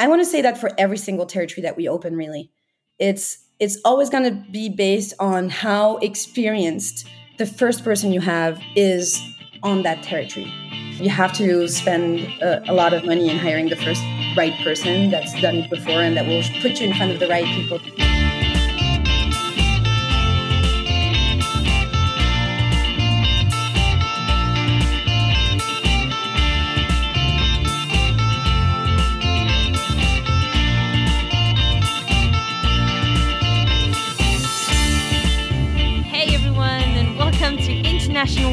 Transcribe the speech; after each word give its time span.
I 0.00 0.08
want 0.08 0.22
to 0.22 0.24
say 0.24 0.40
that 0.40 0.56
for 0.56 0.70
every 0.78 0.96
single 0.96 1.26
territory 1.26 1.60
that 1.60 1.76
we 1.76 1.86
open, 1.86 2.16
really, 2.16 2.50
it's 2.98 3.36
it's 3.58 3.78
always 3.84 4.08
going 4.08 4.24
to 4.24 4.50
be 4.50 4.70
based 4.70 5.12
on 5.20 5.50
how 5.50 5.98
experienced 5.98 7.06
the 7.36 7.44
first 7.44 7.84
person 7.84 8.10
you 8.10 8.20
have 8.22 8.58
is 8.74 9.22
on 9.62 9.82
that 9.82 10.02
territory. 10.02 10.50
You 10.94 11.10
have 11.10 11.34
to 11.34 11.68
spend 11.68 12.20
a, 12.40 12.70
a 12.70 12.72
lot 12.72 12.94
of 12.94 13.04
money 13.04 13.28
in 13.28 13.36
hiring 13.36 13.68
the 13.68 13.76
first 13.76 14.02
right 14.38 14.54
person 14.64 15.10
that's 15.10 15.38
done 15.42 15.56
it 15.56 15.68
before 15.68 16.00
and 16.00 16.16
that 16.16 16.26
will 16.26 16.42
put 16.62 16.80
you 16.80 16.88
in 16.88 16.94
front 16.94 17.12
of 17.12 17.20
the 17.20 17.28
right 17.28 17.44
people. 17.44 17.78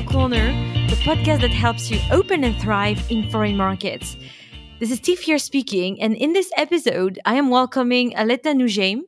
Corner, 0.10 0.48
the 0.88 0.96
podcast 1.04 1.42
that 1.42 1.52
helps 1.52 1.92
you 1.92 2.00
open 2.12 2.46
and 2.46 2.56
thrive 2.62 3.12
in 3.12 3.30
foreign 3.30 3.58
markets. 3.58 4.16
This 4.80 4.90
is 4.90 5.02
Tiff 5.02 5.22
here 5.22 5.38
speaking, 5.38 6.02
and 6.02 6.16
in 6.16 6.32
this 6.32 6.50
episode, 6.56 7.20
I 7.26 7.36
am 7.36 7.50
welcoming 7.50 8.14
Aletta 8.16 8.50
Noujaim, 8.50 9.02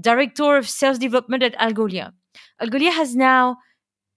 Director 0.00 0.56
of 0.56 0.68
Sales 0.68 0.98
Development 0.98 1.42
at 1.42 1.56
Algolia. 1.58 2.12
Algolia 2.60 2.92
has 2.92 3.14
now 3.14 3.58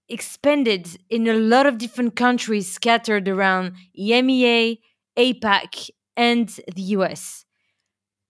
expanded 0.10 0.98
in 1.10 1.28
a 1.28 1.34
lot 1.34 1.68
of 1.68 1.78
different 1.78 2.16
countries 2.16 2.72
scattered 2.72 3.28
around 3.28 3.74
EMEA, 3.98 4.80
APAC, 5.18 5.92
and 6.16 6.50
the 6.76 6.82
US. 6.98 7.46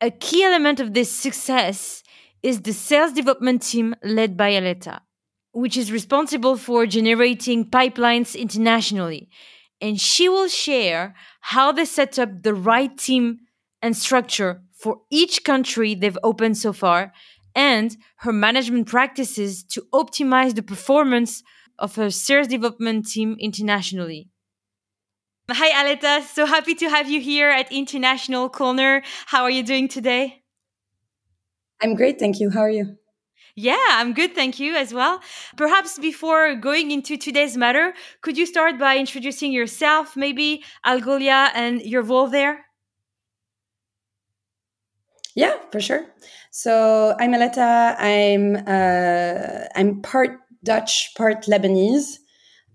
A 0.01 0.11
key 0.11 0.43
element 0.43 0.81
of 0.81 0.93
this 0.93 1.09
success 1.09 2.03
is 2.43 2.61
the 2.61 2.73
sales 2.73 3.13
development 3.13 3.61
team 3.61 3.95
led 4.03 4.35
by 4.35 4.49
Aletta 4.49 5.01
which 5.57 5.75
is 5.75 5.91
responsible 5.91 6.55
for 6.55 6.85
generating 6.85 7.65
pipelines 7.65 8.39
internationally. 8.39 9.27
And 9.81 9.99
she 9.99 10.29
will 10.29 10.47
share 10.47 11.15
how 11.41 11.71
they 11.71 11.85
set 11.85 12.19
up 12.19 12.43
the 12.43 12.53
right 12.53 12.95
team 12.95 13.39
and 13.81 13.97
structure 13.97 14.61
for 14.71 14.97
each 15.09 15.43
country 15.43 15.95
they've 15.95 16.17
opened 16.23 16.59
so 16.59 16.73
far 16.73 17.11
and 17.55 17.97
her 18.17 18.31
management 18.31 18.85
practices 18.87 19.63
to 19.63 19.81
optimize 19.91 20.53
the 20.53 20.61
performance 20.61 21.41
of 21.79 21.95
her 21.95 22.11
sales 22.11 22.47
development 22.47 23.07
team 23.07 23.35
internationally. 23.39 24.29
Hi, 25.49 25.69
Aletta. 25.81 26.23
So 26.27 26.45
happy 26.45 26.75
to 26.75 26.87
have 26.87 27.09
you 27.09 27.19
here 27.19 27.49
at 27.49 27.71
International 27.71 28.47
Corner. 28.47 29.01
How 29.25 29.41
are 29.41 29.49
you 29.57 29.63
doing 29.63 29.87
today? 29.87 30.43
I'm 31.81 31.95
great. 31.95 32.19
Thank 32.19 32.39
you. 32.39 32.51
How 32.51 32.61
are 32.61 32.69
you? 32.69 32.97
Yeah, 33.59 33.87
I'm 33.89 34.13
good, 34.13 34.35
thank 34.35 34.59
you 34.59 34.75
as 34.75 34.93
well. 34.93 35.19
Perhaps 35.57 35.97
before 35.97 36.53
going 36.53 36.91
into 36.91 37.17
today's 37.17 37.57
matter, 37.57 37.95
could 38.21 38.37
you 38.37 38.45
start 38.45 38.77
by 38.77 38.97
introducing 38.97 39.51
yourself, 39.51 40.15
maybe 40.15 40.63
Algolia 40.85 41.49
and 41.55 41.81
your 41.81 42.03
role 42.03 42.27
there? 42.27 42.67
Yeah, 45.35 45.55
for 45.71 45.79
sure. 45.79 46.05
So 46.51 47.15
I'm 47.19 47.33
Aletta. 47.33 47.95
I'm 47.97 48.57
uh, 48.67 49.65
I'm 49.75 50.03
part 50.03 50.39
Dutch, 50.63 51.13
part 51.17 51.45
Lebanese, 51.45 52.17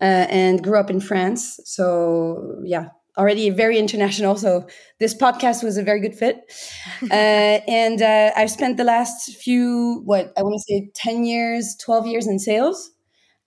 uh, 0.00 0.26
and 0.30 0.64
grew 0.64 0.80
up 0.80 0.90
in 0.90 0.98
France. 0.98 1.60
So 1.64 2.60
yeah, 2.64 2.88
already 3.16 3.50
very 3.50 3.78
international. 3.78 4.36
So 4.36 4.66
this 4.98 5.14
podcast 5.14 5.62
was 5.62 5.76
a 5.76 5.82
very 5.82 6.00
good 6.00 6.14
fit. 6.14 6.40
uh, 7.02 7.14
and 7.14 8.00
uh, 8.00 8.30
I've 8.36 8.50
spent 8.50 8.76
the 8.76 8.84
last 8.84 9.36
few, 9.36 10.02
what 10.04 10.32
I 10.36 10.42
want 10.42 10.54
to 10.54 10.60
say, 10.60 10.90
10 10.94 11.24
years, 11.24 11.76
12 11.84 12.06
years 12.06 12.26
in 12.26 12.38
sales, 12.38 12.90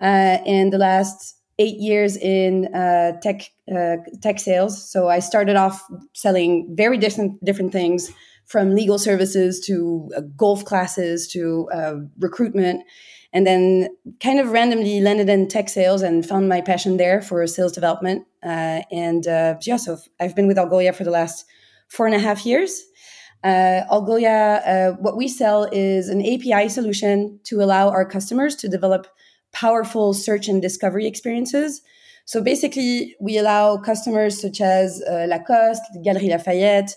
uh, 0.01 0.37
and 0.45 0.71
the 0.71 0.77
last 0.77 1.35
eight 1.57 1.77
years 1.77 2.17
in 2.17 2.73
uh, 2.75 3.13
tech 3.21 3.49
uh, 3.73 3.95
tech 4.21 4.39
sales. 4.39 4.91
So 4.91 5.07
I 5.07 5.19
started 5.19 5.55
off 5.55 5.81
selling 6.13 6.73
very 6.75 6.97
different 6.97 7.43
different 7.45 7.71
things, 7.71 8.11
from 8.45 8.75
legal 8.75 8.99
services 8.99 9.59
to 9.67 10.09
uh, 10.17 10.21
golf 10.35 10.65
classes 10.65 11.27
to 11.29 11.67
recruitment 12.19 12.83
and 13.35 13.45
then 13.45 13.89
kind 14.21 14.39
of 14.39 14.51
randomly 14.51 15.01
landed 15.01 15.27
in 15.27 15.45
tech 15.49 15.67
sales 15.67 16.01
and 16.01 16.25
found 16.25 16.47
my 16.47 16.61
passion 16.61 16.95
there 16.95 17.21
for 17.21 17.45
sales 17.45 17.73
development. 17.73 18.25
Uh, 18.45 18.81
and 18.91 19.27
uh, 19.27 19.59
so 19.59 19.97
I've 20.19 20.35
been 20.35 20.47
with 20.47 20.57
Algolia 20.57 20.93
for 20.93 21.03
the 21.03 21.11
last 21.11 21.45
four 21.87 22.05
and 22.05 22.15
a 22.15 22.19
half 22.19 22.45
years. 22.45 22.83
Uh, 23.43 23.81
Algolia, 23.91 24.61
uh, 24.65 24.91
what 24.99 25.17
we 25.17 25.27
sell 25.27 25.67
is 25.71 26.09
an 26.09 26.21
API 26.21 26.69
solution 26.69 27.39
to 27.45 27.61
allow 27.61 27.89
our 27.89 28.05
customers 28.05 28.55
to 28.57 28.67
develop 28.67 29.07
powerful 29.51 30.13
search 30.13 30.47
and 30.47 30.61
discovery 30.61 31.07
experiences. 31.07 31.81
So 32.25 32.41
basically, 32.41 33.15
we 33.19 33.37
allow 33.37 33.77
customers 33.77 34.41
such 34.41 34.61
as 34.61 35.01
uh, 35.03 35.25
Lacoste, 35.27 35.83
Galeries 36.03 36.31
Lafayette, 36.31 36.91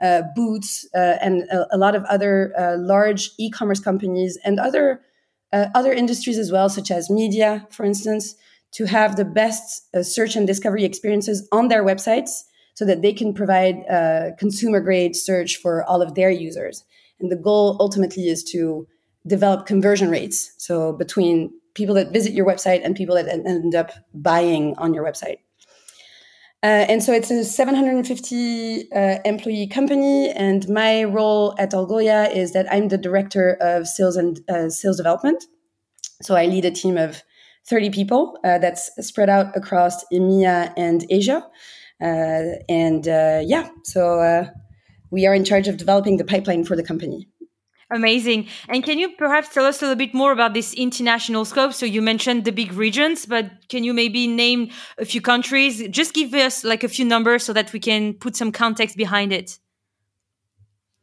uh, 0.00 0.22
Boots, 0.34 0.88
and 0.94 1.42
a, 1.44 1.76
a, 1.76 1.78
lot 1.78 1.94
of 1.94 2.04
other 2.04 2.52
large 2.78 3.30
e-commerce 3.38 3.78
companies 3.78 4.36
and 4.44 4.58
other 4.58 5.00
other 5.52 5.92
industries 5.92 6.38
as 6.38 6.50
well, 6.50 6.68
such 6.68 6.90
as 6.90 7.10
media, 7.10 7.66
for 7.70 7.84
instance, 7.84 8.34
to 8.72 8.86
have 8.86 9.16
the 9.16 9.24
best 9.24 9.88
uh, 9.94 10.02
search 10.02 10.36
and 10.36 10.46
discovery 10.46 10.84
experiences 10.84 11.46
on 11.52 11.68
their 11.68 11.84
websites 11.84 12.42
so 12.74 12.84
that 12.84 13.02
they 13.02 13.12
can 13.12 13.34
provide 13.34 13.84
uh, 13.88 14.30
consumer 14.38 14.80
grade 14.80 15.14
search 15.14 15.56
for 15.56 15.84
all 15.84 16.00
of 16.00 16.14
their 16.14 16.30
users. 16.30 16.84
And 17.20 17.30
the 17.30 17.36
goal 17.36 17.76
ultimately 17.80 18.28
is 18.28 18.42
to 18.44 18.86
develop 19.26 19.66
conversion 19.66 20.10
rates. 20.10 20.54
So 20.56 20.92
between 20.92 21.52
people 21.74 21.94
that 21.94 22.12
visit 22.12 22.32
your 22.32 22.46
website 22.46 22.84
and 22.84 22.96
people 22.96 23.14
that 23.14 23.28
end 23.28 23.74
up 23.74 23.92
buying 24.14 24.74
on 24.78 24.94
your 24.94 25.04
website. 25.04 25.38
Uh, 26.64 26.86
and 26.88 27.02
so 27.02 27.12
it's 27.12 27.30
a 27.30 27.44
750 27.44 28.92
uh, 28.92 29.18
employee 29.24 29.66
company, 29.66 30.30
and 30.30 30.68
my 30.68 31.02
role 31.02 31.56
at 31.58 31.72
Algolia 31.72 32.32
is 32.32 32.52
that 32.52 32.72
I'm 32.72 32.86
the 32.86 32.98
director 32.98 33.56
of 33.60 33.88
sales 33.88 34.16
and 34.16 34.38
uh, 34.48 34.68
sales 34.68 34.96
development. 34.96 35.42
So 36.20 36.36
I 36.36 36.46
lead 36.46 36.64
a 36.64 36.70
team 36.70 36.96
of 36.96 37.24
30 37.68 37.90
people 37.90 38.38
uh, 38.44 38.58
that's 38.58 38.90
spread 39.00 39.30
out 39.30 39.56
across 39.56 40.04
EMEA 40.12 40.72
and 40.76 41.04
Asia. 41.10 41.46
Uh, 42.00 42.58
and 42.68 43.06
uh, 43.06 43.40
yeah, 43.44 43.68
so 43.84 44.46
we 45.10 45.26
are 45.26 45.34
in 45.34 45.44
charge 45.44 45.68
of 45.68 45.76
developing 45.76 46.16
the 46.16 46.24
pipeline 46.24 46.64
for 46.64 46.74
the 46.74 46.82
company. 46.82 47.28
Amazing. 47.92 48.48
And 48.70 48.82
can 48.82 48.98
you 48.98 49.10
perhaps 49.10 49.52
tell 49.52 49.66
us 49.66 49.82
a 49.82 49.84
little 49.84 49.96
bit 49.96 50.14
more 50.14 50.32
about 50.32 50.54
this 50.54 50.72
international 50.72 51.44
scope? 51.44 51.74
So 51.74 51.84
you 51.84 52.00
mentioned 52.00 52.46
the 52.46 52.50
big 52.50 52.72
regions, 52.72 53.26
but 53.26 53.50
can 53.68 53.84
you 53.84 53.92
maybe 53.92 54.26
name 54.26 54.70
a 54.96 55.04
few 55.04 55.20
countries? 55.20 55.86
Just 55.88 56.14
give 56.14 56.32
us 56.32 56.64
like 56.64 56.82
a 56.82 56.88
few 56.88 57.04
numbers 57.04 57.44
so 57.44 57.52
that 57.52 57.72
we 57.74 57.80
can 57.80 58.14
put 58.14 58.34
some 58.34 58.50
context 58.50 58.96
behind 58.96 59.32
it. 59.32 59.58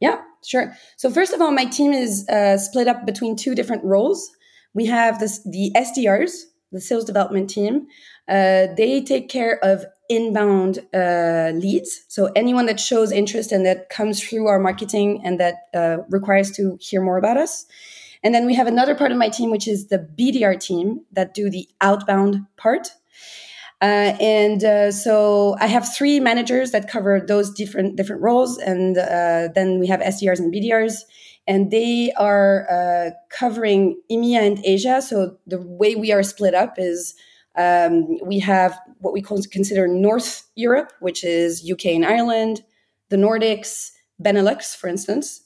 Yeah, 0.00 0.20
sure. 0.44 0.74
So 0.96 1.10
first 1.10 1.32
of 1.32 1.40
all, 1.40 1.52
my 1.52 1.66
team 1.66 1.92
is 1.92 2.28
uh, 2.28 2.58
split 2.58 2.88
up 2.88 3.06
between 3.06 3.36
two 3.36 3.54
different 3.54 3.84
roles. 3.84 4.28
We 4.74 4.86
have 4.86 5.20
this, 5.20 5.40
the 5.44 5.70
SDRs, 5.76 6.32
the 6.72 6.80
sales 6.80 7.04
development 7.04 7.50
team. 7.50 7.86
Uh, 8.28 8.68
they 8.76 9.02
take 9.04 9.28
care 9.28 9.58
of 9.64 9.84
inbound 10.08 10.80
uh, 10.92 11.52
leads. 11.54 12.04
So 12.08 12.30
anyone 12.34 12.66
that 12.66 12.80
shows 12.80 13.12
interest 13.12 13.52
and 13.52 13.64
that 13.64 13.88
comes 13.88 14.22
through 14.22 14.48
our 14.48 14.58
marketing 14.58 15.22
and 15.24 15.38
that 15.40 15.54
uh, 15.74 15.98
requires 16.08 16.50
to 16.52 16.76
hear 16.80 17.00
more 17.00 17.16
about 17.16 17.36
us. 17.36 17.66
And 18.22 18.34
then 18.34 18.44
we 18.46 18.54
have 18.54 18.66
another 18.66 18.94
part 18.94 19.12
of 19.12 19.18
my 19.18 19.28
team, 19.28 19.50
which 19.50 19.66
is 19.66 19.86
the 19.86 19.98
BDR 19.98 20.60
team 20.60 21.04
that 21.12 21.32
do 21.32 21.48
the 21.48 21.68
outbound 21.80 22.46
part. 22.56 22.88
Uh, 23.82 24.14
and 24.20 24.62
uh, 24.62 24.92
so 24.92 25.56
I 25.58 25.66
have 25.66 25.94
three 25.94 26.20
managers 26.20 26.72
that 26.72 26.90
cover 26.90 27.18
those 27.26 27.50
different 27.50 27.96
different 27.96 28.20
roles, 28.20 28.58
and 28.58 28.98
uh, 28.98 29.48
then 29.54 29.78
we 29.78 29.86
have 29.86 30.00
SDRs 30.00 30.38
and 30.38 30.52
BDRs, 30.52 30.98
and 31.50 31.72
they 31.72 32.12
are 32.12 32.64
uh, 32.70 33.10
covering 33.28 34.00
EMEA 34.08 34.38
and 34.38 34.64
Asia. 34.64 35.02
So 35.02 35.36
the 35.48 35.60
way 35.60 35.96
we 35.96 36.12
are 36.12 36.22
split 36.22 36.54
up 36.54 36.74
is 36.78 37.16
um, 37.58 38.18
we 38.24 38.38
have 38.38 38.78
what 38.98 39.12
we 39.12 39.20
consider 39.20 39.88
North 39.88 40.48
Europe, 40.54 40.92
which 41.00 41.24
is 41.24 41.68
UK 41.68 41.86
and 41.86 42.06
Ireland, 42.06 42.62
the 43.08 43.16
Nordics, 43.16 43.90
Benelux, 44.22 44.76
for 44.76 44.86
instance. 44.86 45.42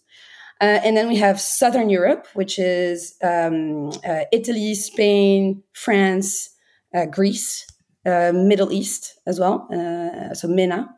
Uh, 0.60 0.78
and 0.84 0.94
then 0.94 1.08
we 1.08 1.16
have 1.16 1.40
Southern 1.40 1.88
Europe, 1.88 2.26
which 2.34 2.58
is 2.58 3.14
um, 3.24 3.88
uh, 4.06 4.24
Italy, 4.30 4.74
Spain, 4.74 5.62
France, 5.72 6.50
uh, 6.94 7.06
Greece, 7.06 7.66
uh, 8.06 8.32
Middle 8.34 8.72
East 8.72 9.18
as 9.26 9.40
well, 9.40 9.68
uh, 9.72 10.34
so 10.34 10.48
MENA. 10.48 10.88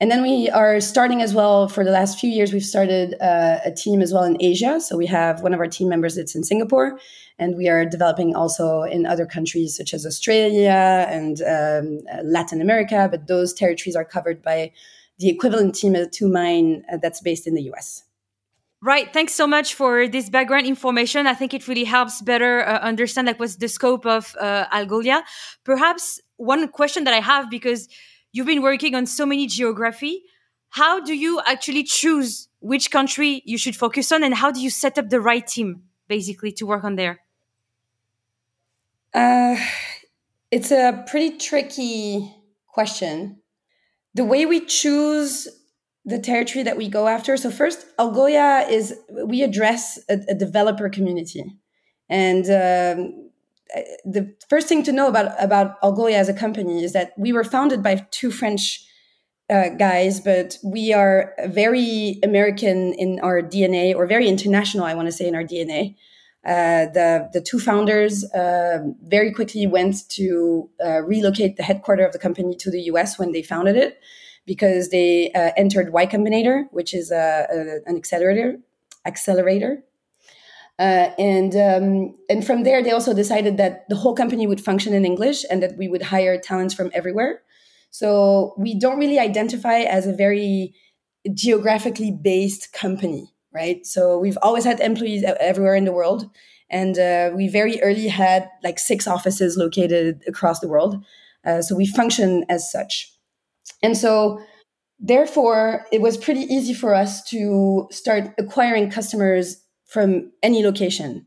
And 0.00 0.10
then 0.10 0.22
we 0.22 0.48
are 0.50 0.80
starting 0.80 1.22
as 1.22 1.34
well 1.34 1.68
for 1.68 1.84
the 1.84 1.90
last 1.90 2.18
few 2.18 2.30
years, 2.30 2.52
we've 2.52 2.64
started 2.64 3.14
uh, 3.20 3.58
a 3.64 3.72
team 3.72 4.02
as 4.02 4.12
well 4.12 4.24
in 4.24 4.36
Asia. 4.40 4.80
So 4.80 4.96
we 4.96 5.06
have 5.06 5.42
one 5.42 5.54
of 5.54 5.60
our 5.60 5.66
team 5.66 5.88
members 5.88 6.16
that's 6.16 6.34
in 6.34 6.44
Singapore, 6.44 6.98
and 7.38 7.56
we 7.56 7.68
are 7.68 7.84
developing 7.84 8.34
also 8.34 8.82
in 8.82 9.06
other 9.06 9.26
countries 9.26 9.76
such 9.76 9.94
as 9.94 10.06
Australia 10.06 11.06
and 11.08 11.42
um, 11.42 12.00
Latin 12.24 12.60
America. 12.60 13.08
But 13.10 13.26
those 13.26 13.52
territories 13.52 13.96
are 13.96 14.04
covered 14.04 14.42
by 14.42 14.72
the 15.18 15.28
equivalent 15.28 15.74
team 15.74 15.96
to 16.10 16.28
mine 16.28 16.84
uh, 16.92 16.98
that's 17.00 17.20
based 17.20 17.46
in 17.46 17.54
the 17.54 17.62
US. 17.72 18.02
Right. 18.82 19.10
Thanks 19.12 19.34
so 19.34 19.46
much 19.46 19.74
for 19.74 20.06
this 20.06 20.28
background 20.28 20.66
information. 20.66 21.26
I 21.26 21.34
think 21.34 21.54
it 21.54 21.66
really 21.66 21.84
helps 21.84 22.20
better 22.20 22.60
uh, 22.60 22.78
understand 22.80 23.26
like 23.26 23.40
what's 23.40 23.56
the 23.56 23.68
scope 23.68 24.04
of 24.04 24.36
uh, 24.38 24.66
Algolia. 24.66 25.22
Perhaps 25.64 26.20
one 26.36 26.68
question 26.68 27.04
that 27.04 27.14
I 27.14 27.20
have 27.20 27.50
because 27.50 27.88
you've 28.32 28.46
been 28.46 28.62
working 28.62 28.94
on 28.94 29.06
so 29.06 29.26
many 29.26 29.46
geography. 29.46 30.22
How 30.70 31.00
do 31.00 31.14
you 31.14 31.40
actually 31.46 31.84
choose 31.84 32.48
which 32.60 32.90
country 32.90 33.42
you 33.44 33.58
should 33.58 33.76
focus 33.76 34.12
on, 34.12 34.22
and 34.22 34.34
how 34.34 34.50
do 34.50 34.60
you 34.60 34.70
set 34.70 34.98
up 34.98 35.08
the 35.08 35.20
right 35.20 35.46
team 35.46 35.82
basically 36.08 36.52
to 36.52 36.66
work 36.66 36.84
on 36.84 36.96
there? 36.96 37.20
Uh, 39.14 39.56
it's 40.50 40.70
a 40.70 41.04
pretty 41.08 41.38
tricky 41.38 42.34
question. 42.66 43.40
The 44.14 44.24
way 44.24 44.44
we 44.46 44.60
choose 44.60 45.48
the 46.04 46.18
territory 46.18 46.62
that 46.62 46.76
we 46.76 46.88
go 46.88 47.08
after. 47.08 47.36
So 47.36 47.50
first, 47.50 47.84
Algolia 47.98 48.68
is 48.70 48.94
we 49.24 49.42
address 49.42 49.98
a, 50.08 50.18
a 50.28 50.34
developer 50.34 50.88
community, 50.88 51.44
and 52.08 52.44
um, 52.46 53.30
the 54.04 54.34
first 54.48 54.68
thing 54.68 54.82
to 54.84 54.92
know 54.92 55.08
about 55.08 55.32
about 55.42 55.80
Algolia 55.82 56.14
as 56.14 56.28
a 56.28 56.34
company 56.34 56.84
is 56.84 56.92
that 56.92 57.12
we 57.16 57.32
were 57.32 57.44
founded 57.44 57.82
by 57.82 58.06
two 58.10 58.30
French 58.30 58.84
uh, 59.48 59.68
guys, 59.70 60.20
but 60.20 60.58
we 60.64 60.92
are 60.92 61.34
very 61.46 62.18
American 62.22 62.92
in 62.94 63.20
our 63.20 63.42
DNA, 63.42 63.94
or 63.94 64.06
very 64.06 64.28
international, 64.28 64.84
I 64.84 64.94
want 64.94 65.06
to 65.06 65.12
say, 65.12 65.26
in 65.26 65.34
our 65.34 65.44
DNA. 65.44 65.96
Uh, 66.44 66.86
the 66.94 67.28
the 67.32 67.40
two 67.40 67.58
founders 67.58 68.24
uh, 68.32 68.78
very 69.02 69.32
quickly 69.32 69.66
went 69.66 70.08
to 70.10 70.70
uh, 70.84 71.02
relocate 71.02 71.56
the 71.56 71.62
headquarters 71.62 72.06
of 72.06 72.12
the 72.12 72.18
company 72.18 72.54
to 72.56 72.70
the 72.70 72.82
U.S. 72.82 73.18
when 73.18 73.32
they 73.32 73.42
founded 73.42 73.76
it 73.76 73.98
because 74.46 74.90
they 74.90 75.32
uh, 75.32 75.50
entered 75.56 75.92
Y 75.92 76.06
Combinator, 76.06 76.66
which 76.70 76.94
is 76.94 77.10
a, 77.10 77.46
a, 77.50 77.90
an 77.90 77.96
accelerator. 77.96 78.58
Accelerator. 79.04 79.82
Uh, 80.78 81.10
and 81.18 81.56
um, 81.56 82.14
and 82.28 82.46
from 82.46 82.62
there, 82.62 82.82
they 82.82 82.90
also 82.90 83.14
decided 83.14 83.56
that 83.56 83.88
the 83.88 83.96
whole 83.96 84.14
company 84.14 84.46
would 84.46 84.60
function 84.60 84.92
in 84.92 85.04
English 85.06 85.44
and 85.50 85.62
that 85.62 85.76
we 85.78 85.88
would 85.88 86.02
hire 86.02 86.38
talents 86.38 86.74
from 86.74 86.90
everywhere. 86.92 87.40
So 87.90 88.54
we 88.58 88.78
don't 88.78 88.98
really 88.98 89.18
identify 89.18 89.78
as 89.78 90.06
a 90.06 90.12
very 90.12 90.74
geographically 91.32 92.12
based 92.12 92.74
company, 92.74 93.32
right? 93.52 93.86
So 93.86 94.18
we've 94.18 94.38
always 94.42 94.64
had 94.64 94.80
employees 94.80 95.24
everywhere 95.40 95.76
in 95.76 95.86
the 95.86 95.92
world, 95.92 96.28
and 96.68 96.98
uh, 96.98 97.30
we 97.34 97.48
very 97.48 97.80
early 97.80 98.08
had 98.08 98.50
like 98.62 98.78
six 98.78 99.06
offices 99.06 99.56
located 99.56 100.22
across 100.28 100.60
the 100.60 100.68
world. 100.68 101.02
Uh, 101.44 101.62
so 101.62 101.74
we 101.74 101.86
function 101.86 102.44
as 102.50 102.70
such. 102.70 103.12
And 103.82 103.96
so, 103.96 104.40
therefore, 104.98 105.86
it 105.92 106.00
was 106.00 106.16
pretty 106.16 106.40
easy 106.40 106.74
for 106.74 106.94
us 106.94 107.22
to 107.30 107.88
start 107.90 108.34
acquiring 108.38 108.90
customers 108.90 109.62
from 109.86 110.32
any 110.42 110.64
location. 110.64 111.26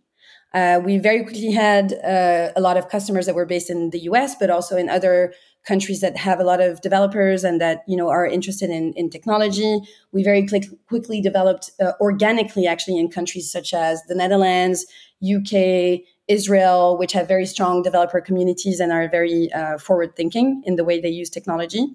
Uh, 0.53 0.81
we 0.83 0.97
very 0.97 1.23
quickly 1.23 1.51
had 1.51 1.93
uh, 1.93 2.51
a 2.55 2.61
lot 2.61 2.75
of 2.75 2.89
customers 2.89 3.25
that 3.27 3.35
were 3.35 3.45
based 3.45 3.69
in 3.69 3.91
the 3.91 3.99
US, 3.99 4.35
but 4.35 4.49
also 4.49 4.77
in 4.77 4.89
other 4.89 5.33
countries 5.67 5.99
that 6.01 6.17
have 6.17 6.39
a 6.39 6.43
lot 6.43 6.61
of 6.61 6.81
developers 6.81 7.43
and 7.43 7.61
that 7.61 7.83
you 7.87 7.95
know 7.95 8.09
are 8.09 8.25
interested 8.25 8.69
in, 8.69 8.93
in 8.93 9.09
technology. 9.09 9.79
We 10.11 10.23
very 10.23 10.47
quick, 10.47 10.65
quickly 10.87 11.21
developed 11.21 11.69
uh, 11.79 11.91
organically, 12.01 12.65
actually, 12.65 12.97
in 12.97 13.09
countries 13.09 13.51
such 13.51 13.73
as 13.73 14.01
the 14.07 14.15
Netherlands, 14.15 14.85
UK, 15.23 15.99
Israel, 16.27 16.97
which 16.97 17.13
have 17.13 17.27
very 17.27 17.45
strong 17.45 17.83
developer 17.83 18.21
communities 18.21 18.79
and 18.79 18.91
are 18.91 19.09
very 19.09 19.51
uh, 19.53 19.77
forward 19.77 20.15
thinking 20.15 20.63
in 20.65 20.75
the 20.75 20.83
way 20.83 20.99
they 20.99 21.09
use 21.09 21.29
technology. 21.29 21.85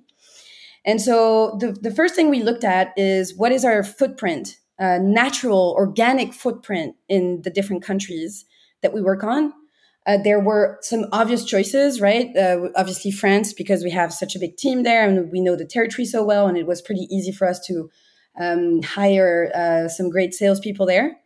And 0.84 1.00
so 1.00 1.56
the, 1.61 1.72
the 1.72 1.90
first 1.90 2.14
thing 2.14 2.28
we 2.28 2.43
looked 2.43 2.64
at 2.64 2.93
is 2.96 3.34
what 3.34 3.52
is 3.52 3.64
our 3.64 3.82
footprint, 3.82 4.58
natural, 4.79 5.75
organic 5.76 6.35
footprint 6.35 6.97
in 7.09 7.43
the 7.43 7.50
different 7.50 7.82
countries 7.82 8.44
that 8.82 8.93
we 8.93 9.00
work 9.00 9.25
on. 9.25 9.53
Uh, 10.06 10.19
there 10.19 10.41
were 10.41 10.79
some 10.82 11.06
obvious 11.12 11.44
choices, 11.44 12.00
right? 12.00 12.37
Uh, 12.37 12.69
obviously, 12.76 13.11
France, 13.11 13.55
because 13.55 13.82
we 13.82 13.91
have 13.91 14.12
such 14.12 14.37
a 14.37 14.38
big 14.38 14.56
team 14.56 14.82
there 14.82 15.09
and 15.09 15.31
we 15.32 15.41
know 15.41 15.56
the 15.56 15.65
territory 15.65 16.05
so 16.05 16.23
well, 16.23 16.47
and 16.47 16.59
it 16.59 16.67
was 16.67 16.82
pretty 16.82 17.06
easy 17.11 17.32
for 17.32 17.49
us 17.49 17.65
to 17.67 17.91
um, 18.38 18.82
hire 18.82 19.50
uh, 19.55 19.88
some 19.88 20.11
great 20.11 20.35
salespeople 20.35 20.85
there. 20.85 21.17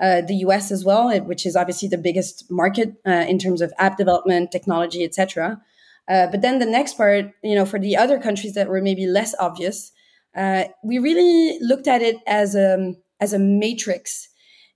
Uh, 0.00 0.20
the 0.20 0.36
US 0.36 0.70
as 0.70 0.84
well, 0.84 1.10
which 1.22 1.44
is 1.44 1.56
obviously 1.56 1.88
the 1.88 1.98
biggest 1.98 2.44
market 2.48 2.94
uh, 3.04 3.24
in 3.28 3.38
terms 3.38 3.60
of 3.60 3.72
app 3.78 3.96
development, 3.96 4.52
technology, 4.52 5.02
etc. 5.02 5.60
Uh, 6.06 6.28
but 6.28 6.40
then 6.40 6.60
the 6.60 6.66
next 6.66 6.96
part, 6.96 7.32
you 7.42 7.56
know, 7.56 7.66
for 7.66 7.80
the 7.80 7.96
other 7.96 8.20
countries 8.20 8.54
that 8.54 8.68
were 8.68 8.80
maybe 8.80 9.06
less 9.06 9.34
obvious, 9.40 9.90
uh, 10.36 10.64
we 10.84 10.98
really 10.98 11.58
looked 11.60 11.88
at 11.88 12.02
it 12.02 12.16
as 12.26 12.54
a 12.54 12.94
as 13.20 13.32
a 13.32 13.38
matrix, 13.38 14.28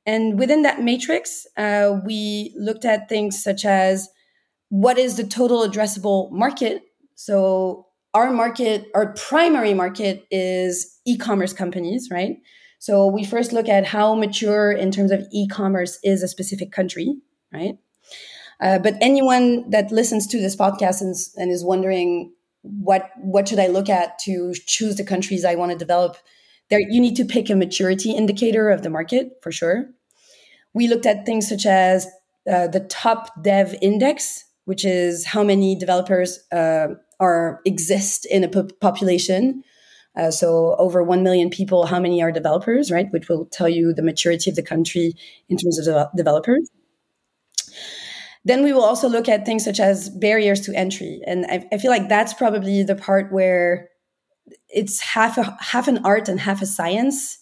and 0.04 0.38
within 0.38 0.62
that 0.62 0.82
matrix, 0.82 1.46
uh, 1.56 2.00
we 2.04 2.54
looked 2.58 2.84
at 2.84 3.08
things 3.08 3.42
such 3.42 3.64
as 3.64 4.08
what 4.68 4.98
is 4.98 5.16
the 5.16 5.24
total 5.24 5.68
addressable 5.68 6.30
market. 6.32 6.82
So 7.14 7.86
our 8.14 8.30
market, 8.30 8.86
our 8.94 9.12
primary 9.14 9.74
market, 9.74 10.26
is 10.30 10.98
e-commerce 11.06 11.52
companies, 11.52 12.08
right? 12.10 12.36
So 12.78 13.06
we 13.06 13.24
first 13.24 13.52
look 13.52 13.68
at 13.68 13.86
how 13.86 14.14
mature 14.14 14.72
in 14.72 14.90
terms 14.90 15.12
of 15.12 15.22
e-commerce 15.32 15.98
is 16.02 16.22
a 16.22 16.28
specific 16.28 16.72
country, 16.72 17.14
right? 17.52 17.78
Uh, 18.60 18.78
but 18.78 18.94
anyone 19.00 19.70
that 19.70 19.92
listens 19.92 20.26
to 20.28 20.38
this 20.38 20.56
podcast 20.56 21.00
and, 21.00 21.14
and 21.36 21.50
is 21.50 21.64
wondering 21.64 22.32
what 22.62 23.10
what 23.18 23.48
should 23.48 23.58
I 23.58 23.66
look 23.66 23.88
at 23.88 24.18
to 24.20 24.54
choose 24.66 24.96
the 24.96 25.04
countries 25.04 25.44
I 25.44 25.54
want 25.56 25.72
to 25.72 25.78
develop, 25.78 26.16
there 26.70 26.80
you 26.80 27.00
need 27.00 27.16
to 27.16 27.24
pick 27.24 27.50
a 27.50 27.56
maturity 27.56 28.12
indicator 28.12 28.70
of 28.70 28.82
the 28.82 28.90
market 28.90 29.32
for 29.42 29.52
sure. 29.52 29.86
We 30.74 30.88
looked 30.88 31.06
at 31.06 31.26
things 31.26 31.48
such 31.48 31.66
as 31.66 32.06
uh, 32.50 32.68
the 32.68 32.80
top 32.80 33.30
dev 33.42 33.74
index, 33.82 34.44
which 34.64 34.84
is 34.84 35.26
how 35.26 35.42
many 35.42 35.76
developers 35.76 36.40
uh, 36.52 36.88
are 37.20 37.60
exist 37.64 38.26
in 38.26 38.42
a 38.44 38.48
population. 38.48 39.62
Uh, 40.16 40.30
so 40.30 40.76
over 40.78 41.02
1 41.02 41.22
million 41.22 41.48
people, 41.48 41.86
how 41.86 41.98
many 41.98 42.22
are 42.22 42.32
developers, 42.32 42.90
right? 42.90 43.06
Which 43.12 43.28
will 43.28 43.46
tell 43.46 43.68
you 43.68 43.94
the 43.94 44.02
maturity 44.02 44.50
of 44.50 44.56
the 44.56 44.62
country 44.62 45.14
in 45.48 45.56
terms 45.56 45.78
of 45.78 45.84
de- 45.86 46.10
developers. 46.16 46.68
Then 48.44 48.64
we 48.64 48.72
will 48.72 48.82
also 48.82 49.08
look 49.08 49.28
at 49.28 49.46
things 49.46 49.64
such 49.64 49.78
as 49.78 50.10
barriers 50.10 50.60
to 50.62 50.74
entry. 50.74 51.20
And 51.26 51.46
I, 51.46 51.64
I 51.72 51.78
feel 51.78 51.90
like 51.90 52.08
that's 52.08 52.34
probably 52.34 52.82
the 52.82 52.96
part 52.96 53.32
where 53.32 53.88
it's 54.68 55.00
half 55.00 55.38
a, 55.38 55.56
half 55.60 55.86
an 55.86 55.98
art 56.04 56.28
and 56.28 56.40
half 56.40 56.62
a 56.62 56.66
science 56.66 57.38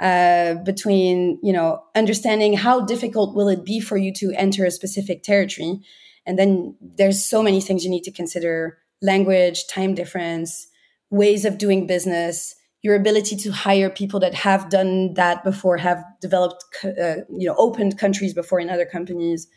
uh, 0.00 0.54
between 0.64 1.38
you 1.42 1.52
know 1.52 1.82
understanding 1.96 2.52
how 2.52 2.80
difficult 2.84 3.34
will 3.34 3.48
it 3.48 3.64
be 3.64 3.80
for 3.80 3.96
you 3.96 4.12
to 4.12 4.32
enter 4.36 4.64
a 4.64 4.70
specific 4.70 5.24
territory 5.24 5.80
and 6.24 6.38
then 6.38 6.76
there's 6.80 7.24
so 7.24 7.42
many 7.42 7.60
things 7.60 7.84
you 7.84 7.90
need 7.90 8.04
to 8.04 8.12
consider 8.12 8.78
language 9.02 9.66
time 9.66 9.96
difference 9.96 10.68
ways 11.10 11.44
of 11.44 11.58
doing 11.58 11.84
business 11.86 12.54
your 12.82 12.94
ability 12.94 13.34
to 13.34 13.50
hire 13.50 13.90
people 13.90 14.20
that 14.20 14.34
have 14.34 14.70
done 14.70 15.14
that 15.14 15.42
before 15.42 15.78
have 15.78 16.04
developed 16.20 16.64
uh, 16.84 17.16
you 17.28 17.48
know 17.48 17.56
opened 17.58 17.98
countries 17.98 18.32
before 18.32 18.60
in 18.60 18.70
other 18.70 18.86
companies 18.86 19.48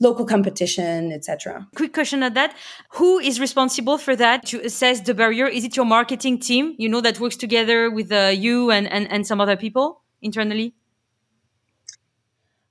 local 0.00 0.26
competition, 0.26 1.12
etc. 1.12 1.66
Quick 1.76 1.92
question 1.92 2.22
at 2.22 2.34
that. 2.34 2.54
Who 2.90 3.18
is 3.18 3.40
responsible 3.40 3.98
for 3.98 4.16
that 4.16 4.46
to 4.46 4.60
assess 4.60 5.00
the 5.00 5.14
barrier? 5.14 5.46
Is 5.46 5.64
it 5.64 5.76
your 5.76 5.86
marketing 5.86 6.40
team, 6.40 6.74
you 6.78 6.88
know, 6.88 7.00
that 7.00 7.20
works 7.20 7.36
together 7.36 7.90
with 7.90 8.10
uh, 8.12 8.32
you 8.34 8.70
and, 8.70 8.90
and, 8.90 9.10
and 9.10 9.26
some 9.26 9.40
other 9.40 9.56
people 9.56 10.02
internally? 10.20 10.74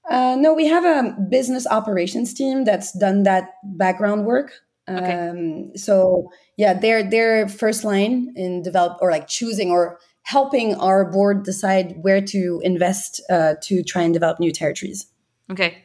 Uh, 0.09 0.35
no, 0.37 0.53
we 0.53 0.67
have 0.67 0.83
a 0.83 1.15
business 1.29 1.65
operations 1.67 2.33
team 2.33 2.65
that's 2.65 2.91
done 2.97 3.23
that 3.23 3.53
background 3.63 4.25
work. 4.25 4.51
Okay. 4.89 5.29
Um, 5.29 5.77
so 5.77 6.29
yeah, 6.57 6.73
they're 6.73 7.09
they're 7.09 7.47
first 7.47 7.85
line 7.85 8.33
in 8.35 8.61
develop 8.61 8.97
or 9.01 9.11
like 9.11 9.27
choosing 9.27 9.71
or 9.71 9.97
helping 10.23 10.75
our 10.75 11.09
board 11.09 11.43
decide 11.43 11.95
where 12.01 12.21
to 12.21 12.59
invest 12.63 13.21
uh, 13.29 13.53
to 13.61 13.81
try 13.81 14.01
and 14.01 14.13
develop 14.13 14.41
new 14.41 14.51
territories. 14.51 15.07
Okay. 15.49 15.83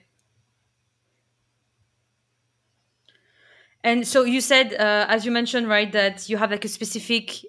And 3.89 4.07
so 4.07 4.25
you 4.25 4.43
said, 4.43 4.75
uh, 4.75 5.07
as 5.09 5.25
you 5.25 5.33
mentioned, 5.33 5.67
right, 5.67 5.91
that 5.93 6.29
you 6.29 6.37
have 6.37 6.51
like 6.51 6.67
a 6.67 6.69
specific 6.69 7.41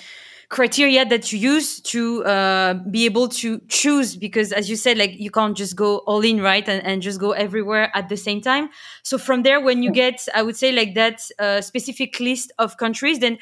criteria 0.48 1.05
that 1.05 1.34
you 1.34 1.38
use 1.38 1.81
to 1.81 2.24
uh, 2.24 2.75
be 2.89 3.03
able 3.03 3.27
to 3.27 3.60
choose 3.67 4.15
because 4.15 4.53
as 4.53 4.69
you 4.69 4.75
said 4.75 4.98
like 4.98 5.13
you 5.19 5.29
can't 5.29 5.55
just 5.55 5.75
go 5.75 5.98
all 6.10 6.22
in 6.22 6.41
right 6.41 6.67
and, 6.67 6.84
and 6.88 7.03
just 7.03 7.19
go 7.19 7.34
everywhere 7.34 7.91
at 7.93 8.08
the 8.08 8.17
same 8.17 8.41
time. 8.41 8.69
So 9.03 9.17
from 9.17 9.43
there 9.43 9.60
when 9.62 9.84
you 9.84 9.91
get 9.91 10.27
i 10.34 10.41
would 10.41 10.55
say 10.55 10.72
like 10.72 10.96
that 10.96 11.17
uh, 11.38 11.62
specific 11.62 12.19
list 12.19 12.51
of 12.58 12.77
countries 12.77 13.19
then 13.19 13.38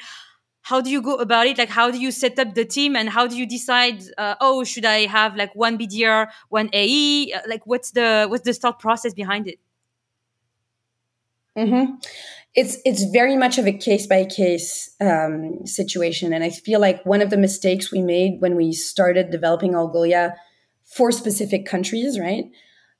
how 0.62 0.82
do 0.82 0.90
you 0.90 1.00
go 1.00 1.14
about 1.14 1.46
it? 1.46 1.56
Like 1.56 1.70
how 1.70 1.90
do 1.90 1.98
you 1.98 2.10
set 2.10 2.38
up 2.38 2.54
the 2.54 2.66
team 2.66 2.94
and 2.94 3.08
how 3.08 3.26
do 3.26 3.36
you 3.38 3.46
decide 3.46 4.02
uh, 4.18 4.34
oh 4.42 4.64
should 4.64 4.84
i 4.84 5.06
have 5.06 5.34
like 5.34 5.54
one 5.54 5.78
bdr 5.78 6.26
one 6.50 6.68
ae 6.74 7.32
like 7.52 7.64
what's 7.64 7.92
the 7.92 8.26
what's 8.28 8.44
the 8.44 8.52
start 8.52 8.78
process 8.80 9.14
behind 9.14 9.46
it? 9.46 9.58
Mm-hmm 11.56 11.96
it's 12.58 12.76
it's 12.84 13.04
very 13.04 13.36
much 13.36 13.56
of 13.56 13.68
a 13.68 13.72
case 13.72 14.08
by 14.08 14.24
case 14.24 14.90
um, 15.00 15.64
situation, 15.64 16.32
and 16.32 16.42
I 16.42 16.50
feel 16.50 16.80
like 16.80 17.06
one 17.06 17.22
of 17.22 17.30
the 17.30 17.36
mistakes 17.36 17.92
we 17.92 18.02
made 18.02 18.40
when 18.40 18.56
we 18.56 18.72
started 18.72 19.30
developing 19.30 19.74
Algolia 19.74 20.34
for 20.84 21.12
specific 21.12 21.66
countries, 21.66 22.18
right, 22.18 22.46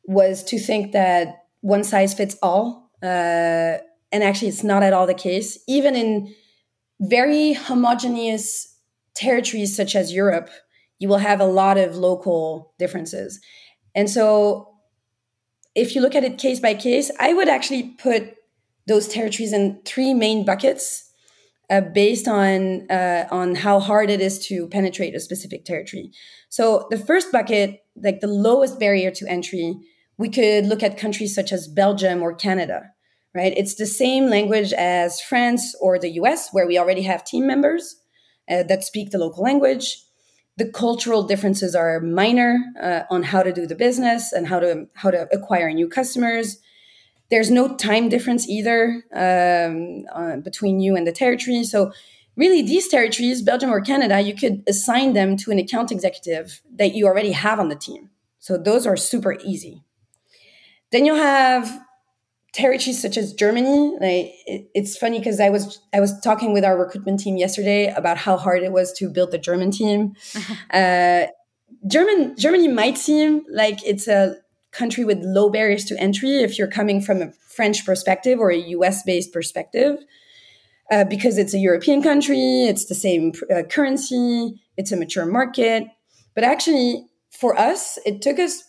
was 0.04 0.44
to 0.44 0.60
think 0.60 0.92
that 0.92 1.44
one 1.60 1.82
size 1.82 2.14
fits 2.14 2.36
all, 2.40 2.92
uh, 3.02 3.82
and 4.12 4.22
actually, 4.22 4.46
it's 4.46 4.62
not 4.62 4.84
at 4.84 4.92
all 4.92 5.08
the 5.08 5.22
case. 5.28 5.58
Even 5.66 5.96
in 5.96 6.32
very 7.00 7.54
homogeneous 7.54 8.76
territories 9.14 9.74
such 9.74 9.96
as 9.96 10.12
Europe, 10.12 10.50
you 11.00 11.08
will 11.08 11.18
have 11.18 11.40
a 11.40 11.44
lot 11.44 11.78
of 11.78 11.96
local 11.96 12.74
differences, 12.78 13.40
and 13.96 14.08
so 14.08 14.68
if 15.74 15.96
you 15.96 16.00
look 16.00 16.14
at 16.14 16.22
it 16.22 16.38
case 16.38 16.60
by 16.60 16.74
case, 16.74 17.10
I 17.18 17.32
would 17.32 17.48
actually 17.48 17.96
put 17.98 18.37
those 18.88 19.06
territories 19.06 19.52
in 19.52 19.80
three 19.84 20.14
main 20.14 20.44
buckets 20.44 21.04
uh, 21.70 21.82
based 21.82 22.26
on 22.26 22.90
uh, 22.90 23.28
on 23.30 23.54
how 23.54 23.78
hard 23.78 24.10
it 24.10 24.20
is 24.20 24.38
to 24.46 24.66
penetrate 24.68 25.14
a 25.14 25.20
specific 25.20 25.64
territory. 25.64 26.10
So 26.48 26.86
the 26.90 26.98
first 26.98 27.30
bucket, 27.30 27.80
like 27.94 28.20
the 28.20 28.26
lowest 28.26 28.80
barrier 28.80 29.10
to 29.12 29.28
entry, 29.28 29.76
we 30.16 30.30
could 30.30 30.66
look 30.66 30.82
at 30.82 30.96
countries 30.96 31.34
such 31.34 31.52
as 31.52 31.68
Belgium 31.68 32.22
or 32.22 32.34
Canada. 32.34 32.90
Right, 33.34 33.52
it's 33.56 33.74
the 33.74 33.86
same 33.86 34.30
language 34.30 34.72
as 34.72 35.20
France 35.20 35.74
or 35.82 35.98
the 35.98 36.08
U.S., 36.12 36.48
where 36.50 36.66
we 36.66 36.78
already 36.78 37.02
have 37.02 37.24
team 37.24 37.46
members 37.46 37.94
uh, 38.50 38.62
that 38.64 38.82
speak 38.82 39.10
the 39.10 39.18
local 39.18 39.44
language. 39.44 40.02
The 40.56 40.72
cultural 40.72 41.22
differences 41.22 41.74
are 41.74 42.00
minor 42.00 42.58
uh, 42.82 43.02
on 43.10 43.24
how 43.24 43.42
to 43.42 43.52
do 43.52 43.66
the 43.66 43.76
business 43.76 44.32
and 44.32 44.48
how 44.48 44.58
to 44.60 44.86
how 44.94 45.10
to 45.10 45.28
acquire 45.30 45.70
new 45.70 45.88
customers 45.88 46.58
there's 47.30 47.50
no 47.50 47.76
time 47.76 48.08
difference 48.08 48.48
either 48.48 49.04
um, 49.12 50.04
uh, 50.12 50.36
between 50.36 50.80
you 50.80 50.96
and 50.96 51.06
the 51.06 51.12
territory. 51.12 51.64
So, 51.64 51.92
really, 52.36 52.62
these 52.62 52.88
territories, 52.88 53.42
Belgium 53.42 53.70
or 53.70 53.80
Canada, 53.80 54.20
you 54.20 54.34
could 54.34 54.62
assign 54.66 55.12
them 55.12 55.36
to 55.38 55.50
an 55.50 55.58
account 55.58 55.92
executive 55.92 56.62
that 56.76 56.94
you 56.94 57.06
already 57.06 57.32
have 57.32 57.60
on 57.60 57.68
the 57.68 57.76
team. 57.76 58.10
So, 58.38 58.56
those 58.56 58.86
are 58.86 58.96
super 58.96 59.36
easy. 59.44 59.82
Then 60.90 61.04
you 61.04 61.14
have 61.14 61.80
territories 62.54 63.00
such 63.00 63.18
as 63.18 63.34
Germany. 63.34 63.92
Like, 64.00 64.32
it, 64.46 64.70
it's 64.74 64.96
funny 64.96 65.18
because 65.18 65.38
I 65.38 65.50
was 65.50 65.80
I 65.92 66.00
was 66.00 66.18
talking 66.20 66.52
with 66.52 66.64
our 66.64 66.78
recruitment 66.78 67.20
team 67.20 67.36
yesterday 67.36 67.92
about 67.94 68.16
how 68.16 68.36
hard 68.36 68.62
it 68.62 68.72
was 68.72 68.92
to 68.94 69.10
build 69.10 69.32
the 69.32 69.38
German 69.38 69.70
team. 69.70 70.14
uh, 70.72 71.26
German 71.86 72.36
Germany 72.36 72.68
might 72.68 72.96
seem 72.96 73.44
like 73.50 73.78
it's 73.84 74.08
a 74.08 74.36
country 74.72 75.04
with 75.04 75.18
low 75.22 75.50
barriers 75.50 75.84
to 75.86 75.98
entry 76.00 76.42
if 76.42 76.58
you're 76.58 76.68
coming 76.68 77.00
from 77.00 77.22
a 77.22 77.32
French 77.48 77.84
perspective 77.84 78.38
or 78.38 78.50
a 78.50 78.56
US 78.56 79.02
based 79.02 79.32
perspective. 79.32 79.98
Uh, 80.90 81.04
because 81.04 81.36
it's 81.36 81.52
a 81.52 81.58
European 81.58 82.02
country, 82.02 82.64
it's 82.64 82.86
the 82.86 82.94
same 82.94 83.32
uh, 83.54 83.62
currency, 83.64 84.58
it's 84.78 84.90
a 84.90 84.96
mature 84.96 85.26
market. 85.26 85.84
But 86.34 86.44
actually, 86.44 87.04
for 87.30 87.58
us, 87.58 87.98
it 88.06 88.22
took 88.22 88.38
us, 88.38 88.62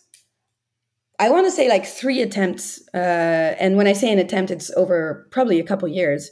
I 1.18 1.30
want 1.30 1.46
to 1.46 1.50
say, 1.50 1.66
like 1.68 1.86
three 1.86 2.20
attempts. 2.20 2.82
Uh, 2.92 3.56
and 3.58 3.76
when 3.76 3.86
I 3.86 3.94
say 3.94 4.12
an 4.12 4.18
attempt, 4.18 4.50
it's 4.50 4.70
over 4.76 5.26
probably 5.30 5.58
a 5.60 5.64
couple 5.64 5.88
years 5.88 6.30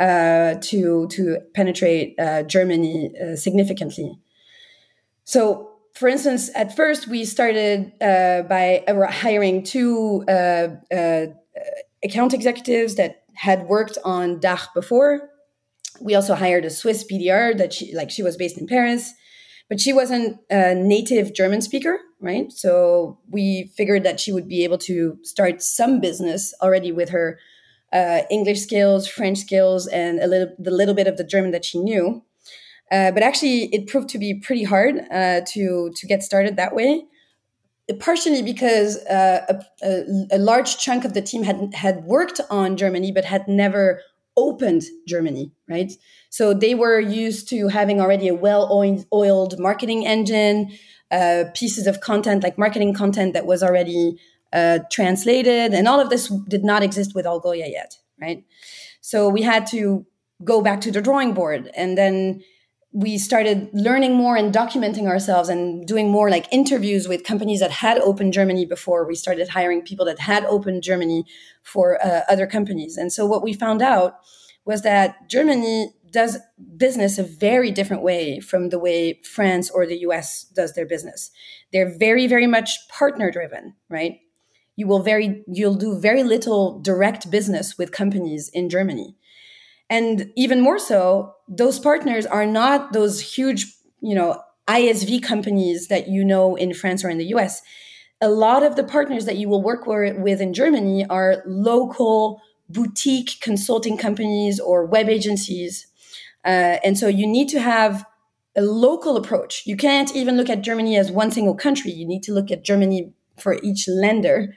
uh, 0.00 0.56
to 0.60 1.06
to 1.08 1.38
penetrate 1.54 2.18
uh, 2.18 2.42
Germany 2.42 3.12
uh, 3.22 3.36
significantly. 3.36 4.18
So 5.24 5.71
for 5.94 6.08
instance, 6.08 6.50
at 6.54 6.74
first 6.74 7.06
we 7.06 7.24
started 7.24 7.92
uh, 8.00 8.42
by 8.42 8.84
uh, 8.88 9.10
hiring 9.10 9.62
two 9.62 10.24
uh, 10.28 10.68
uh, 10.94 11.26
account 12.02 12.32
executives 12.32 12.94
that 12.96 13.24
had 13.34 13.66
worked 13.66 13.98
on 14.04 14.40
DACH 14.40 14.68
before. 14.74 15.30
We 16.00 16.14
also 16.14 16.34
hired 16.34 16.64
a 16.64 16.70
Swiss 16.70 17.04
BDR 17.04 17.56
that 17.58 17.72
she 17.72 17.94
like 17.94 18.10
she 18.10 18.22
was 18.22 18.36
based 18.36 18.58
in 18.58 18.66
Paris, 18.66 19.12
but 19.68 19.80
she 19.80 19.92
wasn't 19.92 20.38
a 20.50 20.74
native 20.74 21.34
German 21.34 21.60
speaker, 21.60 21.98
right? 22.20 22.50
So 22.50 23.18
we 23.30 23.70
figured 23.76 24.02
that 24.04 24.18
she 24.18 24.32
would 24.32 24.48
be 24.48 24.64
able 24.64 24.78
to 24.78 25.18
start 25.22 25.62
some 25.62 26.00
business 26.00 26.54
already 26.62 26.92
with 26.92 27.10
her 27.10 27.38
uh, 27.92 28.22
English 28.30 28.60
skills, 28.60 29.06
French 29.06 29.38
skills, 29.38 29.86
and 29.86 30.18
a 30.20 30.26
little 30.26 30.54
the 30.58 30.70
little 30.70 30.94
bit 30.94 31.06
of 31.06 31.18
the 31.18 31.24
German 31.24 31.50
that 31.50 31.64
she 31.64 31.78
knew. 31.78 32.24
Uh, 32.92 33.10
but 33.10 33.22
actually, 33.22 33.64
it 33.74 33.86
proved 33.86 34.10
to 34.10 34.18
be 34.18 34.34
pretty 34.34 34.64
hard 34.64 35.00
uh, 35.10 35.40
to 35.46 35.90
to 35.96 36.06
get 36.06 36.22
started 36.22 36.56
that 36.56 36.74
way. 36.74 37.04
Partially 37.98 38.42
because 38.42 38.98
uh, 39.06 39.60
a, 39.82 40.04
a, 40.30 40.38
large 40.38 40.78
chunk 40.78 41.04
of 41.04 41.14
the 41.14 41.20
team 41.20 41.42
had 41.42 41.74
had 41.74 42.04
worked 42.04 42.40
on 42.48 42.76
Germany, 42.76 43.10
but 43.10 43.24
had 43.24 43.48
never 43.48 44.00
opened 44.36 44.82
Germany, 45.06 45.52
right? 45.68 45.92
So 46.30 46.54
they 46.54 46.74
were 46.74 47.00
used 47.00 47.48
to 47.48 47.68
having 47.68 48.00
already 48.00 48.28
a 48.28 48.34
well-oiled 48.34 49.58
marketing 49.58 50.06
engine, 50.06 50.70
uh, 51.10 51.44
pieces 51.54 51.86
of 51.86 52.00
content 52.00 52.42
like 52.42 52.56
marketing 52.56 52.94
content 52.94 53.34
that 53.34 53.46
was 53.46 53.62
already 53.62 54.16
uh, 54.52 54.80
translated, 54.90 55.74
and 55.74 55.88
all 55.88 56.00
of 56.00 56.08
this 56.08 56.28
did 56.48 56.64
not 56.64 56.82
exist 56.82 57.14
with 57.14 57.26
Algolia 57.26 57.70
yet, 57.70 57.96
right? 58.20 58.44
So 59.00 59.28
we 59.28 59.42
had 59.42 59.66
to 59.68 60.06
go 60.44 60.62
back 60.62 60.80
to 60.82 60.92
the 60.92 61.02
drawing 61.02 61.34
board, 61.34 61.70
and 61.74 61.98
then 61.98 62.42
we 62.92 63.16
started 63.16 63.70
learning 63.72 64.14
more 64.14 64.36
and 64.36 64.52
documenting 64.52 65.06
ourselves 65.06 65.48
and 65.48 65.86
doing 65.86 66.10
more 66.10 66.28
like 66.28 66.46
interviews 66.52 67.08
with 67.08 67.24
companies 67.24 67.60
that 67.60 67.70
had 67.70 67.98
opened 67.98 68.34
Germany 68.34 68.66
before. 68.66 69.06
We 69.06 69.14
started 69.14 69.48
hiring 69.48 69.80
people 69.82 70.04
that 70.06 70.18
had 70.18 70.44
opened 70.44 70.82
Germany 70.82 71.24
for 71.62 72.04
uh, 72.04 72.20
other 72.28 72.46
companies. 72.46 72.98
And 72.98 73.10
so 73.10 73.24
what 73.24 73.42
we 73.42 73.54
found 73.54 73.80
out 73.80 74.16
was 74.66 74.82
that 74.82 75.28
Germany 75.30 75.94
does 76.10 76.38
business 76.76 77.18
a 77.18 77.22
very 77.22 77.70
different 77.70 78.02
way 78.02 78.38
from 78.40 78.68
the 78.68 78.78
way 78.78 79.20
France 79.22 79.70
or 79.70 79.86
the 79.86 80.00
US 80.00 80.44
does 80.54 80.74
their 80.74 80.86
business. 80.86 81.30
They're 81.72 81.96
very, 81.98 82.26
very 82.26 82.46
much 82.46 82.76
partner 82.88 83.30
driven, 83.30 83.74
right? 83.88 84.18
You 84.76 84.86
will 84.86 85.02
very, 85.02 85.42
you'll 85.46 85.76
do 85.76 85.98
very 85.98 86.22
little 86.22 86.78
direct 86.80 87.30
business 87.30 87.78
with 87.78 87.90
companies 87.90 88.50
in 88.52 88.68
Germany 88.68 89.16
and 89.92 90.32
even 90.36 90.60
more 90.60 90.78
so 90.78 91.34
those 91.48 91.78
partners 91.78 92.26
are 92.26 92.46
not 92.46 92.92
those 92.92 93.20
huge 93.20 93.66
you 94.00 94.14
know 94.14 94.40
isv 94.68 95.22
companies 95.22 95.88
that 95.88 96.08
you 96.08 96.24
know 96.24 96.56
in 96.56 96.72
france 96.74 97.04
or 97.04 97.10
in 97.10 97.18
the 97.18 97.26
us 97.26 97.62
a 98.20 98.28
lot 98.28 98.62
of 98.62 98.76
the 98.76 98.84
partners 98.84 99.24
that 99.26 99.36
you 99.36 99.48
will 99.48 99.62
work 99.62 99.86
with 99.86 100.40
in 100.40 100.52
germany 100.52 101.06
are 101.08 101.42
local 101.46 102.40
boutique 102.72 103.38
consulting 103.40 103.96
companies 103.96 104.58
or 104.58 104.86
web 104.86 105.08
agencies. 105.08 105.86
Uh, 106.44 106.78
and 106.84 106.98
so 106.98 107.06
you 107.06 107.26
need 107.26 107.48
to 107.48 107.60
have 107.60 108.04
a 108.56 108.62
local 108.62 109.16
approach. 109.16 109.62
You 109.66 109.76
can't 109.76 110.14
even 110.14 110.36
look 110.36 110.50
at 110.50 110.62
germany 110.62 110.96
as 110.96 111.10
one 111.10 111.30
single 111.30 111.54
country. 111.54 111.92
You 111.92 112.06
need 112.06 112.22
to 112.24 112.32
look 112.32 112.50
at 112.50 112.64
germany 112.64 113.12
for 113.38 113.54
each 113.62 113.86
Länder 113.88 114.48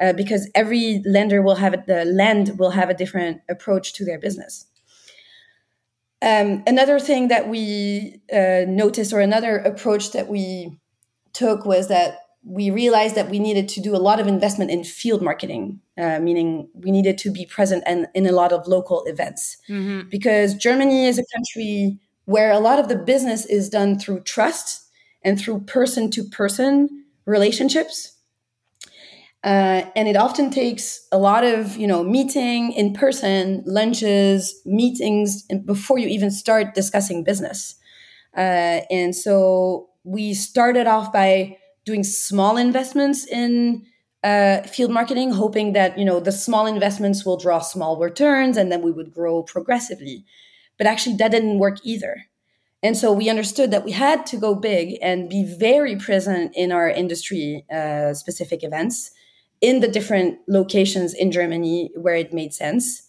uh, 0.00 0.12
because 0.12 0.50
every 0.54 1.02
Länder 1.06 1.42
will 1.44 1.56
have 1.56 1.86
the 1.86 2.04
land 2.04 2.58
will 2.58 2.70
have 2.70 2.90
a 2.90 2.94
different 2.94 3.40
approach 3.48 3.92
to 3.94 4.04
their 4.04 4.18
business 4.18 4.66
um, 6.22 6.62
another 6.66 7.00
thing 7.00 7.28
that 7.28 7.48
we 7.48 8.20
uh, 8.32 8.64
noticed, 8.66 9.12
or 9.12 9.20
another 9.20 9.58
approach 9.58 10.12
that 10.12 10.28
we 10.28 10.78
took, 11.32 11.64
was 11.66 11.88
that 11.88 12.18
we 12.44 12.70
realized 12.70 13.14
that 13.14 13.30
we 13.30 13.38
needed 13.38 13.68
to 13.68 13.80
do 13.80 13.94
a 13.94 13.98
lot 13.98 14.18
of 14.18 14.26
investment 14.26 14.70
in 14.70 14.82
field 14.84 15.22
marketing, 15.22 15.80
uh, 15.96 16.18
meaning 16.18 16.68
we 16.74 16.90
needed 16.90 17.16
to 17.18 17.30
be 17.30 17.46
present 17.46 17.84
and 17.86 18.08
in 18.14 18.26
a 18.26 18.32
lot 18.32 18.52
of 18.52 18.66
local 18.66 19.04
events. 19.04 19.56
Mm-hmm. 19.68 20.08
Because 20.08 20.54
Germany 20.54 21.06
is 21.06 21.18
a 21.18 21.24
country 21.34 21.98
where 22.24 22.50
a 22.50 22.58
lot 22.58 22.78
of 22.78 22.88
the 22.88 22.96
business 22.96 23.46
is 23.46 23.68
done 23.68 23.98
through 23.98 24.20
trust 24.20 24.88
and 25.22 25.38
through 25.38 25.60
person 25.60 26.10
to 26.10 26.24
person 26.24 27.04
relationships. 27.26 28.11
Uh, 29.44 29.82
and 29.96 30.06
it 30.06 30.16
often 30.16 30.50
takes 30.50 31.06
a 31.10 31.18
lot 31.18 31.42
of 31.42 31.76
you 31.76 31.86
know 31.86 32.04
meeting 32.04 32.72
in 32.72 32.92
person 32.92 33.62
lunches 33.66 34.60
meetings 34.64 35.42
before 35.64 35.98
you 35.98 36.06
even 36.06 36.30
start 36.30 36.74
discussing 36.74 37.24
business. 37.24 37.74
Uh, 38.36 38.82
and 38.90 39.16
so 39.16 39.88
we 40.04 40.32
started 40.32 40.86
off 40.86 41.12
by 41.12 41.58
doing 41.84 42.04
small 42.04 42.56
investments 42.56 43.26
in 43.26 43.84
uh, 44.22 44.62
field 44.62 44.92
marketing 44.92 45.32
hoping 45.32 45.72
that 45.72 45.98
you 45.98 46.04
know 46.04 46.20
the 46.20 46.30
small 46.32 46.66
investments 46.66 47.26
will 47.26 47.36
draw 47.36 47.58
small 47.58 47.98
returns 47.98 48.56
and 48.56 48.70
then 48.70 48.80
we 48.80 48.92
would 48.92 49.12
grow 49.12 49.42
progressively. 49.42 50.24
But 50.78 50.86
actually 50.86 51.16
that 51.16 51.32
didn't 51.32 51.58
work 51.58 51.78
either. 51.82 52.26
And 52.82 52.96
so 52.96 53.12
we 53.12 53.28
understood 53.28 53.70
that 53.72 53.84
we 53.84 53.92
had 53.92 54.26
to 54.26 54.36
go 54.36 54.54
big 54.54 54.98
and 55.02 55.28
be 55.28 55.44
very 55.44 55.96
present 55.96 56.52
in 56.56 56.72
our 56.72 56.88
industry 56.88 57.64
uh, 57.72 58.14
specific 58.14 58.64
events 58.64 59.10
in 59.62 59.80
the 59.80 59.88
different 59.88 60.38
locations 60.48 61.14
in 61.14 61.30
Germany 61.30 61.90
where 61.94 62.16
it 62.16 62.34
made 62.34 62.52
sense. 62.52 63.08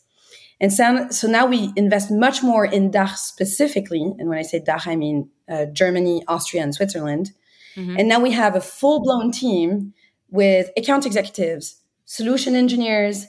And 0.62 0.72
so, 0.72 1.08
so 1.10 1.28
now 1.28 1.46
we 1.46 1.74
invest 1.76 2.10
much 2.10 2.42
more 2.42 2.64
in 2.64 2.92
DACH 2.92 3.18
specifically. 3.18 4.02
And 4.02 4.30
when 4.30 4.38
I 4.38 4.44
say 4.44 4.60
DACH, 4.60 4.88
I 4.88 4.96
mean 4.96 5.30
uh, 5.50 5.66
Germany, 5.66 6.24
Austria, 6.28 6.64
and 6.64 6.74
Switzerland. 6.74 7.32
Mm-hmm. 7.76 7.98
And 8.00 8.08
now 8.08 8.22
we 8.22 8.32
have 8.32 8.56
a 8.56 8.62
full 8.62 9.02
blown 9.02 9.32
team 9.32 9.94
with 10.30 10.70
account 10.78 11.06
executives, 11.06 11.82
solution 12.06 12.56
engineers, 12.56 13.26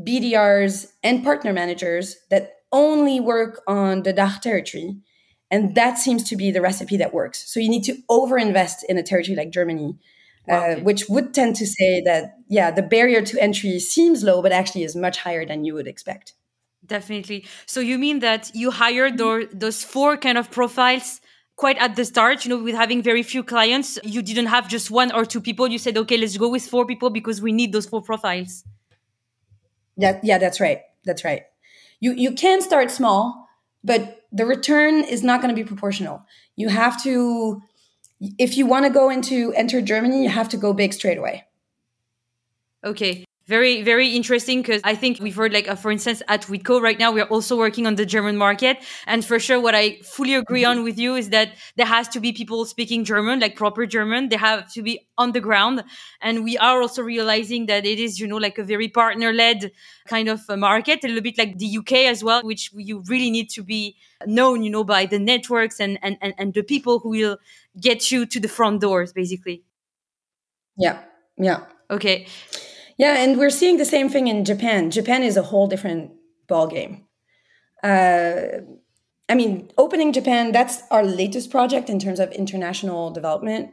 BDRs 0.00 0.92
and 1.02 1.22
partner 1.22 1.52
managers 1.52 2.16
that 2.30 2.54
only 2.72 3.20
work 3.20 3.62
on 3.68 4.02
the 4.02 4.12
DACH 4.12 4.40
territory. 4.40 4.96
And 5.50 5.74
that 5.74 5.98
seems 5.98 6.24
to 6.30 6.36
be 6.36 6.50
the 6.50 6.62
recipe 6.62 6.96
that 6.96 7.12
works. 7.12 7.52
So 7.52 7.60
you 7.60 7.68
need 7.68 7.84
to 7.84 7.98
overinvest 8.10 8.84
in 8.88 8.96
a 8.96 9.02
territory 9.02 9.36
like 9.36 9.50
Germany, 9.50 9.98
uh, 10.48 10.76
which 10.76 11.08
would 11.08 11.32
tend 11.34 11.56
to 11.56 11.66
say 11.66 12.02
that, 12.02 12.38
yeah, 12.48 12.70
the 12.70 12.82
barrier 12.82 13.22
to 13.22 13.40
entry 13.40 13.78
seems 13.78 14.22
low, 14.22 14.42
but 14.42 14.52
actually 14.52 14.84
is 14.84 14.96
much 14.96 15.18
higher 15.18 15.46
than 15.46 15.64
you 15.64 15.74
would 15.74 15.86
expect. 15.86 16.34
Definitely. 16.84 17.46
So 17.66 17.80
you 17.80 17.96
mean 17.98 18.18
that 18.20 18.50
you 18.54 18.70
hired 18.70 19.18
those, 19.18 19.46
those 19.52 19.84
four 19.84 20.16
kind 20.16 20.36
of 20.36 20.50
profiles 20.50 21.20
quite 21.56 21.78
at 21.78 21.94
the 21.94 22.04
start, 22.04 22.44
you 22.44 22.48
know, 22.48 22.62
with 22.62 22.74
having 22.74 23.02
very 23.02 23.22
few 23.22 23.44
clients, 23.44 23.98
you 24.02 24.22
didn't 24.22 24.46
have 24.46 24.68
just 24.68 24.90
one 24.90 25.12
or 25.12 25.24
two 25.24 25.40
people. 25.40 25.68
You 25.68 25.78
said, 25.78 25.96
okay, 25.96 26.16
let's 26.16 26.36
go 26.36 26.48
with 26.48 26.66
four 26.66 26.86
people 26.86 27.10
because 27.10 27.40
we 27.40 27.52
need 27.52 27.72
those 27.72 27.86
four 27.86 28.02
profiles. 28.02 28.64
Yeah, 29.96 30.18
yeah, 30.22 30.38
that's 30.38 30.60
right. 30.60 30.80
That's 31.04 31.24
right. 31.24 31.42
You 32.00 32.12
you 32.14 32.32
can 32.32 32.62
start 32.62 32.90
small, 32.90 33.46
but 33.84 34.22
the 34.32 34.46
return 34.46 35.04
is 35.04 35.22
not 35.22 35.40
going 35.40 35.54
to 35.54 35.62
be 35.62 35.66
proportional. 35.66 36.24
You 36.56 36.68
have 36.68 37.00
to 37.04 37.62
if 38.38 38.56
you 38.56 38.66
want 38.66 38.86
to 38.86 38.90
go 38.90 39.10
into 39.10 39.52
enter 39.54 39.80
Germany, 39.80 40.22
you 40.22 40.28
have 40.28 40.48
to 40.50 40.56
go 40.56 40.72
big 40.72 40.92
straight 40.92 41.18
away. 41.18 41.44
Okay 42.84 43.24
very 43.46 43.82
very 43.82 44.08
interesting 44.08 44.62
because 44.62 44.80
i 44.84 44.94
think 44.94 45.18
we've 45.20 45.34
heard 45.34 45.52
like 45.52 45.68
uh, 45.68 45.74
for 45.74 45.90
instance 45.90 46.22
at 46.28 46.42
Witco 46.42 46.80
right 46.80 46.98
now 46.98 47.12
we're 47.12 47.24
also 47.24 47.56
working 47.56 47.86
on 47.86 47.96
the 47.96 48.06
german 48.06 48.36
market. 48.36 48.78
And 49.06 49.24
for 49.24 49.38
sure 49.38 49.60
what 49.60 49.74
i 49.74 49.98
fully 50.02 50.34
agree 50.34 50.64
on 50.64 50.84
with 50.84 50.98
you 50.98 51.14
is 51.16 51.30
that 51.30 51.52
there 51.76 51.86
has 51.86 52.08
to 52.08 52.20
be 52.20 52.32
people 52.32 52.64
speaking 52.64 53.04
german 53.04 53.40
like 53.40 53.56
proper 53.56 53.86
german. 53.86 54.28
They 54.28 54.36
have 54.36 54.72
to 54.74 54.82
be 54.82 55.06
on 55.18 55.32
the 55.32 55.40
ground. 55.40 55.84
And 56.20 56.44
we 56.44 56.56
are 56.58 56.80
also 56.80 57.02
realizing 57.02 57.66
that 57.66 57.84
it 57.84 57.98
is 57.98 58.20
you 58.20 58.26
know 58.26 58.36
like 58.36 58.58
a 58.58 58.64
very 58.64 58.88
partner 58.88 59.32
led 59.32 59.72
kind 60.06 60.28
of 60.28 60.40
market 60.48 61.04
a 61.04 61.08
little 61.08 61.22
bit 61.22 61.38
like 61.38 61.58
the 61.58 61.78
uk 61.78 61.92
as 61.92 62.22
well 62.24 62.42
which 62.42 62.70
you 62.74 63.02
really 63.08 63.30
need 63.30 63.48
to 63.50 63.62
be 63.62 63.96
known 64.26 64.62
you 64.62 64.70
know 64.70 64.84
by 64.84 65.06
the 65.06 65.18
networks 65.18 65.80
and 65.80 65.98
and 66.02 66.16
and, 66.20 66.34
and 66.38 66.54
the 66.54 66.62
people 66.62 67.00
who 67.00 67.10
will 67.10 67.38
get 67.80 68.10
you 68.10 68.24
to 68.26 68.38
the 68.38 68.48
front 68.48 68.80
doors 68.80 69.12
basically. 69.12 69.64
Yeah. 70.76 71.00
Yeah. 71.36 71.64
Okay 71.90 72.26
yeah, 72.98 73.16
and 73.22 73.38
we're 73.38 73.50
seeing 73.50 73.76
the 73.76 73.84
same 73.84 74.08
thing 74.08 74.28
in 74.28 74.44
Japan. 74.44 74.90
Japan 74.90 75.22
is 75.22 75.36
a 75.36 75.42
whole 75.42 75.66
different 75.66 76.12
ballgame. 76.48 77.02
Uh, 77.82 78.62
I 79.28 79.34
mean, 79.34 79.70
opening 79.78 80.12
Japan, 80.12 80.52
that's 80.52 80.82
our 80.90 81.04
latest 81.04 81.50
project 81.50 81.88
in 81.88 81.98
terms 81.98 82.20
of 82.20 82.30
international 82.32 83.10
development. 83.10 83.72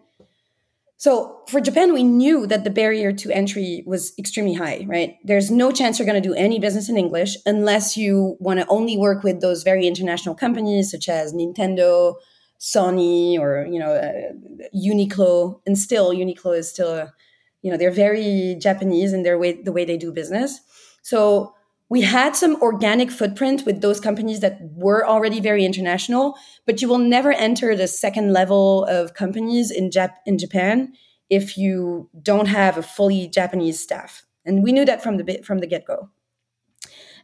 So 0.98 1.44
for 1.48 1.62
Japan, 1.62 1.94
we 1.94 2.04
knew 2.04 2.46
that 2.48 2.66
the 2.66 2.70
barrier 2.70 3.14
to 3.14 3.32
entry 3.32 3.84
was 3.86 4.12
extremely 4.20 4.54
high, 4.54 4.86
right? 4.86 5.16
There's 5.24 5.50
no 5.50 5.72
chance 5.72 5.98
you're 5.98 6.06
going 6.06 6.22
to 6.22 6.28
do 6.28 6.36
any 6.36 6.60
business 6.60 6.90
in 6.90 6.98
English 6.98 7.38
unless 7.46 7.96
you 7.96 8.36
want 8.40 8.60
to 8.60 8.68
only 8.68 8.98
work 8.98 9.24
with 9.24 9.40
those 9.40 9.64
very 9.64 9.88
international 9.88 10.36
companies 10.36 10.92
such 10.92 11.08
as 11.08 11.34
Nintendo, 11.34 12.16
Sony, 12.60 13.40
or 13.40 13.66
you 13.66 13.80
know, 13.80 13.94
uh, 13.94 14.34
Uniqlo. 14.76 15.62
And 15.66 15.78
still, 15.78 16.14
Uniqlo 16.14 16.58
is 16.58 16.70
still 16.70 16.94
a 16.94 17.14
you 17.62 17.72
know 17.72 17.78
they're 17.78 17.92
very 17.92 18.56
japanese 18.60 19.14
in 19.14 19.24
their 19.24 19.38
way 19.38 19.62
the 19.62 19.72
way 19.72 19.86
they 19.86 19.98
do 19.98 20.12
business. 20.12 20.60
So 21.02 21.54
we 21.90 22.02
had 22.02 22.36
some 22.36 22.62
organic 22.62 23.10
footprint 23.10 23.66
with 23.66 23.82
those 23.82 24.00
companies 24.00 24.42
that 24.42 24.60
were 24.76 25.08
already 25.08 25.40
very 25.40 25.66
international 25.66 26.36
but 26.66 26.82
you 26.82 26.88
will 26.88 27.00
never 27.00 27.32
enter 27.34 27.76
the 27.76 27.88
second 27.88 28.32
level 28.34 28.86
of 28.86 29.14
companies 29.14 29.72
in 29.72 29.90
Jap- 29.90 30.18
in 30.26 30.38
Japan 30.38 30.94
if 31.30 31.58
you 31.58 32.10
don't 32.22 32.48
have 32.48 32.78
a 32.78 32.84
fully 32.84 33.28
Japanese 33.28 33.80
staff. 33.80 34.24
And 34.46 34.64
we 34.64 34.72
knew 34.72 34.86
that 34.86 35.04
from 35.04 35.18
the 35.18 35.42
from 35.44 35.60
the 35.60 35.68
get-go. 35.68 36.10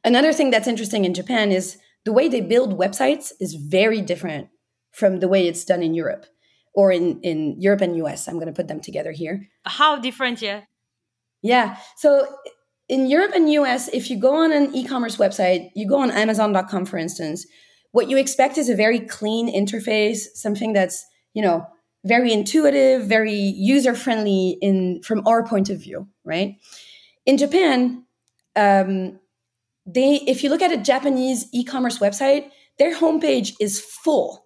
Another 0.04 0.34
thing 0.34 0.51
that's 0.51 0.68
interesting 0.68 1.06
in 1.06 1.13
Japan 1.13 1.51
is 1.51 1.77
the 2.04 2.13
way 2.13 2.27
they 2.27 2.42
build 2.42 2.77
websites 2.77 3.32
is 3.39 3.56
very 3.56 4.01
different 4.01 4.50
from 4.92 5.20
the 5.20 5.27
way 5.27 5.48
it's 5.48 5.65
done 5.65 5.82
in 5.82 5.96
Europe 5.96 6.27
or 6.75 6.91
in 6.91 7.20
in 7.22 7.60
Europe 7.60 7.82
and 7.82 7.96
US. 7.98 8.27
I'm 8.27 8.36
going 8.36 8.48
to 8.48 8.53
put 8.53 8.67
them 8.67 8.79
together 8.79 9.12
here. 9.12 9.48
How 9.65 9.98
different, 9.98 10.41
yeah? 10.41 10.62
Yeah. 11.41 11.77
So 11.98 12.27
in 12.88 13.07
Europe 13.07 13.31
and 13.33 13.51
US, 13.51 13.88
if 13.90 14.09
you 14.09 14.20
go 14.20 14.35
on 14.35 14.51
an 14.51 14.75
e-commerce 14.75 15.18
website, 15.18 15.72
you 15.75 15.88
go 15.88 15.98
on 15.98 16.11
amazon.com 16.11 16.85
for 16.85 16.98
instance, 16.98 17.48
what 17.92 18.09
you 18.09 18.18
expect 18.18 18.57
is 18.57 18.70
a 18.70 18.75
very 18.75 19.00
clean 19.00 19.48
interface, 19.53 20.27
something 20.33 20.74
that's, 20.74 21.05
you 21.33 21.42
know, 21.42 21.66
very 22.03 22.31
intuitive, 22.31 23.05
very 23.05 23.33
user-friendly 23.33 24.57
in 24.61 25.01
from 25.01 25.25
our 25.25 25.44
point 25.44 25.70
of 25.70 25.81
view, 25.81 26.07
right? 26.24 26.57
In 27.25 27.38
Japan, 27.38 28.05
um, 28.55 29.20
they 29.85 30.16
if 30.27 30.44
you 30.44 30.50
look 30.50 30.61
at 30.61 30.72
a 30.72 30.77
Japanese 30.77 31.48
e-commerce 31.53 32.00
website, 32.00 32.50
their 32.77 32.94
homepage 32.96 33.53
is 33.59 33.79
full 33.79 34.45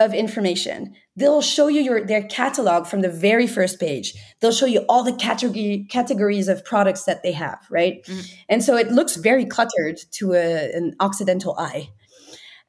of 0.00 0.14
information. 0.14 0.94
They'll 1.16 1.42
show 1.42 1.66
you 1.66 1.80
your 1.80 2.06
their 2.06 2.22
catalog 2.22 2.86
from 2.86 3.00
the 3.00 3.10
very 3.10 3.46
first 3.46 3.80
page. 3.80 4.14
They'll 4.40 4.52
show 4.52 4.66
you 4.66 4.84
all 4.88 5.02
the 5.02 5.12
category 5.12 5.86
categories 5.90 6.48
of 6.48 6.64
products 6.64 7.04
that 7.04 7.22
they 7.22 7.32
have, 7.32 7.58
right? 7.70 8.04
Mm-hmm. 8.04 8.20
And 8.48 8.62
so 8.62 8.76
it 8.76 8.92
looks 8.92 9.16
very 9.16 9.44
cluttered 9.44 9.98
to 10.12 10.34
a, 10.34 10.72
an 10.72 10.94
occidental 11.00 11.56
eye. 11.58 11.90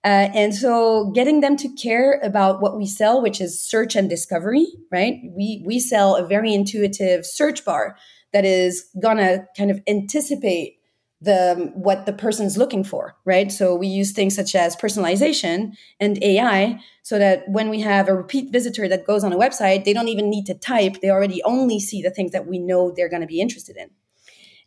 Uh, 0.03 0.31
and 0.33 0.55
so 0.55 1.11
getting 1.11 1.41
them 1.41 1.57
to 1.57 1.67
care 1.75 2.19
about 2.23 2.61
what 2.61 2.77
we 2.77 2.85
sell, 2.85 3.21
which 3.21 3.41
is 3.41 3.61
search 3.61 3.95
and 3.95 4.09
discovery, 4.09 4.65
right? 4.91 5.15
We 5.35 5.61
we 5.65 5.79
sell 5.79 6.15
a 6.15 6.25
very 6.25 6.53
intuitive 6.53 7.25
search 7.25 7.65
bar 7.65 7.97
that 8.31 8.45
is 8.45 8.89
gonna 9.01 9.45
kind 9.57 9.69
of 9.69 9.81
anticipate 9.87 10.78
the 11.21 11.71
what 11.73 12.05
the 12.05 12.13
person's 12.13 12.57
looking 12.57 12.83
for 12.83 13.15
right? 13.25 13.51
So 13.51 13.75
we 13.75 13.87
use 13.87 14.11
things 14.11 14.35
such 14.35 14.55
as 14.55 14.75
personalization 14.75 15.73
and 15.99 16.21
ai 16.23 16.79
so 17.03 17.19
that 17.19 17.43
when 17.47 17.69
we 17.69 17.81
have 17.81 18.07
a 18.07 18.15
repeat 18.15 18.51
visitor 18.51 18.87
that 18.87 19.05
goes 19.05 19.23
on 19.23 19.33
a 19.33 19.37
website 19.37 19.83
they 19.83 19.93
don't 19.93 20.07
even 20.07 20.29
need 20.29 20.45
to 20.45 20.53
type. 20.53 21.01
They 21.01 21.09
already 21.09 21.43
only 21.43 21.79
see 21.79 22.01
the 22.01 22.09
things 22.09 22.31
that 22.31 22.47
we 22.47 22.57
know 22.57 22.91
they're 22.91 23.09
going 23.09 23.21
to 23.21 23.27
be 23.27 23.41
interested 23.41 23.75
in. 23.75 23.89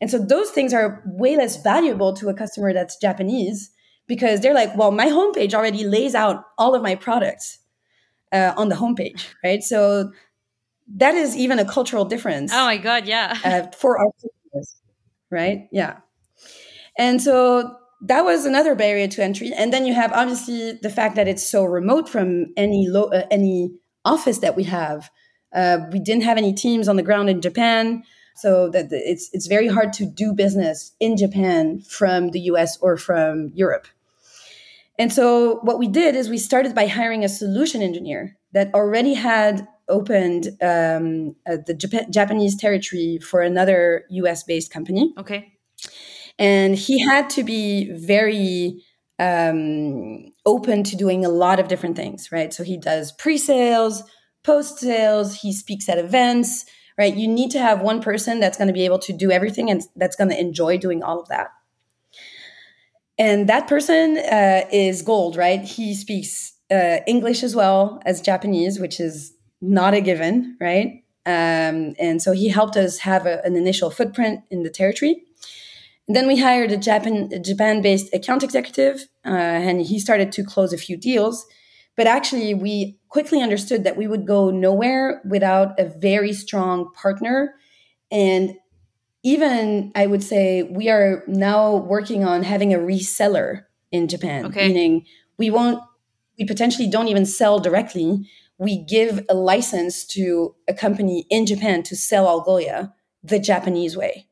And 0.00 0.10
so 0.10 0.18
those 0.18 0.50
things 0.50 0.74
are 0.74 1.02
way 1.06 1.36
less 1.36 1.62
valuable 1.62 2.12
to 2.14 2.28
a 2.28 2.34
customer 2.34 2.72
that's 2.74 2.96
japanese 2.96 3.70
because 4.06 4.40
they're 4.40 4.54
like 4.54 4.76
well 4.76 4.90
my 4.90 5.06
homepage 5.06 5.54
already 5.54 5.84
lays 5.84 6.14
out 6.14 6.44
all 6.58 6.74
of 6.74 6.82
my 6.82 6.94
products 6.94 7.60
uh, 8.30 8.52
on 8.58 8.68
the 8.68 8.76
homepage 8.76 9.28
right? 9.42 9.62
So 9.62 10.12
that 10.96 11.14
is 11.14 11.34
even 11.34 11.58
a 11.58 11.64
cultural 11.64 12.04
difference. 12.04 12.52
Oh 12.52 12.66
my 12.66 12.76
god 12.76 13.06
yeah. 13.06 13.38
Uh, 13.42 13.74
for 13.74 13.98
our 13.98 14.12
customers 14.20 14.76
right? 15.30 15.68
Yeah 15.72 16.00
and 16.98 17.20
so 17.20 17.76
that 18.02 18.24
was 18.24 18.44
another 18.44 18.74
barrier 18.74 19.06
to 19.06 19.22
entry. 19.22 19.52
And 19.56 19.72
then 19.72 19.86
you 19.86 19.94
have 19.94 20.12
obviously 20.12 20.72
the 20.82 20.90
fact 20.90 21.14
that 21.16 21.28
it's 21.28 21.48
so 21.48 21.64
remote 21.64 22.08
from 22.08 22.52
any 22.56 22.88
lo- 22.88 23.10
uh, 23.10 23.26
any 23.30 23.72
office 24.04 24.38
that 24.38 24.56
we 24.56 24.64
have. 24.64 25.10
Uh, 25.54 25.78
we 25.92 26.00
didn't 26.00 26.24
have 26.24 26.36
any 26.36 26.52
teams 26.52 26.88
on 26.88 26.96
the 26.96 27.02
ground 27.02 27.30
in 27.30 27.40
Japan, 27.40 28.02
so 28.34 28.68
that 28.70 28.88
it's 28.90 29.30
it's 29.32 29.46
very 29.46 29.68
hard 29.68 29.92
to 29.94 30.06
do 30.06 30.32
business 30.32 30.92
in 30.98 31.16
Japan 31.16 31.82
from 31.88 32.30
the 32.30 32.40
U.S. 32.40 32.76
or 32.78 32.96
from 32.96 33.52
Europe. 33.54 33.86
And 34.98 35.12
so 35.12 35.60
what 35.62 35.78
we 35.78 35.88
did 35.88 36.16
is 36.16 36.28
we 36.28 36.38
started 36.38 36.74
by 36.74 36.86
hiring 36.86 37.24
a 37.24 37.28
solution 37.28 37.82
engineer 37.82 38.36
that 38.52 38.74
already 38.74 39.14
had 39.14 39.66
opened 39.88 40.48
um, 40.60 41.34
uh, 41.46 41.56
the 41.66 41.74
Jap- 41.74 42.10
Japanese 42.10 42.56
territory 42.56 43.18
for 43.18 43.40
another 43.40 44.04
U.S. 44.10 44.42
based 44.42 44.72
company. 44.72 45.12
Okay 45.18 45.52
and 46.42 46.74
he 46.74 46.98
had 46.98 47.30
to 47.30 47.44
be 47.44 47.92
very 47.92 48.82
um, 49.20 50.24
open 50.44 50.82
to 50.82 50.96
doing 50.96 51.24
a 51.24 51.28
lot 51.28 51.60
of 51.60 51.68
different 51.68 51.94
things, 51.94 52.32
right? 52.32 52.52
So 52.52 52.64
he 52.64 52.76
does 52.76 53.12
pre-sales, 53.12 54.02
post-sales, 54.42 55.40
he 55.40 55.52
speaks 55.52 55.88
at 55.88 55.98
events, 55.98 56.66
right? 56.98 57.14
You 57.14 57.28
need 57.28 57.52
to 57.52 57.60
have 57.60 57.80
one 57.80 58.02
person 58.02 58.40
that's 58.40 58.58
going 58.58 58.66
to 58.66 58.74
be 58.74 58.84
able 58.84 58.98
to 58.98 59.12
do 59.12 59.30
everything 59.30 59.70
and 59.70 59.82
that's 59.94 60.16
going 60.16 60.30
to 60.30 60.40
enjoy 60.40 60.78
doing 60.78 61.04
all 61.04 61.20
of 61.20 61.28
that. 61.28 61.50
And 63.18 63.48
that 63.48 63.68
person 63.68 64.18
uh, 64.18 64.62
is 64.72 65.02
gold, 65.02 65.36
right? 65.36 65.62
He 65.62 65.94
speaks 65.94 66.54
uh, 66.72 66.98
English 67.06 67.44
as 67.44 67.54
well 67.54 68.02
as 68.04 68.20
Japanese, 68.20 68.80
which 68.80 68.98
is 68.98 69.32
not 69.60 69.94
a 69.94 70.00
given, 70.00 70.56
right? 70.60 71.04
Um, 71.24 71.94
and 72.00 72.20
so 72.20 72.32
he 72.32 72.48
helped 72.48 72.76
us 72.76 72.98
have 72.98 73.26
a, 73.26 73.40
an 73.44 73.54
initial 73.54 73.90
footprint 73.90 74.40
in 74.50 74.64
the 74.64 74.70
territory. 74.70 75.22
And 76.12 76.16
then 76.18 76.26
we 76.26 76.36
hired 76.36 76.70
a 76.70 76.76
Japan 76.76 77.30
Japan-based 77.42 78.12
account 78.12 78.42
executive, 78.42 79.08
uh, 79.24 79.30
and 79.30 79.80
he 79.80 79.98
started 79.98 80.30
to 80.32 80.44
close 80.44 80.74
a 80.74 80.76
few 80.76 80.98
deals. 80.98 81.46
But 81.96 82.06
actually, 82.06 82.52
we 82.52 82.98
quickly 83.08 83.40
understood 83.40 83.84
that 83.84 83.96
we 83.96 84.06
would 84.06 84.26
go 84.26 84.50
nowhere 84.50 85.22
without 85.24 85.80
a 85.80 85.86
very 85.86 86.34
strong 86.34 86.92
partner. 86.92 87.54
And 88.10 88.56
even 89.22 89.90
I 89.94 90.06
would 90.06 90.22
say 90.22 90.64
we 90.64 90.90
are 90.90 91.24
now 91.26 91.76
working 91.76 92.24
on 92.24 92.42
having 92.42 92.74
a 92.74 92.78
reseller 92.78 93.62
in 93.90 94.06
Japan, 94.06 94.44
okay. 94.44 94.68
meaning 94.68 95.06
we 95.38 95.48
won't, 95.48 95.82
we 96.38 96.44
potentially 96.44 96.90
don't 96.90 97.08
even 97.08 97.24
sell 97.24 97.58
directly. 97.58 98.28
We 98.58 98.84
give 98.84 99.24
a 99.30 99.34
license 99.34 100.04
to 100.08 100.56
a 100.68 100.74
company 100.74 101.24
in 101.30 101.46
Japan 101.46 101.82
to 101.84 101.96
sell 101.96 102.26
Algolia 102.26 102.92
the 103.22 103.38
Japanese 103.38 103.96
way, 103.96 104.26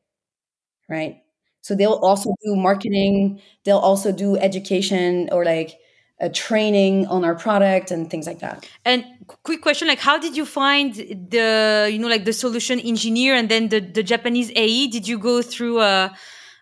right? 0.87 1.23
So 1.61 1.75
they'll 1.75 2.01
also 2.01 2.35
do 2.43 2.55
marketing, 2.55 3.39
they'll 3.63 3.77
also 3.77 4.11
do 4.11 4.37
education 4.37 5.29
or 5.31 5.45
like 5.45 5.79
a 6.19 6.29
training 6.29 7.07
on 7.07 7.25
our 7.25 7.35
product 7.35 7.91
and 7.91 8.09
things 8.09 8.27
like 8.27 8.39
that. 8.39 8.67
And 8.85 9.03
quick 9.43 9.61
question, 9.61 9.87
like 9.87 9.99
how 9.99 10.19
did 10.19 10.37
you 10.37 10.45
find 10.45 10.93
the, 10.93 11.89
you 11.91 11.97
know, 11.97 12.07
like 12.07 12.25
the 12.25 12.33
solution 12.33 12.79
engineer 12.79 13.33
and 13.35 13.49
then 13.49 13.69
the, 13.69 13.79
the 13.79 14.03
Japanese 14.03 14.51
AE? 14.55 14.87
Did 14.87 15.07
you 15.07 15.17
go 15.17 15.41
through 15.41 15.81
a, 15.81 16.15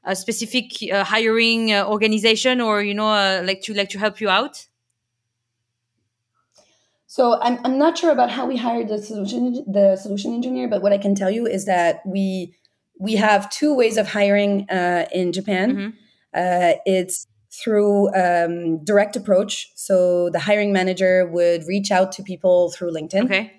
a 0.05 0.15
specific 0.15 0.71
uh, 0.91 1.03
hiring 1.03 1.73
uh, 1.73 1.85
organization 1.85 2.61
or, 2.61 2.81
you 2.81 2.93
know, 2.93 3.09
uh, 3.09 3.41
like 3.45 3.61
to 3.63 3.73
like 3.73 3.89
to 3.89 3.99
help 3.99 4.21
you 4.21 4.29
out? 4.29 4.65
So 7.07 7.39
I'm, 7.41 7.59
I'm 7.65 7.77
not 7.77 7.97
sure 7.97 8.11
about 8.11 8.29
how 8.29 8.45
we 8.45 8.55
hired 8.55 8.87
the 8.87 9.01
solution 9.01 9.65
the 9.67 9.97
solution 9.97 10.33
engineer, 10.33 10.67
but 10.67 10.81
what 10.81 10.93
I 10.93 10.97
can 10.97 11.15
tell 11.15 11.31
you 11.31 11.47
is 11.47 11.65
that 11.65 12.01
we 12.05 12.55
we 12.99 13.15
have 13.15 13.49
two 13.49 13.73
ways 13.73 13.97
of 13.97 14.07
hiring 14.07 14.69
uh, 14.69 15.07
in 15.11 15.31
Japan. 15.31 15.71
Mm-hmm. 15.71 15.89
Uh, 16.33 16.73
it's 16.85 17.25
through 17.51 18.13
um, 18.13 18.83
direct 18.83 19.15
approach. 19.15 19.71
So 19.75 20.29
the 20.29 20.39
hiring 20.39 20.71
manager 20.71 21.25
would 21.25 21.63
reach 21.67 21.89
out 21.91 22.11
to 22.13 22.23
people 22.23 22.71
through 22.71 22.93
LinkedIn. 22.93 23.25
Okay. 23.25 23.53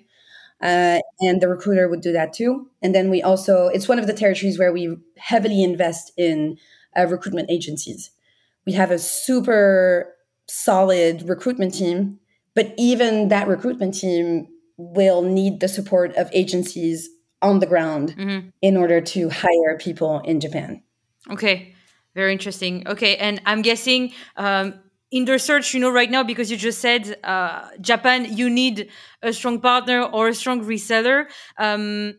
Uh, 0.61 0.99
and 1.19 1.41
the 1.41 1.47
recruiter 1.47 1.89
would 1.89 2.01
do 2.01 2.13
that 2.13 2.33
too. 2.33 2.69
And 2.81 2.93
then 2.93 3.09
we 3.09 3.21
also, 3.21 3.67
it's 3.67 3.87
one 3.87 3.99
of 3.99 4.07
the 4.07 4.13
territories 4.13 4.59
where 4.59 4.71
we 4.71 4.95
heavily 5.17 5.63
invest 5.63 6.11
in 6.17 6.57
uh, 6.97 7.07
recruitment 7.07 7.49
agencies. 7.49 8.11
We 8.65 8.73
have 8.73 8.91
a 8.91 8.99
super 8.99 10.13
solid 10.47 11.27
recruitment 11.27 11.73
team, 11.73 12.19
but 12.53 12.73
even 12.77 13.29
that 13.29 13.47
recruitment 13.47 13.95
team 13.95 14.47
will 14.77 15.23
need 15.23 15.59
the 15.59 15.67
support 15.67 16.15
of 16.15 16.29
agencies 16.31 17.09
on 17.41 17.59
the 17.59 17.65
ground 17.65 18.15
mm-hmm. 18.17 18.49
in 18.61 18.77
order 18.77 19.01
to 19.01 19.29
hire 19.29 19.77
people 19.79 20.19
in 20.19 20.39
Japan. 20.39 20.83
Okay, 21.29 21.75
very 22.15 22.31
interesting. 22.31 22.87
Okay, 22.87 23.17
and 23.17 23.41
I'm 23.45 23.61
guessing 23.61 24.13
um, 24.37 24.75
in 25.11 25.25
the 25.25 25.37
search, 25.37 25.73
you 25.73 25.79
know, 25.79 25.91
right 25.91 26.09
now, 26.09 26.23
because 26.23 26.49
you 26.49 26.57
just 26.57 26.79
said 26.79 27.17
uh, 27.23 27.67
Japan, 27.79 28.37
you 28.37 28.49
need 28.49 28.89
a 29.21 29.33
strong 29.33 29.59
partner 29.59 30.03
or 30.03 30.29
a 30.29 30.33
strong 30.33 30.63
reseller. 30.63 31.25
Um, 31.57 32.15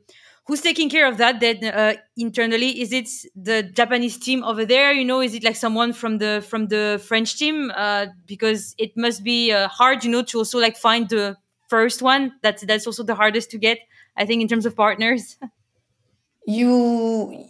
who's 0.46 0.60
taking 0.60 0.90
care 0.90 1.06
of 1.06 1.18
that 1.18 1.40
then 1.40 1.64
uh, 1.64 1.94
internally? 2.16 2.80
Is 2.80 2.92
it 2.92 3.08
the 3.34 3.62
Japanese 3.62 4.18
team 4.18 4.44
over 4.44 4.64
there? 4.64 4.92
You 4.92 5.04
know, 5.04 5.20
is 5.20 5.34
it 5.34 5.44
like 5.44 5.56
someone 5.56 5.92
from 5.92 6.18
the 6.18 6.44
from 6.48 6.68
the 6.68 7.02
French 7.06 7.38
team? 7.38 7.72
Uh, 7.74 8.06
because 8.26 8.74
it 8.78 8.92
must 8.96 9.24
be 9.24 9.52
uh, 9.52 9.68
hard, 9.68 10.04
you 10.04 10.10
know, 10.10 10.22
to 10.22 10.38
also 10.38 10.58
like 10.58 10.76
find 10.76 11.08
the 11.08 11.36
first 11.68 12.02
one. 12.02 12.32
That's 12.42 12.64
that's 12.64 12.86
also 12.86 13.02
the 13.02 13.14
hardest 13.14 13.50
to 13.52 13.58
get. 13.58 13.78
I 14.16 14.26
think 14.26 14.42
in 14.42 14.48
terms 14.48 14.66
of 14.66 14.76
partners. 14.76 15.36
you 16.46 17.46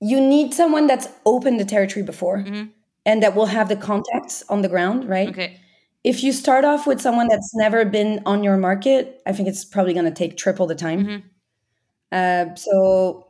you 0.00 0.20
need 0.20 0.54
someone 0.54 0.86
that's 0.86 1.08
opened 1.24 1.58
the 1.58 1.64
territory 1.64 2.02
before 2.02 2.38
mm-hmm. 2.38 2.64
and 3.04 3.22
that 3.22 3.34
will 3.34 3.46
have 3.46 3.68
the 3.68 3.76
contacts 3.76 4.44
on 4.48 4.62
the 4.62 4.68
ground, 4.68 5.08
right? 5.08 5.28
Okay. 5.30 5.60
If 6.04 6.22
you 6.22 6.32
start 6.32 6.64
off 6.64 6.86
with 6.86 7.00
someone 7.00 7.28
that's 7.28 7.50
never 7.54 7.84
been 7.84 8.22
on 8.26 8.44
your 8.44 8.56
market, 8.56 9.20
I 9.26 9.32
think 9.32 9.48
it's 9.48 9.64
probably 9.64 9.94
going 9.94 10.04
to 10.04 10.12
take 10.12 10.36
triple 10.36 10.66
the 10.66 10.74
time. 10.74 11.04
Mm-hmm. 11.04 11.26
Uh, 12.12 12.54
so 12.54 13.26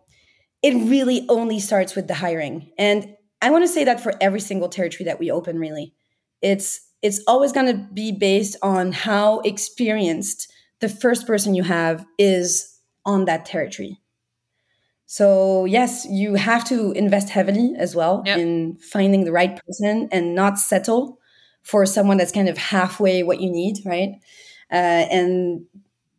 it 0.62 0.74
really 0.74 1.24
only 1.28 1.60
starts 1.60 1.94
with 1.94 2.08
the 2.08 2.14
hiring, 2.14 2.70
and 2.76 3.16
I 3.40 3.50
want 3.50 3.64
to 3.64 3.68
say 3.68 3.84
that 3.84 4.00
for 4.00 4.12
every 4.20 4.40
single 4.40 4.68
territory 4.68 5.04
that 5.04 5.18
we 5.18 5.30
open, 5.30 5.58
really, 5.58 5.94
it's 6.42 6.80
it's 7.02 7.22
always 7.26 7.52
going 7.52 7.66
to 7.66 7.88
be 7.94 8.12
based 8.12 8.56
on 8.62 8.92
how 8.92 9.40
experienced 9.40 10.52
the 10.80 10.88
first 10.88 11.26
person 11.26 11.54
you 11.54 11.62
have 11.62 12.04
is 12.18 12.75
on 13.06 13.24
that 13.24 13.46
territory. 13.46 13.98
So, 15.06 15.64
yes, 15.64 16.04
you 16.10 16.34
have 16.34 16.64
to 16.64 16.90
invest 16.92 17.30
heavily 17.30 17.74
as 17.78 17.94
well 17.94 18.22
yep. 18.26 18.38
in 18.38 18.76
finding 18.78 19.24
the 19.24 19.32
right 19.32 19.58
person 19.64 20.08
and 20.10 20.34
not 20.34 20.58
settle 20.58 21.20
for 21.62 21.86
someone 21.86 22.16
that's 22.16 22.32
kind 22.32 22.48
of 22.48 22.58
halfway 22.58 23.22
what 23.22 23.40
you 23.40 23.50
need, 23.50 23.78
right? 23.84 24.14
Uh, 24.70 25.06
and 25.10 25.64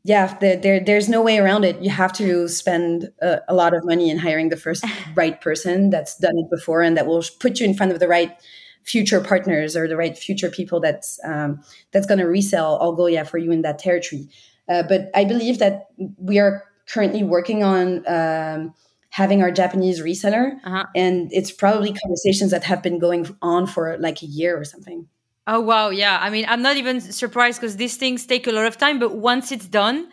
yeah, 0.04 0.38
there, 0.39 0.56
there, 0.56 0.80
there's 0.80 1.10
no 1.10 1.21
way 1.21 1.38
around 1.38 1.65
it. 1.65 1.82
You 1.82 1.89
have 1.89 2.13
to 2.13 2.47
spend 2.47 3.10
a, 3.21 3.41
a, 3.50 3.54
lot 3.54 3.73
of 3.73 3.84
money 3.84 4.10
in 4.10 4.17
hiring 4.17 4.47
the 4.47 4.56
first 4.56 4.86
right 5.15 5.39
person 5.41 5.89
that's 5.89 6.17
done 6.17 6.38
it 6.38 6.50
before 6.50 6.82
and 6.82 6.95
that 6.95 7.08
will 7.08 7.23
put 7.41 7.60
you 7.60 7.65
in 7.65 7.73
front 7.73 7.91
of 7.91 8.00
the 8.00 8.08
right 8.08 8.38
future 8.84 9.19
partners 9.19 9.76
or 9.76 9.86
the 9.86 9.97
right 9.97 10.17
future 10.17 10.50
people 10.50 10.80
that's 10.80 11.19
um, 11.26 11.62
that's 11.91 12.08
going 12.08 12.19
to 12.19 12.26
resell 12.26 12.80
Algolia 12.80 13.28
for 13.28 13.38
you 13.38 13.52
in 13.52 13.63
that 13.63 13.80
territory. 13.80 14.30
Uh, 14.69 14.84
but 14.84 15.10
I 15.13 15.26
believe 15.26 15.60
that 15.60 15.88
we 16.17 16.39
are 16.39 16.63
currently 16.89 17.23
working 17.23 17.63
on 17.63 18.04
um, 18.08 18.73
having 19.10 19.41
our 19.41 19.52
Japanese 19.52 20.02
reseller, 20.02 20.58
uh-huh. 20.63 20.86
and 20.95 21.32
it's 21.32 21.52
probably 21.52 21.93
conversations 21.93 22.52
that 22.52 22.63
have 22.63 22.84
been 22.84 23.00
going 23.00 23.28
on 23.41 23.67
for 23.67 23.97
like 24.00 24.21
a 24.21 24.26
year 24.26 24.60
or 24.60 24.63
something. 24.63 25.08
Oh 25.47 25.62
wow, 25.62 25.89
yeah. 25.89 26.19
I 26.21 26.30
mean, 26.30 26.45
I'm 26.47 26.62
not 26.62 26.76
even 26.76 27.00
surprised 27.00 27.62
because 27.62 27.78
these 27.78 27.95
things 27.95 28.26
take 28.26 28.47
a 28.47 28.52
lot 28.52 28.65
of 28.65 28.78
time, 28.78 29.00
but 29.00 29.15
once 29.15 29.52
it's 29.52 29.65
done, 29.65 30.10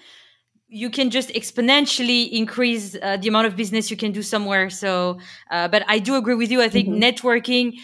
you 0.68 0.90
can 0.90 1.10
just 1.10 1.28
exponentially 1.30 2.30
increase 2.30 2.96
uh, 3.02 3.16
the 3.16 3.28
amount 3.28 3.46
of 3.46 3.56
business 3.56 3.90
you 3.90 3.96
can 3.96 4.12
do 4.12 4.22
somewhere. 4.22 4.70
So, 4.70 5.18
uh, 5.50 5.68
but 5.68 5.84
I 5.88 5.98
do 5.98 6.16
agree 6.16 6.34
with 6.36 6.50
you. 6.50 6.62
I 6.62 6.68
think 6.68 6.88
mm-hmm. 6.88 7.02
networking, 7.02 7.74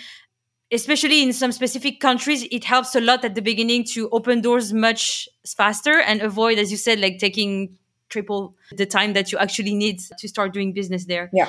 especially 0.72 1.22
in 1.22 1.33
some 1.33 1.53
specific 1.53 2.00
countries, 2.00 2.46
it 2.50 2.64
helps 2.64 2.94
a 2.94 3.00
lot 3.00 3.24
at 3.24 3.35
the 3.35 3.42
beginning 3.42 3.85
to 3.94 4.09
open 4.11 4.40
doors 4.40 4.72
much 4.72 5.29
faster 5.44 6.00
and 6.00 6.22
avoid, 6.22 6.59
as 6.59 6.70
you 6.70 6.76
said, 6.76 7.00
like 7.00 7.18
taking 7.18 7.76
triple 8.11 8.55
the 8.73 8.87
time 8.87 9.14
that 9.14 9.33
you 9.33 9.38
actually 9.38 9.75
need 9.75 10.01
to 10.18 10.29
start 10.29 10.53
doing 10.53 10.73
business 10.73 11.07
there. 11.07 11.31
Yeah. 11.33 11.49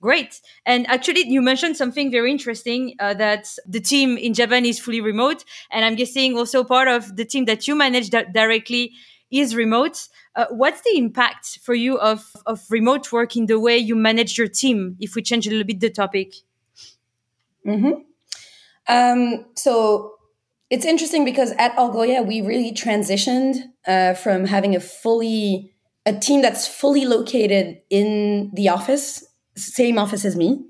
Great. 0.00 0.40
And 0.66 0.86
actually, 0.88 1.28
you 1.28 1.40
mentioned 1.40 1.76
something 1.76 2.10
very 2.10 2.30
interesting 2.30 2.94
uh, 2.98 3.14
that 3.14 3.54
the 3.66 3.80
team 3.80 4.16
in 4.16 4.34
Japan 4.34 4.64
is 4.64 4.78
fully 4.78 5.00
remote. 5.00 5.44
And 5.70 5.84
I'm 5.84 5.94
guessing 5.94 6.36
also 6.36 6.64
part 6.64 6.88
of 6.88 7.16
the 7.16 7.24
team 7.24 7.44
that 7.44 7.68
you 7.68 7.74
manage 7.74 8.10
that 8.10 8.32
directly 8.32 8.92
is 9.30 9.54
remote. 9.54 10.08
Uh, 10.34 10.46
what's 10.50 10.80
the 10.82 10.96
impact 10.96 11.58
for 11.62 11.74
you 11.74 11.98
of, 11.98 12.32
of 12.46 12.64
remote 12.70 13.12
work 13.12 13.36
in 13.36 13.46
the 13.46 13.60
way 13.60 13.76
you 13.76 13.96
manage 13.96 14.38
your 14.38 14.48
team, 14.48 14.96
if 15.00 15.14
we 15.14 15.22
change 15.22 15.46
a 15.46 15.50
little 15.50 15.66
bit 15.66 15.80
the 15.80 15.90
topic? 15.90 16.34
Mm-hmm. 17.66 17.92
Um, 18.88 19.44
so 19.54 20.14
it's 20.70 20.84
interesting 20.84 21.24
because 21.24 21.52
at 21.58 21.74
Algolia, 21.76 22.26
we 22.26 22.40
really 22.40 22.72
transitioned 22.72 23.56
uh, 23.86 24.14
from 24.14 24.46
having 24.46 24.76
a 24.76 24.80
fully 24.80 25.72
a 26.08 26.18
team 26.18 26.40
that's 26.40 26.66
fully 26.66 27.04
located 27.04 27.82
in 27.90 28.50
the 28.54 28.70
office, 28.70 29.24
same 29.56 29.98
office 29.98 30.24
as 30.24 30.36
me, 30.36 30.64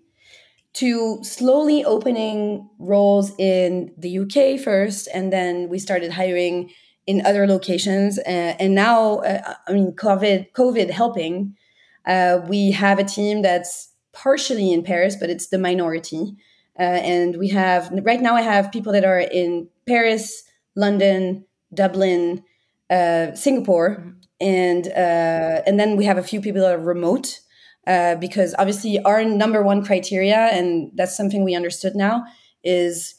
to 0.75 1.23
slowly 1.23 1.85
opening 1.85 2.69
roles 2.81 3.33
in 3.39 3.93
the 3.97 4.19
UK 4.19 4.61
first, 4.61 5.09
and 5.15 5.33
then 5.33 5.69
we 5.69 5.79
started 5.79 6.11
hiring 6.11 6.71
in 7.07 7.25
other 7.25 7.47
locations. 7.47 8.19
Uh, 8.19 8.57
and 8.59 8.75
now, 8.75 9.19
uh, 9.19 9.55
I 9.69 9.73
mean, 9.73 9.93
COVID, 9.93 10.53
COVID 10.53 10.91
helping, 10.91 11.57
uh, 12.05 12.41
we 12.49 12.73
have 12.73 12.99
a 12.99 13.05
team 13.05 13.43
that's 13.43 13.93
partially 14.13 14.73
in 14.73 14.83
Paris, 14.83 15.15
but 15.15 15.31
it's 15.31 15.49
the 15.49 15.59
minority. 15.59 16.35
Uh, 16.79 16.83
and 16.83 17.37
we 17.37 17.49
have 17.49 17.91
right 18.03 18.21
now, 18.21 18.35
I 18.35 18.43
have 18.43 18.73
people 18.73 18.93
that 18.93 19.05
are 19.05 19.21
in 19.21 19.69
Paris, 19.87 20.43
London, 20.75 21.45
Dublin, 21.73 22.43
uh, 22.91 23.35
Singapore. 23.35 24.15
And 24.41 24.87
uh, 24.89 25.63
and 25.67 25.79
then 25.81 25.97
we 25.97 26.05
have 26.05 26.19
a 26.19 26.23
few 26.23 26.41
people 26.41 26.61
that 26.63 26.75
are 26.75 26.79
remote 26.79 27.41
uh, 27.87 28.15
because 28.17 28.55
obviously 28.59 29.01
our 29.03 29.25
number 29.25 29.63
one 29.63 29.85
criteria, 29.85 30.49
and 30.53 30.91
that's 30.95 31.17
something 31.17 31.45
we 31.45 31.57
understood 31.57 31.97
now, 31.97 32.25
is 32.63 33.15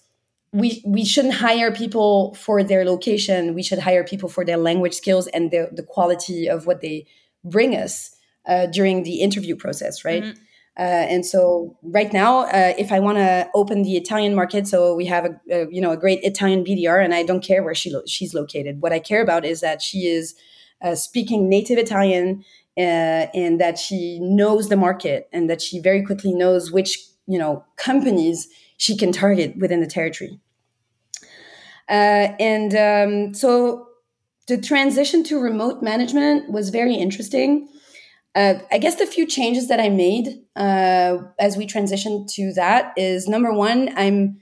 we 0.54 0.82
we 0.86 1.04
shouldn't 1.04 1.36
hire 1.36 1.72
people 1.72 2.36
for 2.36 2.64
their 2.64 2.86
location. 2.86 3.54
We 3.54 3.64
should 3.64 3.80
hire 3.80 4.04
people 4.04 4.30
for 4.30 4.46
their 4.46 4.58
language 4.58 4.94
skills 4.94 5.28
and 5.28 5.52
the 5.52 5.70
the 5.72 5.84
quality 5.84 6.48
of 6.48 6.66
what 6.66 6.82
they 6.82 7.06
bring 7.44 7.76
us 7.76 8.16
uh, 8.48 8.68
during 8.68 9.04
the 9.04 9.22
interview 9.22 9.56
process, 9.56 10.06
right? 10.06 10.24
Mm-hmm. 10.24 10.44
Uh, 10.78 10.82
and 11.12 11.26
so 11.26 11.78
right 11.84 12.14
now, 12.14 12.44
uh, 12.44 12.74
if 12.78 12.92
I 12.92 13.02
want 13.02 13.18
to 13.18 13.50
open 13.54 13.84
the 13.84 13.98
Italian 13.98 14.34
market, 14.34 14.66
so 14.66 14.96
we 14.96 15.06
have 15.08 15.26
a, 15.26 15.40
a, 15.52 15.68
you 15.70 15.82
know 15.82 15.92
a 15.92 15.98
great 15.98 16.20
Italian 16.24 16.64
BDR, 16.64 17.04
and 17.04 17.14
I 17.14 17.24
don't 17.24 17.44
care 17.44 17.64
where 17.64 17.76
she 17.76 17.92
lo- 17.92 18.06
she's 18.08 18.34
located. 18.34 18.82
What 18.82 18.94
I 18.94 19.00
care 19.00 19.22
about 19.22 19.46
is 19.46 19.60
that 19.60 19.82
she 19.82 20.08
is 20.08 20.36
uh, 20.82 20.96
speaking 20.96 21.50
native 21.50 21.78
Italian 21.78 22.44
uh, 22.78 23.28
and 23.34 23.60
that 23.60 23.78
she 23.78 24.20
knows 24.22 24.70
the 24.70 24.78
market 24.78 25.30
and 25.34 25.50
that 25.50 25.62
she 25.62 25.80
very 25.80 26.06
quickly 26.06 26.34
knows 26.34 26.72
which 26.72 26.98
you 27.28 27.38
know 27.38 27.64
companies 27.76 28.48
she 28.78 28.96
can 28.96 29.12
target 29.12 29.58
within 29.58 29.82
the 29.82 29.88
territory. 29.88 30.40
Uh, 31.90 32.34
and 32.40 32.76
um, 32.76 33.34
so 33.34 33.88
the 34.48 34.58
transition 34.58 35.24
to 35.24 35.40
remote 35.40 35.82
management 35.82 36.52
was 36.52 36.70
very 36.70 36.96
interesting. 36.96 37.68
Uh, 38.36 38.56
I 38.72 38.78
guess 38.78 38.96
the 38.96 39.06
few 39.06 39.26
changes 39.26 39.68
that 39.68 39.80
I 39.80 39.90
made 39.90 40.40
uh, 40.56 41.18
as 41.40 41.58
we 41.58 41.66
transitioned 41.66 42.32
to 42.36 42.54
that 42.54 42.94
is 42.96 43.28
number 43.28 43.52
one, 43.52 43.92
I'm 43.98 44.40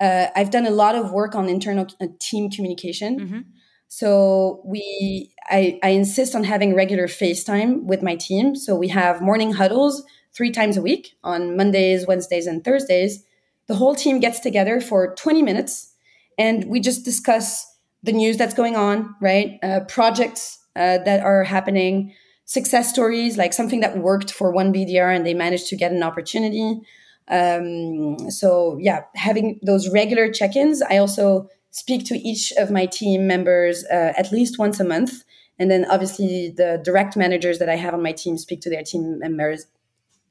uh, 0.00 0.26
I've 0.36 0.50
done 0.50 0.66
a 0.66 0.70
lot 0.70 0.94
of 0.94 1.12
work 1.12 1.34
on 1.34 1.48
internal 1.48 1.86
team 2.20 2.50
communication. 2.50 3.20
Mm-hmm. 3.20 3.40
So 3.88 4.62
we, 4.64 5.32
I, 5.46 5.80
I 5.82 5.90
insist 5.90 6.34
on 6.34 6.44
having 6.44 6.74
regular 6.74 7.06
FaceTime 7.06 7.84
with 7.84 8.02
my 8.02 8.16
team. 8.16 8.54
So 8.54 8.76
we 8.76 8.88
have 8.88 9.22
morning 9.22 9.54
huddles 9.54 10.04
three 10.34 10.50
times 10.50 10.76
a 10.76 10.82
week 10.82 11.16
on 11.24 11.56
Mondays, 11.56 12.06
Wednesdays, 12.06 12.46
and 12.46 12.62
Thursdays. 12.62 13.24
The 13.66 13.74
whole 13.74 13.94
team 13.94 14.20
gets 14.20 14.40
together 14.40 14.80
for 14.80 15.14
20 15.14 15.42
minutes 15.42 15.92
and 16.38 16.64
we 16.64 16.80
just 16.80 17.04
discuss 17.04 17.66
the 18.02 18.12
news 18.12 18.36
that's 18.36 18.54
going 18.54 18.76
on, 18.76 19.14
right? 19.20 19.58
Uh, 19.62 19.80
projects 19.88 20.58
uh, 20.76 20.98
that 20.98 21.20
are 21.20 21.42
happening, 21.44 22.14
success 22.44 22.88
stories, 22.88 23.36
like 23.36 23.52
something 23.52 23.80
that 23.80 23.98
worked 23.98 24.30
for 24.30 24.52
one 24.52 24.72
BDR 24.72 25.14
and 25.14 25.26
they 25.26 25.34
managed 25.34 25.66
to 25.68 25.76
get 25.76 25.92
an 25.92 26.02
opportunity. 26.02 26.80
Um, 27.26 28.30
so, 28.30 28.78
yeah, 28.80 29.00
having 29.16 29.58
those 29.62 29.88
regular 29.90 30.30
check 30.30 30.56
ins. 30.56 30.80
I 30.80 30.98
also 30.98 31.48
speak 31.78 32.04
to 32.06 32.16
each 32.16 32.52
of 32.52 32.70
my 32.70 32.86
team 32.86 33.26
members 33.26 33.84
uh, 33.84 34.12
at 34.16 34.32
least 34.32 34.58
once 34.58 34.80
a 34.80 34.84
month. 34.84 35.24
And 35.58 35.70
then 35.70 35.84
obviously 35.86 36.52
the 36.56 36.80
direct 36.84 37.16
managers 37.16 37.58
that 37.58 37.68
I 37.68 37.76
have 37.76 37.94
on 37.94 38.02
my 38.02 38.12
team 38.12 38.36
speak 38.38 38.60
to 38.62 38.70
their 38.70 38.82
team 38.82 39.18
members, 39.18 39.66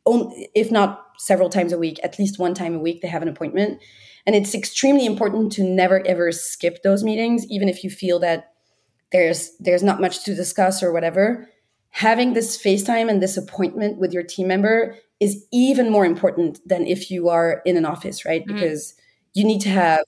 if 0.05 0.71
not 0.71 1.05
several 1.17 1.49
times 1.49 1.73
a 1.73 1.77
week, 1.77 1.99
at 2.03 2.17
least 2.19 2.39
one 2.39 2.53
time 2.53 2.75
a 2.75 2.79
week, 2.79 3.01
they 3.01 3.07
have 3.07 3.21
an 3.21 3.27
appointment. 3.27 3.81
And 4.25 4.35
it's 4.35 4.53
extremely 4.53 5.05
important 5.05 5.51
to 5.53 5.63
never 5.63 6.05
ever 6.05 6.31
skip 6.31 6.83
those 6.83 7.03
meetings, 7.03 7.45
even 7.49 7.69
if 7.69 7.83
you 7.83 7.89
feel 7.89 8.19
that 8.19 8.53
there's 9.11 9.51
there's 9.59 9.83
not 9.83 10.01
much 10.01 10.23
to 10.25 10.35
discuss 10.35 10.83
or 10.83 10.91
whatever. 10.91 11.49
Having 11.91 12.33
this 12.33 12.61
FaceTime 12.61 13.09
and 13.09 13.21
this 13.21 13.37
appointment 13.37 13.97
with 13.97 14.11
your 14.13 14.23
team 14.23 14.47
member 14.47 14.95
is 15.19 15.45
even 15.51 15.89
more 15.89 16.05
important 16.05 16.59
than 16.67 16.85
if 16.85 17.09
you 17.09 17.29
are 17.29 17.61
in 17.65 17.77
an 17.77 17.85
office, 17.85 18.25
right? 18.25 18.45
Mm-hmm. 18.45 18.53
Because 18.53 18.93
you 19.33 19.43
need 19.45 19.61
to 19.61 19.69
have 19.69 20.03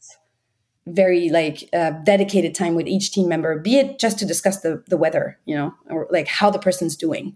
very 0.94 1.30
like 1.30 1.70
uh, 1.74 1.92
dedicated 2.04 2.56
time 2.56 2.76
with 2.76 2.88
each 2.88 3.12
team 3.12 3.28
member, 3.28 3.60
be 3.60 3.78
it 3.78 4.00
just 4.00 4.20
to 4.20 4.26
discuss 4.26 4.62
the 4.62 4.84
the 4.88 4.98
weather, 4.98 5.40
you 5.46 5.56
know, 5.56 5.74
or 5.90 6.08
like 6.12 6.28
how 6.28 6.50
the 6.50 6.60
person's 6.60 6.96
doing. 6.96 7.36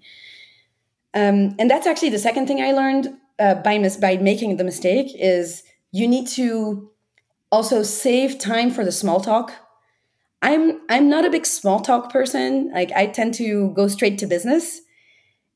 Um, 1.13 1.55
and 1.59 1.69
that's 1.69 1.85
actually 1.87 2.09
the 2.09 2.19
second 2.19 2.47
thing 2.47 2.61
I 2.61 2.71
learned 2.71 3.15
uh, 3.39 3.55
by 3.55 3.77
mis- 3.77 3.97
by 3.97 4.17
making 4.17 4.57
the 4.57 4.63
mistake 4.63 5.11
is 5.15 5.63
you 5.91 6.07
need 6.07 6.27
to 6.29 6.89
also 7.51 7.83
save 7.83 8.39
time 8.39 8.71
for 8.71 8.83
the 8.83 8.91
small 8.91 9.19
talk. 9.19 9.53
I'm 10.41 10.81
I'm 10.89 11.09
not 11.09 11.25
a 11.25 11.29
big 11.29 11.45
small 11.45 11.79
talk 11.79 12.11
person. 12.11 12.71
Like 12.73 12.91
I 12.91 13.07
tend 13.07 13.35
to 13.35 13.69
go 13.75 13.87
straight 13.87 14.17
to 14.19 14.25
business. 14.25 14.81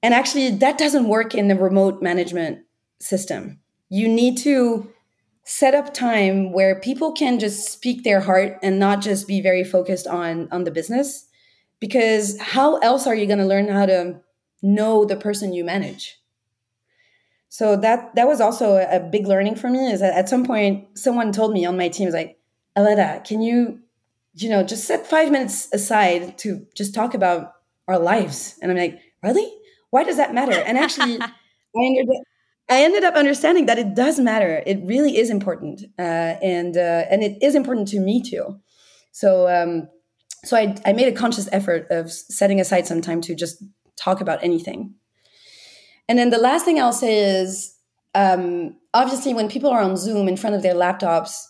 And 0.04 0.14
actually 0.14 0.52
that 0.52 0.78
doesn't 0.78 1.08
work 1.08 1.34
in 1.34 1.48
the 1.48 1.56
remote 1.56 2.02
management 2.02 2.60
system. 3.00 3.60
You 3.90 4.08
need 4.08 4.38
to 4.40 4.92
set 5.48 5.74
up 5.74 5.94
time 5.94 6.52
where 6.52 6.80
people 6.80 7.12
can 7.12 7.40
just 7.40 7.72
speak 7.72 8.04
their 8.04 8.20
heart 8.20 8.60
and 8.62 8.78
not 8.78 9.02
just 9.02 9.28
be 9.28 9.42
very 9.42 9.64
focused 9.64 10.06
on 10.06 10.48
on 10.52 10.66
the 10.66 10.72
business 10.72 11.28
because 11.80 12.38
how 12.40 12.78
else 12.78 13.08
are 13.08 13.16
you 13.16 13.26
going 13.26 13.40
to 13.40 13.46
learn 13.46 13.68
how 13.68 13.86
to 13.86 14.20
know 14.62 15.06
the 15.06 15.16
person 15.16 15.54
you 15.54 15.64
manage 15.64 16.18
so 17.50 17.76
that 17.78 18.14
that 18.16 18.28
was 18.28 18.42
also 18.42 18.76
a 18.78 19.00
big 19.00 19.26
learning 19.26 19.56
for 19.56 19.70
me. 19.70 19.92
Is 19.92 20.02
that 20.02 20.16
at 20.16 20.30
some 20.30 20.46
point 20.46 20.98
someone 20.98 21.32
told 21.32 21.54
me 21.54 21.66
on 21.66 21.78
my 21.78 21.88
team 21.88 22.08
is 22.08 22.14
like, 22.14 22.38
Aletta, 22.76 23.24
can 23.26 23.42
you, 23.42 23.80
you 24.36 24.50
know, 24.50 24.64
just 24.64 24.86
set 24.86 25.08
five 25.08 25.32
minutes 25.32 25.68
aside 25.74 26.38
to 26.40 26.66
just 26.76 26.94
talk 26.94 27.14
about 27.14 27.54
our 27.88 27.98
lives? 27.98 28.60
And 28.62 28.72
I'm 28.72 28.78
like, 28.78 29.00
really? 29.24 29.52
Why 29.90 30.04
does 30.04 30.18
that 30.18 30.34
matter? 30.34 30.54
And 30.54 30.78
actually, 30.78 31.20
I 31.22 31.32
ended 31.76 32.08
up, 32.10 32.24
I 32.70 32.84
ended 32.84 33.04
up 33.04 33.16
understanding 33.16 33.66
that 33.68 33.80
it 33.80 33.96
does 33.96 34.20
matter. 34.20 34.62
It 34.66 34.80
really 34.84 35.18
is 35.18 35.30
important, 35.30 35.84
uh, 35.98 36.36
and 36.42 36.76
uh, 36.76 37.06
and 37.10 37.24
it 37.24 37.38
is 37.42 37.56
important 37.56 37.88
to 37.90 38.00
me 38.00 38.22
too. 38.22 38.60
So 39.12 39.48
um, 39.48 39.90
so 40.44 40.58
I 40.58 40.76
I 40.86 40.94
made 40.94 41.08
a 41.08 41.16
conscious 41.16 41.48
effort 41.52 41.88
of 41.90 42.12
setting 42.12 42.60
aside 42.60 42.86
some 42.88 43.02
time 43.02 43.22
to 43.22 43.36
just 43.36 43.64
talk 43.96 44.22
about 44.22 44.44
anything 44.44 44.94
and 46.08 46.18
then 46.18 46.30
the 46.30 46.38
last 46.38 46.66
thing 46.66 46.80
I'll 46.80 46.94
say 46.94 47.20
is 47.20 47.76
um, 48.16 48.76
obviously 48.94 49.34
when 49.34 49.50
people 49.50 49.70
are 49.70 49.82
on 49.82 49.98
Zoom 49.98 50.28
in 50.28 50.38
front 50.38 50.56
of 50.56 50.62
their 50.62 50.74
laptops, 50.74 51.44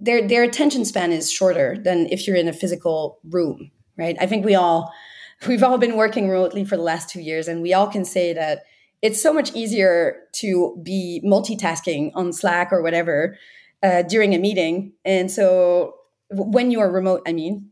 their 0.00 0.26
their 0.26 0.42
attention 0.42 0.84
span 0.84 1.12
is 1.12 1.30
shorter 1.30 1.76
than 1.82 2.06
if 2.10 2.26
you're 2.26 2.36
in 2.36 2.48
a 2.48 2.52
physical 2.52 3.18
room, 3.24 3.70
right? 3.96 4.16
I 4.20 4.26
think 4.26 4.44
we 4.44 4.54
all 4.54 4.92
we've 5.46 5.62
all 5.62 5.78
been 5.78 5.96
working 5.96 6.28
remotely 6.28 6.64
for 6.64 6.76
the 6.76 6.82
last 6.82 7.10
two 7.10 7.20
years, 7.20 7.48
and 7.48 7.62
we 7.62 7.74
all 7.74 7.86
can 7.86 8.04
say 8.04 8.32
that 8.32 8.62
it's 9.04 9.22
so 9.22 9.34
much 9.34 9.54
easier 9.54 10.16
to 10.32 10.80
be 10.82 11.20
multitasking 11.22 12.10
on 12.14 12.32
Slack 12.32 12.72
or 12.72 12.82
whatever 12.82 13.36
uh, 13.82 14.00
during 14.00 14.34
a 14.34 14.38
meeting, 14.38 14.94
and 15.04 15.30
so 15.30 15.94
when 16.30 16.70
you 16.70 16.80
are 16.80 16.90
remote, 16.90 17.20
I 17.26 17.34
mean, 17.34 17.70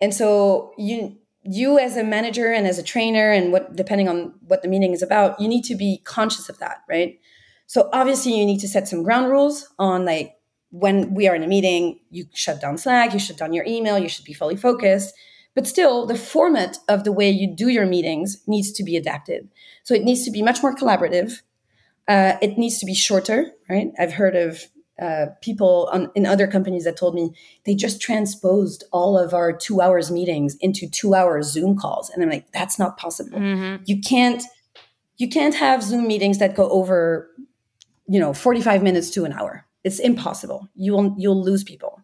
and 0.00 0.14
so 0.14 0.72
you 0.78 1.18
you 1.42 1.78
as 1.78 1.98
a 1.98 2.02
manager 2.02 2.50
and 2.50 2.66
as 2.66 2.78
a 2.78 2.82
trainer 2.82 3.30
and 3.30 3.52
what 3.52 3.76
depending 3.76 4.08
on 4.08 4.34
what 4.46 4.62
the 4.62 4.68
meeting 4.68 4.92
is 4.92 5.02
about 5.02 5.40
you 5.40 5.48
need 5.48 5.62
to 5.64 5.74
be 5.74 6.00
conscious 6.04 6.48
of 6.48 6.58
that 6.58 6.78
right? 6.88 7.20
So 7.66 7.88
obviously 7.92 8.38
you 8.38 8.46
need 8.46 8.60
to 8.60 8.68
set 8.68 8.88
some 8.88 9.02
ground 9.02 9.30
rules 9.30 9.68
on 9.78 10.04
like 10.04 10.34
when 10.70 11.14
we 11.14 11.28
are 11.28 11.34
in 11.34 11.42
a 11.42 11.46
meeting 11.46 12.00
you 12.10 12.24
shut 12.34 12.60
down 12.60 12.76
slack 12.76 13.12
you 13.12 13.18
shut 13.18 13.36
down 13.36 13.52
your 13.52 13.64
email 13.64 13.98
you 13.98 14.08
should 14.08 14.24
be 14.24 14.34
fully 14.34 14.56
focused 14.56 15.14
but 15.54 15.66
still 15.66 16.06
the 16.06 16.16
format 16.16 16.78
of 16.88 17.04
the 17.04 17.12
way 17.12 17.28
you 17.30 17.46
do 17.46 17.68
your 17.68 17.86
meetings 17.86 18.42
needs 18.46 18.72
to 18.72 18.82
be 18.82 18.96
adapted 18.96 19.48
so 19.82 19.94
it 19.94 20.04
needs 20.04 20.24
to 20.24 20.30
be 20.30 20.42
much 20.42 20.62
more 20.62 20.74
collaborative 20.74 21.42
uh, 22.08 22.36
it 22.40 22.56
needs 22.56 22.78
to 22.78 22.86
be 22.86 22.94
shorter 22.94 23.52
right 23.68 23.92
i've 23.98 24.12
heard 24.12 24.36
of 24.36 24.68
uh, 25.00 25.26
people 25.40 25.88
on, 25.92 26.10
in 26.14 26.26
other 26.26 26.46
companies 26.46 26.84
that 26.84 26.96
told 26.96 27.14
me 27.14 27.32
they 27.64 27.74
just 27.74 28.00
transposed 28.00 28.82
all 28.90 29.16
of 29.16 29.32
our 29.32 29.52
two 29.52 29.80
hours 29.80 30.10
meetings 30.10 30.56
into 30.56 30.88
two 30.88 31.14
hours 31.14 31.52
Zoom 31.52 31.78
calls, 31.78 32.10
and 32.10 32.22
I'm 32.22 32.30
like, 32.30 32.50
that's 32.52 32.78
not 32.78 32.98
possible. 32.98 33.38
Mm-hmm. 33.38 33.84
You 33.86 34.00
can't 34.00 34.42
you 35.16 35.28
can't 35.28 35.54
have 35.54 35.82
Zoom 35.82 36.06
meetings 36.06 36.38
that 36.38 36.54
go 36.54 36.68
over, 36.70 37.28
you 38.06 38.20
know, 38.20 38.32
45 38.32 38.82
minutes 38.82 39.10
to 39.10 39.24
an 39.24 39.32
hour. 39.32 39.66
It's 39.84 39.98
impossible. 39.98 40.68
You 40.74 40.92
will 40.92 41.14
you'll 41.16 41.42
lose 41.42 41.62
people. 41.62 42.02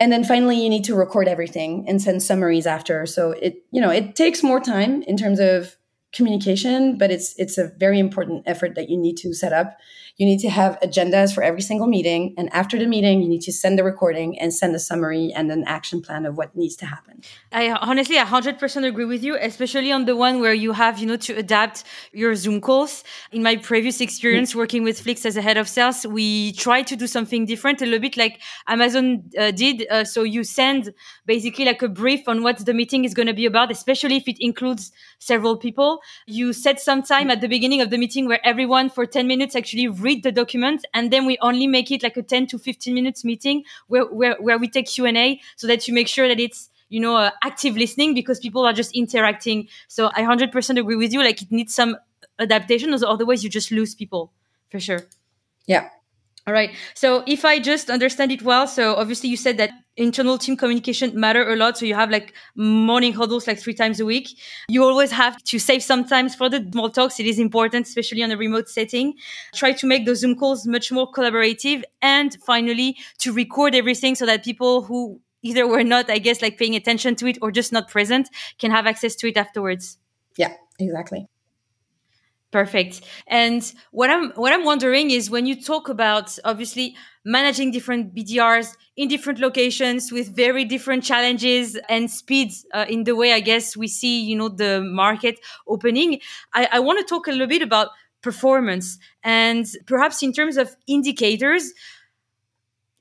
And 0.00 0.12
then 0.12 0.24
finally, 0.24 0.60
you 0.60 0.68
need 0.68 0.84
to 0.84 0.94
record 0.94 1.28
everything 1.28 1.84
and 1.88 2.02
send 2.02 2.22
summaries 2.22 2.66
after. 2.66 3.06
So 3.06 3.32
it 3.32 3.64
you 3.70 3.80
know 3.80 3.90
it 3.90 4.16
takes 4.16 4.42
more 4.42 4.60
time 4.60 5.02
in 5.02 5.16
terms 5.16 5.38
of 5.38 5.76
communication, 6.12 6.96
but 6.98 7.10
it's 7.10 7.34
it's 7.38 7.58
a 7.58 7.72
very 7.78 7.98
important 7.98 8.44
effort 8.46 8.74
that 8.74 8.88
you 8.88 8.96
need 8.96 9.16
to 9.18 9.32
set 9.34 9.52
up 9.52 9.76
you 10.16 10.26
need 10.26 10.38
to 10.38 10.48
have 10.48 10.78
agendas 10.80 11.34
for 11.34 11.42
every 11.42 11.60
single 11.60 11.88
meeting. 11.88 12.34
And 12.38 12.52
after 12.52 12.78
the 12.78 12.86
meeting, 12.86 13.20
you 13.20 13.28
need 13.28 13.42
to 13.42 13.52
send 13.52 13.76
the 13.76 13.82
recording 13.82 14.38
and 14.38 14.54
send 14.54 14.74
a 14.74 14.78
summary 14.78 15.32
and 15.34 15.50
an 15.50 15.64
action 15.66 16.00
plan 16.00 16.24
of 16.24 16.36
what 16.36 16.54
needs 16.54 16.76
to 16.76 16.86
happen. 16.86 17.22
I 17.50 17.70
honestly, 17.70 18.16
100% 18.16 18.86
agree 18.86 19.06
with 19.06 19.24
you, 19.24 19.36
especially 19.36 19.90
on 19.90 20.04
the 20.04 20.14
one 20.14 20.40
where 20.40 20.54
you 20.54 20.72
have, 20.72 20.98
you 20.98 21.06
know, 21.06 21.16
to 21.16 21.34
adapt 21.34 21.82
your 22.12 22.36
Zoom 22.36 22.60
calls. 22.60 23.02
In 23.32 23.42
my 23.42 23.56
previous 23.56 24.00
experience 24.00 24.50
mm-hmm. 24.50 24.60
working 24.60 24.84
with 24.84 25.00
Flix 25.00 25.26
as 25.26 25.36
a 25.36 25.42
head 25.42 25.56
of 25.56 25.68
sales, 25.68 26.06
we 26.06 26.52
tried 26.52 26.86
to 26.88 26.96
do 26.96 27.08
something 27.08 27.44
different, 27.44 27.82
a 27.82 27.84
little 27.84 27.98
bit 27.98 28.16
like 28.16 28.40
Amazon 28.68 29.24
uh, 29.36 29.50
did. 29.50 29.84
Uh, 29.90 30.04
so 30.04 30.22
you 30.22 30.44
send 30.44 30.94
basically 31.26 31.64
like 31.64 31.82
a 31.82 31.88
brief 31.88 32.28
on 32.28 32.44
what 32.44 32.64
the 32.64 32.74
meeting 32.74 33.04
is 33.04 33.14
going 33.14 33.26
to 33.26 33.34
be 33.34 33.46
about, 33.46 33.72
especially 33.72 34.16
if 34.16 34.28
it 34.28 34.36
includes 34.38 34.92
several 35.18 35.56
people. 35.56 36.00
You 36.26 36.52
set 36.52 36.78
some 36.80 37.02
time 37.02 37.30
at 37.32 37.40
the 37.40 37.48
beginning 37.48 37.80
of 37.80 37.90
the 37.90 37.98
meeting 37.98 38.28
where 38.28 38.40
everyone 38.46 38.90
for 38.90 39.06
10 39.06 39.26
minutes 39.26 39.56
actually 39.56 39.88
read 40.04 40.22
the 40.22 40.30
document 40.30 40.84
and 40.94 41.10
then 41.10 41.26
we 41.26 41.38
only 41.40 41.66
make 41.66 41.90
it 41.90 42.02
like 42.02 42.16
a 42.16 42.22
10 42.22 42.46
to 42.48 42.58
15 42.58 42.94
minutes 42.94 43.24
meeting 43.24 43.64
where, 43.88 44.04
where, 44.04 44.36
where 44.36 44.58
we 44.58 44.68
take 44.68 44.86
Q&A 44.86 45.40
so 45.56 45.66
that 45.66 45.88
you 45.88 45.94
make 45.94 46.08
sure 46.08 46.28
that 46.28 46.38
it's 46.38 46.70
you 46.90 47.00
know 47.00 47.16
uh, 47.16 47.30
active 47.42 47.76
listening 47.76 48.14
because 48.14 48.38
people 48.38 48.64
are 48.64 48.72
just 48.72 48.94
interacting. 48.94 49.68
So 49.88 50.10
i 50.14 50.22
100% 50.22 50.78
agree 50.78 50.96
with 50.96 51.12
you. 51.12 51.20
Like 51.20 51.42
it 51.42 51.50
needs 51.50 51.74
some 51.74 51.96
adaptation 52.38 52.94
otherwise 52.94 53.42
you 53.42 53.50
just 53.50 53.70
lose 53.72 53.94
people 53.94 54.32
for 54.70 54.80
sure. 54.80 55.00
Yeah. 55.66 55.88
All 56.46 56.52
right. 56.52 56.70
So 56.94 57.24
if 57.26 57.44
I 57.44 57.58
just 57.58 57.90
understand 57.90 58.30
it 58.30 58.42
well, 58.42 58.66
so 58.66 58.94
obviously 58.96 59.30
you 59.30 59.36
said 59.36 59.56
that 59.56 59.70
internal 59.96 60.38
team 60.38 60.56
communication 60.56 61.18
matter 61.18 61.48
a 61.48 61.56
lot. 61.56 61.78
So 61.78 61.86
you 61.86 61.94
have 61.94 62.10
like 62.10 62.34
morning 62.56 63.12
huddles 63.12 63.46
like 63.46 63.58
three 63.58 63.74
times 63.74 64.00
a 64.00 64.04
week. 64.04 64.38
You 64.68 64.84
always 64.84 65.10
have 65.12 65.42
to 65.44 65.58
save 65.58 65.82
some 65.82 66.04
time 66.04 66.28
for 66.28 66.48
the 66.48 66.66
small 66.72 66.90
talks. 66.90 67.20
It 67.20 67.26
is 67.26 67.38
important, 67.38 67.86
especially 67.86 68.22
on 68.22 68.30
a 68.30 68.36
remote 68.36 68.68
setting. 68.68 69.14
Try 69.54 69.72
to 69.72 69.86
make 69.86 70.06
those 70.06 70.20
Zoom 70.20 70.36
calls 70.36 70.66
much 70.66 70.90
more 70.90 71.10
collaborative 71.10 71.82
and 72.02 72.36
finally 72.44 72.96
to 73.18 73.32
record 73.32 73.74
everything 73.74 74.14
so 74.14 74.26
that 74.26 74.44
people 74.44 74.82
who 74.82 75.20
either 75.42 75.66
were 75.66 75.84
not, 75.84 76.10
I 76.10 76.18
guess, 76.18 76.42
like 76.42 76.58
paying 76.58 76.74
attention 76.74 77.16
to 77.16 77.26
it 77.26 77.38
or 77.42 77.50
just 77.50 77.72
not 77.72 77.88
present 77.88 78.28
can 78.58 78.70
have 78.70 78.86
access 78.86 79.14
to 79.16 79.28
it 79.28 79.36
afterwards. 79.36 79.98
Yeah, 80.36 80.54
exactly. 80.78 81.28
Perfect. 82.54 83.00
And 83.26 83.60
what 83.90 84.10
I'm 84.10 84.30
what 84.36 84.52
I'm 84.52 84.64
wondering 84.64 85.10
is 85.10 85.28
when 85.28 85.44
you 85.44 85.60
talk 85.60 85.88
about 85.88 86.38
obviously 86.44 86.94
managing 87.24 87.72
different 87.72 88.14
BDRs 88.14 88.76
in 88.96 89.08
different 89.08 89.40
locations 89.40 90.12
with 90.12 90.36
very 90.36 90.64
different 90.64 91.02
challenges 91.02 91.76
and 91.88 92.08
speeds 92.08 92.64
uh, 92.72 92.86
in 92.88 93.02
the 93.02 93.16
way 93.16 93.32
I 93.32 93.40
guess 93.40 93.76
we 93.76 93.88
see 93.88 94.20
you 94.20 94.36
know 94.36 94.48
the 94.48 94.80
market 94.82 95.40
opening. 95.66 96.20
I, 96.52 96.68
I 96.74 96.78
want 96.78 97.00
to 97.00 97.04
talk 97.04 97.26
a 97.26 97.32
little 97.32 97.48
bit 97.48 97.62
about 97.62 97.88
performance 98.22 98.98
and 99.24 99.66
perhaps 99.86 100.22
in 100.22 100.32
terms 100.32 100.56
of 100.56 100.76
indicators. 100.86 101.72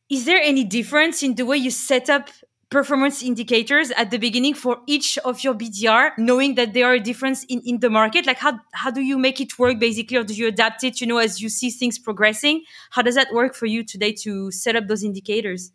Is 0.10 0.26
there 0.26 0.42
any 0.42 0.64
difference 0.64 1.22
in 1.22 1.36
the 1.36 1.46
way 1.46 1.58
you 1.58 1.70
set 1.70 2.10
up 2.10 2.30
performance 2.74 3.24
indicators 3.24 3.92
at 3.92 4.12
the 4.12 4.18
beginning 4.18 4.54
for 4.54 4.80
each 4.86 5.18
of 5.20 5.44
your 5.44 5.54
BDR, 5.54 6.12
knowing 6.18 6.56
that 6.56 6.74
there 6.74 6.88
are 6.88 6.96
a 6.96 7.00
difference 7.00 7.46
in, 7.46 7.62
in 7.66 7.80
the 7.80 7.90
market? 7.90 8.26
Like 8.26 8.40
how, 8.40 8.60
how 8.74 8.92
do 8.92 9.02
you 9.02 9.18
make 9.18 9.40
it 9.40 9.58
work 9.58 9.80
basically, 9.80 10.18
or 10.18 10.24
do 10.24 10.34
you 10.34 10.48
adapt 10.48 10.84
it, 10.84 11.00
you 11.00 11.08
know, 11.08 11.20
as 11.20 11.42
you 11.42 11.48
see 11.48 11.70
things 11.70 11.98
progressing? 11.98 12.64
How 12.92 13.02
does 13.02 13.16
that 13.16 13.32
work 13.32 13.56
for 13.56 13.68
you 13.68 13.84
today 13.84 14.12
to 14.24 14.52
set 14.52 14.76
up 14.76 14.88
those 14.88 15.04
indicators? 15.04 15.72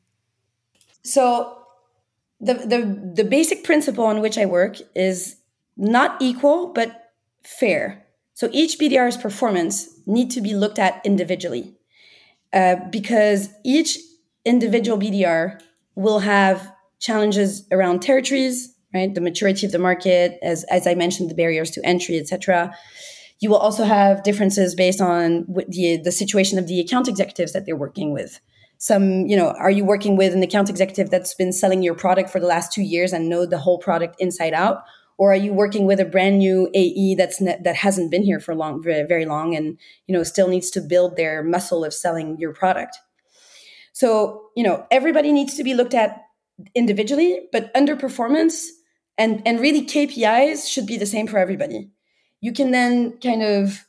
So 1.03 1.57
the, 2.41 2.55
the, 2.55 3.13
the 3.15 3.25
basic 3.25 3.65
principle 3.65 4.05
on 4.05 4.21
which 4.21 4.37
I 4.37 4.45
work 4.45 4.77
is 4.95 5.37
not 5.77 6.21
equal, 6.21 6.73
but 6.75 7.13
fair. 7.45 8.05
So 8.35 8.51
each 8.53 8.79
BDR's 8.79 9.17
performance 9.17 9.89
need 10.07 10.31
to 10.33 10.41
be 10.41 10.55
looked 10.55 10.79
at 10.79 11.01
individually 11.05 11.75
uh, 12.53 12.77
because 12.91 13.51
each 13.65 13.99
individual 14.45 14.99
BDR 14.99 15.61
will 15.95 16.21
have 16.21 16.73
challenges 16.99 17.67
around 17.71 18.01
territories, 18.01 18.75
right? 18.95 19.15
The 19.15 19.21
maturity 19.21 19.67
of 19.67 19.73
the 19.73 19.79
market, 19.79 20.39
as 20.43 20.65
as 20.65 20.87
I 20.87 20.95
mentioned, 20.95 21.31
the 21.31 21.35
barriers 21.35 21.71
to 21.73 21.85
entry, 21.85 22.19
etc. 22.19 22.75
You 23.41 23.51
will 23.51 23.59
also 23.59 23.85
have 23.85 24.23
differences 24.23 24.75
based 24.75 25.01
on 25.01 25.47
the 25.69 26.01
the 26.03 26.13
situation 26.13 26.59
of 26.59 26.67
the 26.67 26.81
account 26.81 27.09
executives 27.09 27.53
that 27.53 27.67
they're 27.67 27.77
working 27.77 28.13
with. 28.13 28.41
Some, 28.81 29.27
you 29.27 29.37
know, 29.37 29.51
are 29.51 29.73
you 29.73 29.85
working 29.85 30.17
with 30.17 30.33
an 30.33 30.43
account 30.43 30.71
executive 30.71 31.11
that's 31.11 31.35
been 31.35 31.53
selling 31.53 31.83
your 31.83 31.97
product 31.97 32.31
for 32.31 32.39
the 32.39 32.47
last 32.47 32.73
two 32.73 32.83
years 32.83 33.13
and 33.13 33.29
know 33.29 33.45
the 33.45 33.59
whole 33.59 33.79
product 33.79 34.15
inside 34.21 34.55
out, 34.55 34.85
or 35.17 35.33
are 35.33 35.37
you 35.37 35.53
working 35.53 35.85
with 35.85 35.99
a 35.99 36.05
brand 36.05 36.39
new 36.39 36.71
AE 36.75 37.17
that's 37.17 37.41
ne- 37.41 37.59
that 37.63 37.75
hasn't 37.75 38.11
been 38.11 38.23
here 38.23 38.39
for 38.39 38.55
long, 38.55 38.81
very, 38.83 39.07
very 39.07 39.27
long, 39.27 39.55
and 39.55 39.79
you 40.07 40.17
know 40.17 40.23
still 40.23 40.49
needs 40.49 40.71
to 40.71 40.81
build 40.81 41.17
their 41.17 41.43
muscle 41.43 41.85
of 41.85 41.93
selling 41.93 42.39
your 42.39 42.53
product? 42.53 42.99
So, 43.93 44.51
you 44.55 44.63
know, 44.63 44.87
everybody 44.93 45.33
needs 45.33 45.55
to 45.57 45.65
be 45.65 45.75
looked 45.75 45.95
at 45.95 46.23
individually, 46.75 47.49
but 47.53 47.73
underperformance 47.75 48.67
and, 49.17 49.43
and 49.47 49.61
really 49.61 49.85
KPIs 49.85 50.69
should 50.69 50.87
be 50.87 50.97
the 50.97 51.07
same 51.07 51.27
for 51.27 51.39
everybody. 51.39 51.91
You 52.41 52.53
can 52.53 52.71
then 52.71 53.19
kind 53.19 53.43
of 53.43 53.85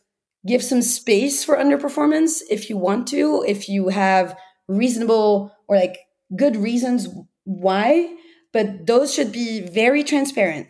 give 0.46 0.64
some 0.64 0.82
space 0.82 1.44
for 1.44 1.56
underperformance 1.56 2.42
if 2.50 2.70
you 2.70 2.78
want 2.78 3.08
to, 3.10 3.44
if 3.48 3.70
you 3.70 3.90
have 3.90 4.38
reasonable 4.68 5.52
or 5.68 5.76
like 5.76 5.98
good 6.36 6.56
reasons 6.56 7.08
why, 7.44 8.16
but 8.54 8.88
those 8.88 9.14
should 9.14 9.32
be 9.32 9.62
very 9.62 10.04
transparent 10.04 10.68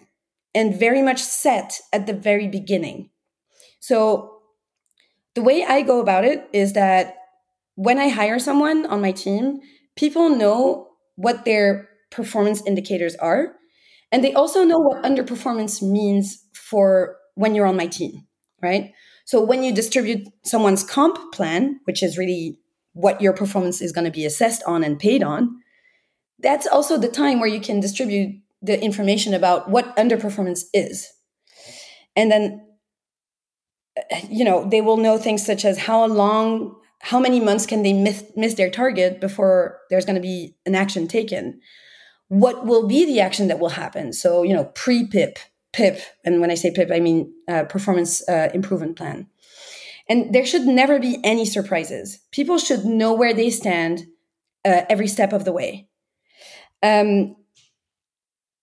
and 0.55 0.77
very 0.77 1.01
much 1.01 1.21
set 1.21 1.79
at 1.93 2.07
the 2.07 2.13
very 2.13 2.47
beginning. 2.47 3.09
So 3.79 4.39
the 5.35 5.41
way 5.41 5.63
I 5.63 5.81
go 5.81 5.99
about 5.99 6.25
it 6.25 6.49
is 6.51 6.73
that 6.73 7.15
when 7.75 7.97
I 7.97 8.09
hire 8.09 8.39
someone 8.39 8.85
on 8.85 9.01
my 9.01 9.11
team, 9.11 9.61
people 9.95 10.29
know 10.29 10.89
what 11.15 11.45
their 11.45 11.88
performance 12.11 12.65
indicators 12.65 13.15
are. 13.15 13.55
And 14.11 14.23
they 14.23 14.33
also 14.33 14.63
know 14.63 14.79
what 14.79 15.03
underperformance 15.03 15.81
means 15.81 16.45
for 16.53 17.17
when 17.35 17.55
you're 17.55 17.67
on 17.67 17.77
my 17.77 17.87
team, 17.87 18.25
right? 18.61 18.91
So 19.25 19.43
when 19.43 19.63
you 19.63 19.73
distribute 19.73 20.27
someone's 20.43 20.83
comp 20.83 21.31
plan, 21.31 21.79
which 21.83 22.01
is 22.01 22.17
really 22.17 22.59
what 22.93 23.21
your 23.21 23.33
performance 23.33 23.81
is 23.81 23.91
going 23.91 24.05
to 24.05 24.11
be 24.11 24.25
assessed 24.25 24.63
on 24.65 24.83
and 24.83 24.97
paid 24.97 25.21
on, 25.21 25.61
that's 26.39 26.65
also 26.65 26.97
the 26.97 27.09
time 27.09 27.39
where 27.39 27.49
you 27.49 27.61
can 27.61 27.79
distribute 27.79 28.41
the 28.61 28.81
information 28.81 29.33
about 29.33 29.69
what 29.69 29.95
underperformance 29.95 30.63
is. 30.73 31.07
And 32.15 32.31
then, 32.31 32.65
uh, 33.97 34.17
you 34.29 34.43
know, 34.43 34.67
they 34.67 34.81
will 34.81 34.97
know 34.97 35.17
things 35.17 35.45
such 35.45 35.63
as 35.63 35.77
how 35.77 36.05
long, 36.05 36.75
how 37.01 37.19
many 37.19 37.39
months 37.39 37.65
can 37.65 37.83
they 37.83 37.93
miss, 37.93 38.23
miss 38.35 38.55
their 38.55 38.69
target 38.69 39.21
before 39.21 39.77
there's 39.89 40.05
going 40.05 40.15
to 40.15 40.21
be 40.21 40.57
an 40.65 40.75
action 40.75 41.07
taken 41.07 41.61
what 42.29 42.65
will 42.65 42.87
be 42.87 43.05
the 43.05 43.19
action 43.19 43.47
that 43.47 43.59
will 43.59 43.69
happen. 43.69 44.13
So, 44.13 44.43
you 44.43 44.53
know, 44.53 44.65
pre 44.75 45.05
PIP, 45.05 45.37
PIP, 45.73 45.99
and 46.23 46.39
when 46.39 46.51
I 46.51 46.55
say 46.55 46.71
PIP, 46.71 46.89
I 46.91 46.99
mean 46.99 47.33
uh, 47.47 47.63
performance 47.65 48.27
uh, 48.29 48.49
improvement 48.53 48.95
plan. 48.95 49.27
And 50.07 50.33
there 50.33 50.45
should 50.45 50.65
never 50.65 50.99
be 50.99 51.19
any 51.23 51.45
surprises. 51.45 52.19
People 52.31 52.57
should 52.57 52.85
know 52.85 53.13
where 53.13 53.33
they 53.33 53.49
stand 53.49 54.07
uh, 54.65 54.81
every 54.89 55.07
step 55.07 55.33
of 55.33 55.45
the 55.45 55.51
way. 55.51 55.87
Um, 56.81 57.35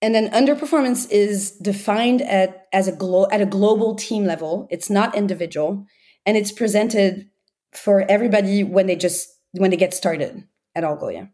and 0.03 0.15
then 0.15 0.31
underperformance 0.31 1.11
is 1.11 1.53
defined 1.53 2.23
at 2.23 2.67
as 2.73 2.87
a 2.87 2.93
glo- 2.93 3.29
at 3.31 3.41
a 3.41 3.47
global 3.47 3.95
team 3.95 4.25
level. 4.25 4.69
It's 4.71 4.91
not 4.91 5.17
individual, 5.17 5.87
and 6.25 6.37
it's 6.37 6.53
presented 6.53 7.29
for 7.73 8.05
everybody 8.09 8.63
when 8.63 8.87
they 8.87 8.97
just 8.97 9.29
when 9.53 9.71
they 9.71 9.77
get 9.77 9.95
started 9.95 10.45
at 10.75 10.85
Algolia. 10.85 11.31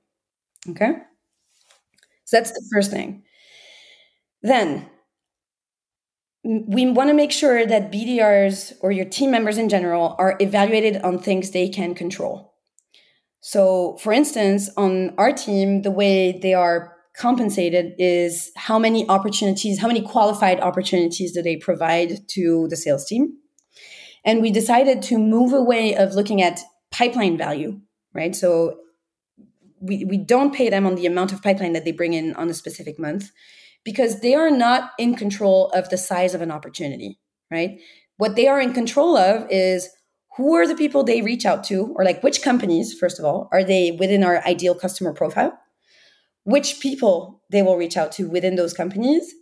Okay. 0.71 0.93
So 2.33 2.39
that's 2.39 2.53
the 2.53 2.67
first 2.73 2.91
thing. 2.91 3.25
Then 4.41 4.89
we 6.43 6.91
want 6.91 7.11
to 7.11 7.15
make 7.15 7.31
sure 7.31 7.67
that 7.67 7.93
BDRs 7.93 8.73
or 8.81 8.91
your 8.91 9.05
team 9.05 9.31
members 9.31 9.59
in 9.59 9.69
general 9.69 10.17
are 10.19 10.39
evaluated 10.41 11.03
on 11.03 11.19
things 11.19 11.51
they 11.51 11.69
can 11.69 11.95
control. 11.95 12.55
So, 13.41 13.99
for 13.99 14.15
instance, 14.15 14.71
on 14.79 15.13
our 15.19 15.31
team, 15.33 15.83
the 15.83 15.91
way 15.91 16.39
they 16.41 16.55
are 16.55 16.97
compensated 17.15 17.93
is 17.99 18.51
how 18.57 18.79
many 18.79 19.07
opportunities, 19.11 19.79
how 19.79 19.89
many 19.89 20.01
qualified 20.01 20.59
opportunities 20.59 21.33
do 21.33 21.43
they 21.43 21.57
provide 21.59 22.27
to 22.31 22.67
the 22.71 22.77
sales 22.77 23.05
team? 23.05 23.37
And 24.25 24.41
we 24.41 24.51
decided 24.51 25.03
to 25.03 25.19
move 25.19 25.53
away 25.53 25.97
of 25.97 26.15
looking 26.15 26.41
at 26.41 26.61
pipeline 26.91 27.37
value, 27.37 27.81
right? 28.15 28.35
So 28.35 28.79
we, 29.83 30.05
we 30.05 30.17
don't 30.17 30.55
pay 30.55 30.71
them 30.71 30.87
on 30.87 30.95
the 30.95 31.07
amount 31.07 31.33
of 31.33 31.43
pipeline 31.43 31.73
that 31.73 31.85
they 31.85 31.93
bring 31.93 32.15
in 32.15 32.35
on 32.37 32.49
a 32.49 32.55
specific 32.55 32.99
month 32.99 33.33
because 33.85 34.21
they 34.21 34.35
are 34.35 34.51
not 34.51 34.93
in 34.99 35.15
control 35.15 35.69
of 35.71 35.91
the 35.91 35.99
size 35.99 36.35
of 36.35 36.41
an 36.41 36.53
opportunity, 36.53 37.19
right? 37.51 37.81
What 38.17 38.37
they 38.37 38.47
are 38.47 38.61
in 38.61 38.73
control 38.73 39.17
of 39.17 39.47
is 39.51 39.89
who 40.37 40.55
are 40.55 40.67
the 40.67 40.77
people 40.77 41.03
they 41.03 41.21
reach 41.21 41.45
out 41.45 41.65
to, 41.65 41.93
or 41.97 42.05
like 42.05 42.23
which 42.23 42.43
companies, 42.43 42.95
first 42.95 43.19
of 43.19 43.25
all, 43.25 43.49
are 43.53 43.65
they 43.65 43.91
within 43.91 44.23
our 44.23 44.47
ideal 44.47 44.75
customer 44.75 45.13
profile? 45.13 45.59
Which 46.45 46.81
people 46.81 47.43
they 47.51 47.63
will 47.63 47.77
reach 47.77 47.97
out 47.97 48.13
to 48.13 48.31
within 48.31 48.55
those 48.55 48.73
companies, 48.73 49.35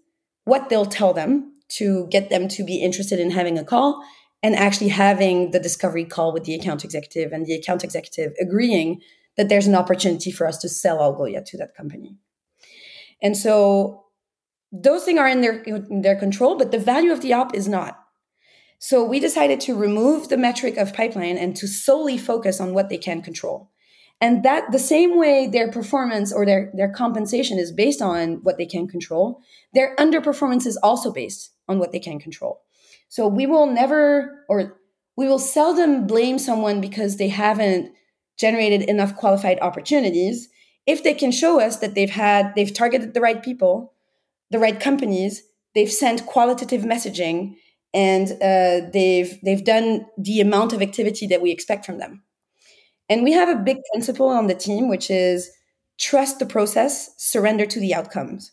what 0.44 0.68
they'll 0.68 0.87
tell 0.87 1.12
them 1.12 1.53
to 1.76 2.09
get 2.09 2.31
them 2.31 2.48
to 2.48 2.64
be 2.64 2.83
interested 2.83 3.20
in 3.20 3.31
having 3.31 3.59
a 3.59 3.64
call, 3.64 4.03
and 4.42 4.57
actually 4.57 4.88
having 4.88 5.50
the 5.50 5.61
discovery 5.61 6.05
call 6.05 6.33
with 6.33 6.44
the 6.44 6.55
account 6.55 6.83
executive 6.83 7.31
and 7.31 7.46
the 7.46 7.55
account 7.55 7.85
executive 7.85 8.33
agreeing 8.40 9.00
that 9.40 9.48
there's 9.48 9.66
an 9.66 9.74
opportunity 9.74 10.31
for 10.31 10.46
us 10.46 10.59
to 10.59 10.68
sell 10.68 10.98
Algolia 10.98 11.42
to 11.42 11.57
that 11.57 11.74
company. 11.74 12.14
And 13.22 13.35
so 13.35 14.05
those 14.70 15.05
things 15.05 15.18
are 15.18 15.29
in 15.29 15.40
their, 15.40 15.62
in 15.62 16.03
their 16.03 16.14
control, 16.14 16.59
but 16.59 16.72
the 16.72 16.79
value 16.79 17.11
of 17.11 17.22
the 17.22 17.33
op 17.33 17.55
is 17.55 17.66
not. 17.66 17.98
So 18.81 19.03
we 19.03 19.18
decided 19.18 19.59
to 19.61 19.74
remove 19.74 20.29
the 20.29 20.37
metric 20.37 20.76
of 20.76 20.92
pipeline 20.92 21.38
and 21.38 21.57
to 21.57 21.66
solely 21.66 22.18
focus 22.18 22.61
on 22.61 22.74
what 22.74 22.90
they 22.90 22.98
can 22.98 23.22
control. 23.22 23.70
And 24.20 24.42
that 24.42 24.72
the 24.72 24.79
same 24.79 25.18
way 25.18 25.46
their 25.46 25.72
performance 25.72 26.35
or 26.35 26.44
their, 26.44 26.70
their 26.74 26.92
compensation 26.92 27.59
is 27.59 27.72
based 27.72 28.03
on 28.03 28.40
what 28.42 28.59
they 28.59 28.66
can 28.66 28.88
control, 28.88 29.40
their 29.72 29.96
underperformance 29.96 30.66
is 30.66 30.76
also 30.83 31.11
based 31.11 31.50
on 31.66 31.79
what 31.79 31.92
they 31.92 31.98
can 31.98 32.20
control. 32.20 32.61
So 33.09 33.26
we 33.26 33.46
will 33.46 33.64
never 33.64 34.44
or 34.50 34.76
we 35.16 35.26
will 35.29 35.38
seldom 35.38 36.07
blame 36.07 36.38
someone 36.38 36.83
because 36.83 37.16
they 37.16 37.29
haven't 37.29 37.94
generated 38.40 38.83
enough 38.83 39.14
qualified 39.16 39.59
opportunities. 39.61 40.48
If 40.87 41.05
they 41.05 41.14
can 41.14 41.31
show 41.31 41.61
us 41.61 41.76
that 41.79 41.94
they've 41.94 42.11
had 42.11 42.53
they've 42.57 42.72
targeted 42.72 43.14
the 43.14 43.20
right 43.20 43.42
people 43.42 43.92
the 44.50 44.59
right 44.59 44.81
companies 44.81 45.42
they've 45.74 45.92
sent 45.92 46.26
qualitative 46.26 46.83
messaging 46.83 47.55
and 47.92 48.33
uh, 48.42 48.88
they've 48.92 49.38
they've 49.42 49.64
done 49.64 50.07
the 50.18 50.40
amount 50.40 50.72
of 50.72 50.83
activity 50.83 51.26
that 51.26 51.42
we 51.42 51.50
expect 51.50 51.85
from 51.85 51.98
them. 51.98 52.22
And 53.09 53.24
we 53.24 53.33
have 53.33 53.48
a 53.48 53.57
big 53.57 53.79
principle 53.92 54.29
on 54.29 54.46
the 54.46 54.55
team 54.55 54.88
which 54.88 55.11
is 55.11 55.50
trust 55.98 56.38
the 56.38 56.46
process 56.46 57.11
surrender 57.18 57.66
to 57.66 57.81
the 57.81 57.94
outcomes. 57.94 58.53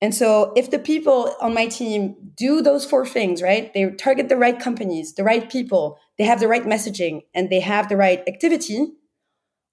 And 0.00 0.14
so 0.14 0.52
if 0.54 0.70
the 0.70 0.78
people 0.78 1.34
on 1.40 1.54
my 1.54 1.66
team 1.66 2.14
do 2.36 2.62
those 2.62 2.84
four 2.84 3.04
things 3.04 3.42
right 3.42 3.72
they 3.74 3.90
target 3.90 4.28
the 4.28 4.36
right 4.36 4.58
companies 4.58 5.14
the 5.14 5.24
right 5.24 5.50
people 5.50 5.98
they 6.18 6.24
have 6.24 6.40
the 6.40 6.48
right 6.48 6.64
messaging 6.64 7.22
and 7.34 7.50
they 7.50 7.60
have 7.60 7.88
the 7.88 7.96
right 7.96 8.22
activity 8.28 8.92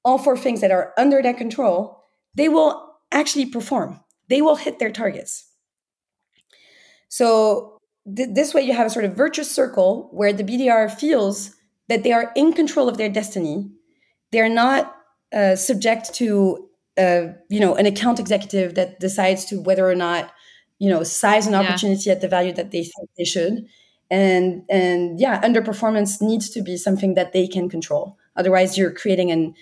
all 0.05 0.19
four 0.19 0.37
things 0.37 0.61
that 0.61 0.71
are 0.71 0.93
under 0.97 1.21
their 1.21 1.33
control, 1.33 1.99
they 2.35 2.47
will 2.47 2.95
actually 3.11 3.47
perform. 3.47 3.99
They 4.29 4.41
will 4.41 4.55
hit 4.55 4.79
their 4.79 4.91
targets. 4.91 5.51
So 7.09 7.79
th- 8.15 8.29
this 8.33 8.53
way, 8.53 8.61
you 8.61 8.73
have 8.73 8.87
a 8.87 8.89
sort 8.89 9.05
of 9.05 9.15
virtuous 9.15 9.51
circle 9.51 10.09
where 10.11 10.31
the 10.31 10.43
BDR 10.43 10.91
feels 10.91 11.55
that 11.89 12.03
they 12.03 12.11
are 12.11 12.31
in 12.35 12.53
control 12.53 12.87
of 12.87 12.97
their 12.97 13.09
destiny. 13.09 13.71
They're 14.31 14.49
not 14.49 14.95
uh, 15.33 15.55
subject 15.55 16.13
to, 16.15 16.69
uh, 16.97 17.27
you 17.49 17.59
know, 17.59 17.75
an 17.75 17.85
account 17.85 18.19
executive 18.19 18.75
that 18.75 18.99
decides 18.99 19.45
to 19.45 19.61
whether 19.61 19.89
or 19.89 19.95
not, 19.95 20.31
you 20.79 20.89
know, 20.89 21.03
size 21.03 21.47
an 21.47 21.53
yeah. 21.53 21.61
opportunity 21.61 22.09
at 22.11 22.21
the 22.21 22.27
value 22.27 22.53
that 22.53 22.71
they 22.71 22.83
think 22.83 23.09
they 23.17 23.23
should. 23.23 23.65
And 24.11 24.63
and 24.69 25.19
yeah, 25.19 25.41
underperformance 25.41 26.21
needs 26.21 26.49
to 26.51 26.61
be 26.61 26.77
something 26.77 27.15
that 27.15 27.33
they 27.33 27.47
can 27.47 27.69
control. 27.69 28.17
Otherwise, 28.35 28.77
you're 28.77 28.91
creating 28.91 29.31
an 29.31 29.55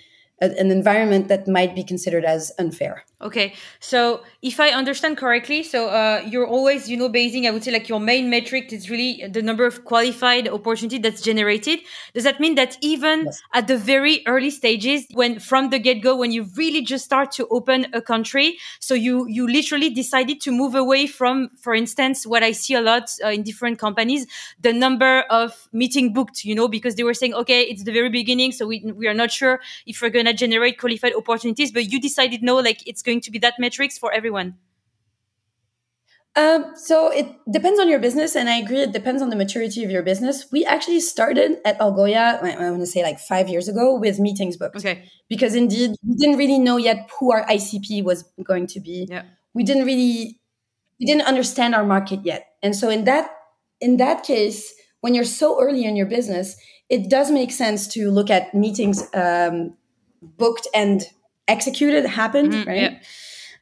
an 0.52 0.70
environment 0.70 1.28
that 1.28 1.48
might 1.48 1.74
be 1.74 1.82
considered 1.82 2.24
as 2.24 2.52
unfair. 2.58 3.04
Okay, 3.22 3.54
so 3.80 4.20
if 4.42 4.60
I 4.60 4.68
understand 4.68 5.16
correctly, 5.16 5.62
so 5.62 5.88
uh, 5.88 6.22
you're 6.26 6.46
always, 6.46 6.90
you 6.90 6.96
know, 6.98 7.08
basing, 7.08 7.46
I 7.46 7.50
would 7.52 7.64
say, 7.64 7.72
like 7.72 7.88
your 7.88 8.00
main 8.00 8.28
metric 8.28 8.70
is 8.70 8.90
really 8.90 9.24
the 9.26 9.40
number 9.40 9.64
of 9.64 9.86
qualified 9.86 10.46
opportunity 10.46 10.98
that's 10.98 11.22
generated. 11.22 11.80
Does 12.12 12.24
that 12.24 12.38
mean 12.38 12.54
that 12.56 12.76
even 12.82 13.24
yes. 13.24 13.40
at 13.54 13.66
the 13.66 13.78
very 13.78 14.22
early 14.26 14.50
stages, 14.50 15.06
when 15.14 15.38
from 15.38 15.70
the 15.70 15.78
get 15.78 16.02
go, 16.02 16.14
when 16.14 16.32
you 16.32 16.46
really 16.54 16.82
just 16.82 17.06
start 17.06 17.32
to 17.32 17.46
open 17.48 17.86
a 17.94 18.02
country, 18.02 18.58
so 18.78 18.92
you 18.92 19.26
you 19.26 19.48
literally 19.48 19.88
decided 19.88 20.42
to 20.42 20.50
move 20.50 20.74
away 20.74 21.06
from, 21.06 21.48
for 21.58 21.74
instance, 21.74 22.26
what 22.26 22.42
I 22.42 22.52
see 22.52 22.74
a 22.74 22.82
lot 22.82 23.10
uh, 23.24 23.28
in 23.28 23.42
different 23.42 23.78
companies, 23.78 24.26
the 24.60 24.74
number 24.74 25.24
of 25.30 25.66
meeting 25.72 26.12
booked, 26.12 26.44
you 26.44 26.54
know, 26.54 26.68
because 26.68 26.96
they 26.96 27.04
were 27.04 27.14
saying, 27.14 27.32
okay, 27.32 27.62
it's 27.62 27.84
the 27.84 27.92
very 27.92 28.10
beginning, 28.10 28.52
so 28.52 28.66
we 28.66 28.84
we 28.94 29.06
are 29.06 29.14
not 29.14 29.30
sure 29.30 29.60
if 29.86 30.02
we're 30.02 30.10
going 30.10 30.26
to 30.26 30.33
generate 30.34 30.78
qualified 30.78 31.14
opportunities, 31.14 31.72
but 31.72 31.90
you 31.90 32.00
decided 32.00 32.42
no, 32.42 32.56
like 32.56 32.86
it's 32.86 33.02
going 33.02 33.20
to 33.22 33.30
be 33.30 33.38
that 33.40 33.54
metrics 33.58 33.98
for 33.98 34.12
everyone? 34.12 34.56
Um, 36.36 36.72
so 36.74 37.12
it 37.12 37.28
depends 37.48 37.78
on 37.78 37.88
your 37.88 38.00
business, 38.00 38.34
and 38.34 38.48
I 38.48 38.56
agree 38.56 38.80
it 38.80 38.90
depends 38.90 39.22
on 39.22 39.30
the 39.30 39.36
maturity 39.36 39.84
of 39.84 39.90
your 39.90 40.02
business. 40.02 40.46
We 40.50 40.64
actually 40.64 40.98
started 41.00 41.58
at 41.64 41.78
Algolia, 41.78 42.42
I 42.42 42.70
want 42.70 42.80
to 42.80 42.86
say 42.86 43.04
like 43.04 43.20
five 43.20 43.48
years 43.48 43.68
ago, 43.68 43.96
with 43.96 44.18
meetings 44.18 44.56
booked. 44.56 44.76
Okay. 44.76 45.08
Because 45.28 45.54
indeed, 45.54 45.92
we 46.06 46.16
didn't 46.16 46.36
really 46.36 46.58
know 46.58 46.76
yet 46.76 47.08
who 47.18 47.30
our 47.30 47.46
ICP 47.46 48.02
was 48.02 48.24
going 48.42 48.66
to 48.68 48.80
be. 48.80 49.06
Yeah. 49.08 49.22
We 49.54 49.62
didn't 49.62 49.84
really, 49.84 50.40
we 50.98 51.06
didn't 51.06 51.22
understand 51.22 51.72
our 51.72 51.84
market 51.84 52.20
yet, 52.24 52.48
and 52.62 52.74
so 52.74 52.90
in 52.90 53.04
that 53.04 53.30
in 53.80 53.98
that 53.98 54.24
case, 54.24 54.74
when 55.02 55.14
you're 55.14 55.24
so 55.24 55.60
early 55.62 55.84
in 55.84 55.94
your 55.94 56.06
business, 56.06 56.56
it 56.88 57.10
does 57.10 57.30
make 57.30 57.52
sense 57.52 57.86
to 57.88 58.10
look 58.10 58.30
at 58.30 58.54
meetings 58.54 59.06
um, 59.14 59.76
booked 60.36 60.66
and 60.74 61.02
executed, 61.48 62.06
happened, 62.06 62.52
mm, 62.52 62.66
right? 62.66 62.92
Yeah 62.92 62.98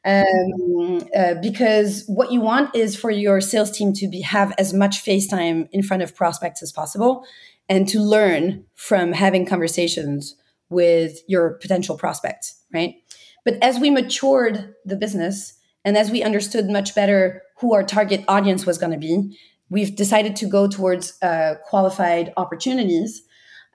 um, 0.04 1.08
uh, 1.16 1.34
because 1.40 2.04
what 2.06 2.32
you 2.32 2.40
want 2.40 2.74
is 2.74 2.96
for 2.96 3.10
your 3.10 3.40
sales 3.40 3.70
team 3.70 3.92
to 3.94 4.08
be 4.08 4.20
have 4.20 4.52
as 4.58 4.74
much 4.74 4.98
face 4.98 5.28
time 5.28 5.68
in 5.70 5.82
front 5.82 6.02
of 6.02 6.16
prospects 6.16 6.62
as 6.62 6.72
possible 6.72 7.24
and 7.68 7.86
to 7.88 8.00
learn 8.00 8.64
from 8.74 9.12
having 9.12 9.46
conversations 9.46 10.36
with 10.70 11.20
your 11.28 11.50
potential 11.54 11.96
prospects 11.96 12.60
right 12.72 12.96
but 13.44 13.54
as 13.62 13.78
we 13.78 13.90
matured 13.90 14.74
the 14.84 14.96
business 14.96 15.54
and 15.84 15.96
as 15.96 16.10
we 16.10 16.22
understood 16.22 16.68
much 16.68 16.94
better 16.94 17.42
who 17.58 17.72
our 17.74 17.84
target 17.84 18.24
audience 18.26 18.66
was 18.66 18.78
going 18.78 18.92
to 18.92 18.98
be 18.98 19.38
we've 19.70 19.94
decided 19.94 20.34
to 20.34 20.46
go 20.46 20.66
towards 20.66 21.16
uh, 21.22 21.54
qualified 21.64 22.32
opportunities 22.36 23.22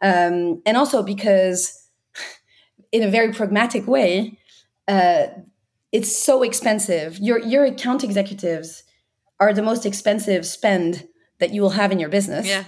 um, 0.02 0.62
and 0.66 0.76
also 0.76 1.02
because 1.02 1.87
in 2.92 3.04
a 3.04 3.10
very 3.10 3.34
pragmatic 3.34 3.88
way 3.88 4.38
uh, 4.88 5.28
it's 5.92 6.16
so 6.16 6.44
expensive. 6.44 7.18
Your 7.20 7.40
your 7.40 7.66
account 7.66 8.04
executives 8.04 8.84
are 9.40 9.54
the 9.54 9.62
most 9.62 9.86
expensive 9.86 10.46
spend 10.46 11.08
that 11.40 11.54
you 11.54 11.62
will 11.62 11.72
have 11.72 11.92
in 11.92 12.00
your 12.00 12.10
business. 12.10 12.48
Yeah. 12.48 12.64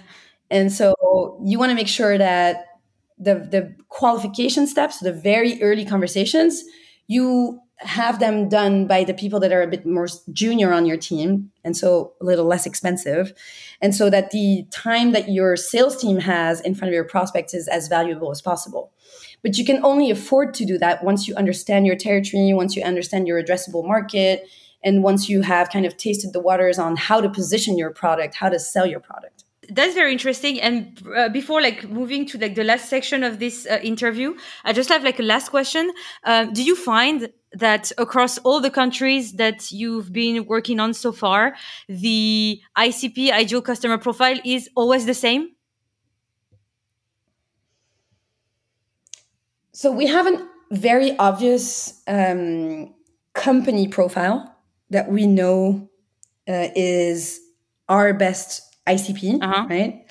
And 0.51 0.71
so 0.71 1.39
you 1.43 1.59
want 1.59 1.71
to 1.71 1.75
make 1.75 1.87
sure 1.87 2.17
that 2.17 2.65
the 3.17 3.35
the 3.35 3.75
qualification 3.89 4.67
steps, 4.67 4.99
the 4.99 5.13
very 5.13 5.61
early 5.61 5.85
conversations, 5.85 6.63
you 7.07 7.59
have 7.77 8.19
them 8.19 8.49
done 8.49 8.87
by 8.87 9.05
the 9.05 9.13
people 9.13 9.39
that 9.39 9.53
are 9.53 9.61
a 9.61 9.67
bit 9.67 9.85
more 9.85 10.07
junior 10.33 10.73
on 10.73 10.85
your 10.85 10.97
team 10.97 11.49
and 11.63 11.77
so 11.77 12.11
a 12.19 12.25
little 12.25 12.43
less 12.43 12.65
expensive 12.65 13.31
and 13.81 13.95
so 13.95 14.09
that 14.09 14.31
the 14.31 14.67
time 14.69 15.13
that 15.13 15.29
your 15.29 15.55
sales 15.55 15.95
team 15.95 16.17
has 16.19 16.59
in 16.59 16.75
front 16.75 16.89
of 16.89 16.93
your 16.93 17.05
prospects 17.05 17.53
is 17.53 17.69
as 17.69 17.87
valuable 17.87 18.31
as 18.31 18.41
possible 18.41 18.91
but 19.43 19.57
you 19.57 19.65
can 19.65 19.83
only 19.85 20.11
afford 20.11 20.53
to 20.55 20.65
do 20.65 20.77
that 20.77 21.03
once 21.03 21.27
you 21.27 21.35
understand 21.35 21.85
your 21.85 21.95
territory, 21.95 22.53
once 22.53 22.75
you 22.75 22.83
understand 22.83 23.27
your 23.27 23.41
addressable 23.41 23.85
market, 23.85 24.47
and 24.83 25.03
once 25.03 25.29
you 25.29 25.41
have 25.41 25.69
kind 25.69 25.85
of 25.85 25.97
tasted 25.97 26.33
the 26.33 26.39
waters 26.39 26.79
on 26.79 26.95
how 26.95 27.19
to 27.21 27.29
position 27.29 27.77
your 27.77 27.91
product, 27.91 28.35
how 28.35 28.49
to 28.49 28.59
sell 28.59 28.85
your 28.85 28.99
product. 28.99 29.43
That's 29.71 29.93
very 29.93 30.11
interesting. 30.11 30.59
And 30.59 30.99
uh, 31.15 31.29
before 31.29 31.61
like 31.61 31.87
moving 31.89 32.25
to 32.27 32.37
like 32.39 32.55
the 32.55 32.63
last 32.63 32.89
section 32.89 33.23
of 33.23 33.39
this 33.39 33.67
uh, 33.67 33.79
interview 33.83 34.35
i 34.65 34.73
just 34.73 34.89
have 34.89 35.03
like 35.03 35.19
a 35.19 35.23
last 35.23 35.49
question. 35.49 35.91
Uh, 36.23 36.45
do 36.45 36.63
you 36.63 36.75
find 36.75 37.29
that 37.51 37.91
across 37.97 38.37
all 38.39 38.61
the 38.61 38.69
countries 38.69 39.33
that 39.33 39.71
you've 39.71 40.11
been 40.11 40.45
working 40.45 40.79
on 40.79 40.93
so 40.93 41.11
far 41.11 41.55
the 41.87 42.61
icp 42.77 43.31
ideal 43.31 43.61
customer 43.61 43.97
profile 43.97 44.39
is 44.45 44.69
always 44.75 45.05
the 45.05 45.15
same 45.15 45.49
So 49.79 49.93
we 49.93 50.07
have 50.07 50.27
a 50.27 50.45
very 50.71 51.17
obvious 51.19 52.01
um, 52.05 52.93
company 53.33 53.87
profile 53.87 54.53
that 54.89 55.09
we 55.09 55.25
know 55.25 55.89
uh, 56.49 56.67
is 56.75 57.39
our 57.87 58.13
best 58.13 58.61
ICP, 58.87 59.41
uh-huh. 59.41 59.67
right? 59.69 60.05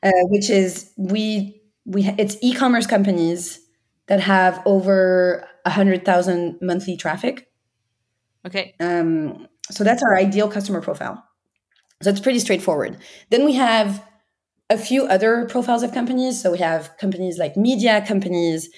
Uh, 0.00 0.12
which 0.28 0.48
is 0.48 0.92
we 0.96 1.60
we 1.84 2.06
it's 2.18 2.36
e-commerce 2.40 2.86
companies 2.86 3.58
that 4.06 4.20
have 4.20 4.62
over 4.64 5.44
a 5.64 5.70
hundred 5.70 6.04
thousand 6.04 6.60
monthly 6.62 6.96
traffic. 6.96 7.50
Okay. 8.46 8.76
Um, 8.78 9.48
so 9.72 9.82
that's 9.82 10.04
our 10.04 10.16
ideal 10.16 10.48
customer 10.48 10.80
profile. 10.80 11.20
So 12.00 12.10
it's 12.10 12.20
pretty 12.20 12.38
straightforward. 12.38 12.96
Then 13.30 13.44
we 13.44 13.54
have 13.54 14.06
a 14.70 14.78
few 14.78 15.04
other 15.06 15.46
profiles 15.46 15.82
of 15.82 15.92
companies. 15.92 16.40
So 16.40 16.52
we 16.52 16.58
have 16.58 16.96
companies 16.96 17.38
like 17.38 17.56
media 17.56 18.04
companies, 18.06 18.70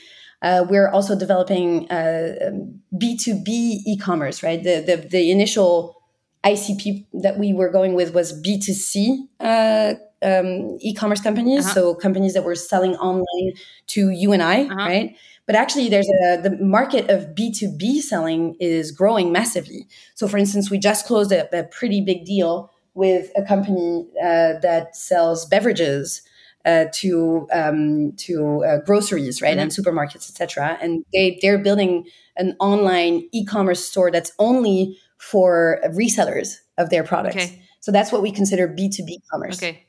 uh, 0.43 0.67
we're 0.69 0.89
also 0.89 1.17
developing 1.17 1.87
B2B 1.87 3.49
uh, 3.49 3.83
e-commerce, 3.87 4.43
right? 4.43 4.63
The, 4.63 4.83
the, 4.85 5.09
the, 5.09 5.31
initial 5.31 5.97
ICP 6.45 7.07
that 7.23 7.39
we 7.39 7.53
were 7.53 7.71
going 7.71 7.95
with 7.95 8.13
was 8.13 8.33
B2C 8.43 9.29
uh, 9.39 9.95
um, 10.23 10.77
e-commerce 10.81 11.21
companies. 11.21 11.65
Uh-huh. 11.65 11.75
So 11.75 11.95
companies 11.95 12.35
that 12.35 12.45
were 12.45 12.57
selling 12.57 12.97
online 12.97 13.55
to 13.89 14.11
you 14.11 14.33
and 14.33 14.43
I, 14.43 14.65
uh-huh. 14.65 14.75
right? 14.75 15.17
But 15.47 15.57
actually, 15.57 15.89
there's 15.89 16.09
a 16.09 16.41
the 16.41 16.57
market 16.61 17.11
of 17.11 17.35
B2B 17.35 18.01
selling 18.01 18.57
is 18.61 18.93
growing 18.93 19.33
massively. 19.33 19.89
So, 20.15 20.29
for 20.29 20.39
instance, 20.39 20.71
we 20.71 20.79
just 20.79 21.05
closed 21.05 21.33
a, 21.33 21.49
a 21.57 21.65
pretty 21.65 22.01
big 22.01 22.25
deal 22.25 22.71
with 22.95 23.31
a 23.37 23.43
company 23.43 24.07
uh, 24.21 24.55
that 24.63 24.95
sells 24.95 25.47
beverages 25.47 26.23
uh, 26.65 26.87
to 26.93 27.49
um, 27.53 28.13
to 28.17 28.65
uh, 28.65 28.79
groceries, 28.85 29.43
right, 29.43 29.57
mm-hmm. 29.57 29.61
and 29.61 29.71
supermarkets, 29.71 30.29
etc. 30.29 30.79
And 30.81 31.05
they 31.13 31.39
they're 31.43 31.59
building 31.59 32.07
an 32.37 32.57
online 32.61 33.29
e-commerce 33.33 33.85
store 33.85 34.11
that's 34.11 34.33
only 34.39 34.99
for 35.19 35.81
resellers 35.89 36.59
of 36.79 36.91
their 36.91 37.05
products. 37.05 37.37
Okay. 37.37 37.63
So 37.81 37.93
that's 37.93 38.13
what 38.13 38.23
we 38.23 38.31
consider 38.31 38.69
B 38.69 38.89
two 38.89 39.05
B 39.05 39.21
commerce. 39.31 39.59
Okay. 39.59 39.87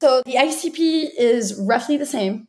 So 0.00 0.22
the 0.26 0.34
ICP 0.34 1.10
is 1.16 1.54
roughly 1.60 1.96
the 1.96 2.06
same, 2.06 2.48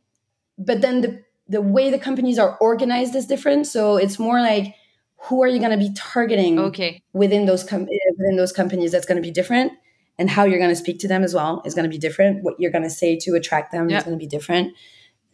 but 0.57 0.81
then 0.81 1.01
the 1.01 1.23
the 1.47 1.61
way 1.61 1.91
the 1.91 1.99
companies 1.99 2.39
are 2.39 2.57
organized 2.59 3.15
is 3.15 3.27
different. 3.27 3.67
So 3.67 3.97
it's 3.97 4.17
more 4.17 4.41
like 4.41 4.75
who 5.17 5.43
are 5.43 5.47
you 5.47 5.59
going 5.59 5.71
to 5.71 5.77
be 5.77 5.93
targeting 5.95 6.59
okay. 6.59 7.01
within 7.13 7.45
those 7.45 7.63
com- 7.63 7.87
within 8.17 8.37
those 8.37 8.51
companies 8.51 8.91
that's 8.91 9.05
going 9.05 9.17
to 9.17 9.21
be 9.21 9.31
different 9.31 9.71
and 10.17 10.29
how 10.29 10.43
you're 10.43 10.59
going 10.59 10.69
to 10.69 10.75
speak 10.75 10.99
to 10.99 11.07
them 11.07 11.23
as 11.23 11.33
well 11.33 11.61
is 11.65 11.73
going 11.73 11.83
to 11.83 11.89
be 11.89 11.97
different. 11.97 12.43
What 12.43 12.55
you're 12.59 12.71
going 12.71 12.83
to 12.83 12.89
say 12.89 13.17
to 13.17 13.35
attract 13.35 13.71
them 13.71 13.89
is 13.89 14.03
going 14.03 14.17
to 14.17 14.19
be 14.19 14.27
different. 14.27 14.73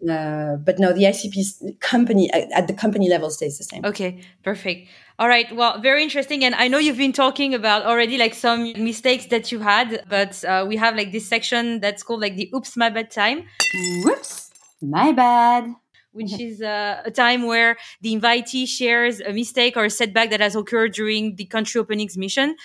Uh, 0.07 0.55
but 0.55 0.79
no, 0.79 0.93
the 0.93 1.03
ICP 1.03 1.79
company 1.81 2.31
at 2.31 2.67
the 2.67 2.73
company 2.73 3.09
level 3.09 3.29
stays 3.29 3.57
the 3.57 3.65
same. 3.65 3.83
Okay, 3.83 4.21
perfect. 4.43 4.87
All 5.17 5.27
right. 5.27 5.53
Well, 5.53 5.81
very 5.81 6.03
interesting. 6.03 6.45
And 6.45 6.55
I 6.55 6.69
know 6.69 6.77
you've 6.77 6.97
been 6.97 7.11
talking 7.11 7.53
about 7.53 7.83
already 7.83 8.17
like 8.17 8.33
some 8.33 8.71
mistakes 8.81 9.25
that 9.25 9.51
you 9.51 9.59
had, 9.59 10.05
but 10.07 10.41
uh, 10.45 10.65
we 10.65 10.77
have 10.77 10.95
like 10.95 11.11
this 11.11 11.27
section 11.27 11.81
that's 11.81 12.01
called 12.03 12.21
like 12.21 12.37
the 12.37 12.49
oops, 12.55 12.77
my 12.77 12.89
bad 12.89 13.11
time. 13.11 13.43
Whoops, 14.05 14.51
my 14.81 15.11
bad 15.11 15.75
which 16.11 16.39
is 16.39 16.61
uh, 16.61 17.01
a 17.05 17.11
time 17.11 17.45
where 17.45 17.77
the 18.01 18.15
invitee 18.15 18.67
shares 18.67 19.21
a 19.21 19.31
mistake 19.31 19.77
or 19.77 19.85
a 19.85 19.89
setback 19.89 20.29
that 20.31 20.39
has 20.39 20.55
occurred 20.55 20.93
during 20.93 21.35
the 21.35 21.45
country 21.45 21.79
openings 21.79 22.17
mission. 22.17 22.55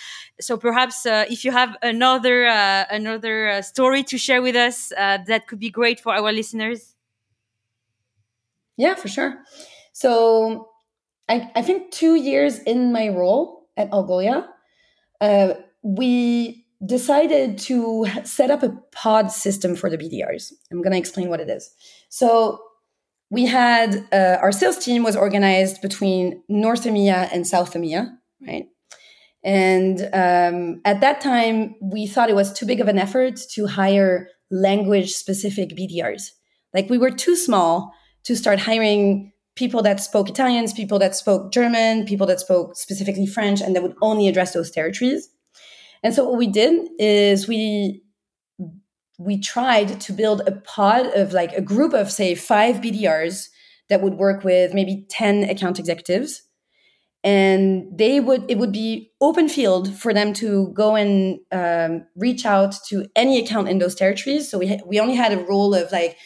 So 0.40 0.57
perhaps 0.57 1.07
uh, 1.07 1.26
if 1.28 1.45
you 1.45 1.53
have 1.53 1.76
another 1.82 2.47
uh, 2.47 2.84
another 2.90 3.49
uh, 3.49 3.62
story 3.62 4.03
to 4.05 4.18
share 4.18 4.42
with 4.42 4.57
us, 4.57 4.92
uh, 4.97 5.18
that 5.26 5.47
could 5.47 5.61
be 5.61 5.70
great 5.70 6.01
for 6.01 6.14
our 6.14 6.32
listeners. 6.32 6.95
Yeah, 8.76 8.95
for 8.95 9.09
sure. 9.09 9.42
So 9.92 10.70
I, 11.28 11.51
I 11.55 11.62
think 11.62 11.90
two 11.92 12.14
years 12.14 12.59
in 12.61 12.92
my 12.92 13.09
role 13.09 13.68
at 13.76 13.90
Algolia, 13.90 14.47
uh, 15.20 15.55
we 15.82 16.66
decided 16.84 17.59
to 17.59 18.07
set 18.24 18.51
up 18.51 18.62
a 18.62 18.70
pod 18.92 19.30
system 19.30 19.74
for 19.76 19.88
the 19.88 19.97
BDRs. 19.97 20.53
I'm 20.70 20.82
going 20.82 20.92
to 20.92 20.99
explain 20.99 21.28
what 21.28 21.40
it 21.40 21.49
is. 21.49 21.70
So 22.09 22.61
we 23.35 23.47
had 23.47 24.07
uh, 24.12 24.39
our 24.41 24.53
sales 24.53 24.78
team 24.78 25.03
was 25.03 25.16
organized 25.16 25.82
between 25.82 26.43
North 26.49 26.85
EMEA 26.85 27.28
and 27.32 27.45
South 27.45 27.74
EMEA, 27.74 28.09
right? 28.47 28.66
And 29.43 30.01
um, 30.12 30.80
at 30.85 31.01
that 31.01 31.20
time, 31.20 31.74
we 31.82 32.07
thought 32.07 32.30
it 32.30 32.37
was 32.37 32.53
too 32.53 32.64
big 32.64 32.80
of 32.80 32.87
an 32.87 32.99
effort 32.99 33.41
to 33.55 33.66
hire 33.66 34.28
language 34.51 35.11
specific 35.12 35.70
BDRs. 35.70 36.30
Like 36.72 36.89
we 36.89 36.97
were 36.97 37.11
too 37.11 37.35
small 37.35 37.93
to 38.22 38.37
start 38.37 38.61
hiring 38.61 39.32
people 39.57 39.82
that 39.82 40.01
spoke 40.01 40.28
Italians, 40.28 40.72
people 40.72 41.01
that 41.01 41.16
spoke 41.16 41.53
German, 41.53 42.07
people 42.07 42.28
that 42.28 42.41
spoke 42.41 42.76
specifically 42.76 43.26
French, 43.26 43.61
and 43.61 43.74
that 43.74 43.82
would 43.82 43.97
only 44.01 44.28
address 44.28 44.53
those 44.53 44.70
territories. 44.70 45.28
And 46.05 46.14
so 46.14 46.24
what 46.24 46.39
we 46.39 46.47
did 46.47 46.89
is 47.01 47.49
we 47.49 48.03
we 49.18 49.38
tried 49.38 50.00
to 50.00 50.12
build 50.12 50.42
a 50.46 50.52
pod 50.52 51.06
of 51.14 51.32
like 51.32 51.52
a 51.52 51.60
group 51.60 51.92
of 51.92 52.10
say 52.10 52.34
five 52.34 52.76
BDRs 52.76 53.48
that 53.88 54.00
would 54.00 54.14
work 54.14 54.44
with 54.44 54.74
maybe 54.74 55.06
10 55.08 55.44
account 55.44 55.78
executives 55.78 56.42
and 57.22 57.86
they 57.96 58.20
would 58.20 58.44
it 58.50 58.58
would 58.58 58.72
be 58.72 59.10
open 59.20 59.48
field 59.48 59.94
for 59.94 60.12
them 60.12 60.32
to 60.34 60.68
go 60.74 60.94
and 60.94 61.38
um, 61.52 62.06
reach 62.16 62.44
out 62.44 62.74
to 62.88 63.06
any 63.16 63.38
account 63.38 63.68
in 63.68 63.78
those 63.78 63.94
territories 63.94 64.50
so 64.50 64.58
we, 64.58 64.68
ha- 64.68 64.84
we 64.86 65.00
only 65.00 65.14
had 65.14 65.32
a 65.32 65.44
rule 65.44 65.74
of 65.74 65.90
like 65.92 66.16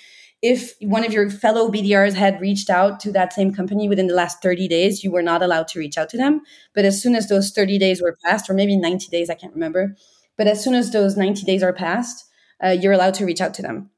if 0.43 0.74
one 0.80 1.05
of 1.05 1.12
your 1.12 1.28
fellow 1.30 1.68
BDRs 1.68 2.14
had 2.14 2.41
reached 2.41 2.70
out 2.70 3.01
to 3.01 3.12
that 3.12 3.32
same 3.32 3.53
company 3.53 3.89
within 3.89 4.07
the 4.07 4.14
last 4.14 4.41
30 4.41 4.68
days, 4.68 5.03
you 5.03 5.11
were 5.11 5.22
not 5.22 5.43
allowed 5.43 5.66
to 5.68 5.80
reach 5.80 5.99
out 5.99 6.09
to 6.11 6.16
them. 6.16 6.43
But 6.74 6.84
as 6.84 7.03
soon 7.03 7.16
as 7.16 7.28
those 7.28 7.51
30 7.51 7.76
days 7.78 8.01
were 8.01 8.16
passed, 8.24 8.49
or 8.49 8.55
maybe 8.55 8.76
90 8.76 9.09
days, 9.09 9.30
I 9.30 9.34
can't 9.34 9.53
remember, 9.53 9.97
but 10.36 10.47
as 10.47 10.62
soon 10.62 10.74
as 10.74 10.93
those 10.93 11.16
90 11.16 11.43
days 11.43 11.62
are 11.62 11.72
passed, 11.72 12.28
uh, 12.65 12.71
you're 12.71 12.93
allowed 12.93 13.15
to 13.15 13.27
reach 13.27 13.41
out 13.41 13.55
to 13.55 13.63
them. 13.63 13.91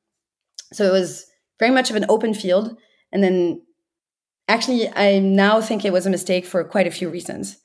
So 0.73 0.85
it 0.85 0.93
was 0.93 1.27
very 1.59 1.73
much 1.73 1.91
of 1.91 1.97
an 1.97 2.07
open 2.09 2.35
field. 2.35 2.77
And 3.13 3.23
then 3.23 3.63
actually, 4.49 4.89
I 4.95 5.19
now 5.19 5.61
think 5.61 5.85
it 5.85 5.93
was 5.93 6.07
a 6.07 6.11
mistake 6.11 6.47
for 6.47 6.63
quite 6.65 6.87
a 6.87 6.93
few 6.93 7.09
reasons. 7.09 7.59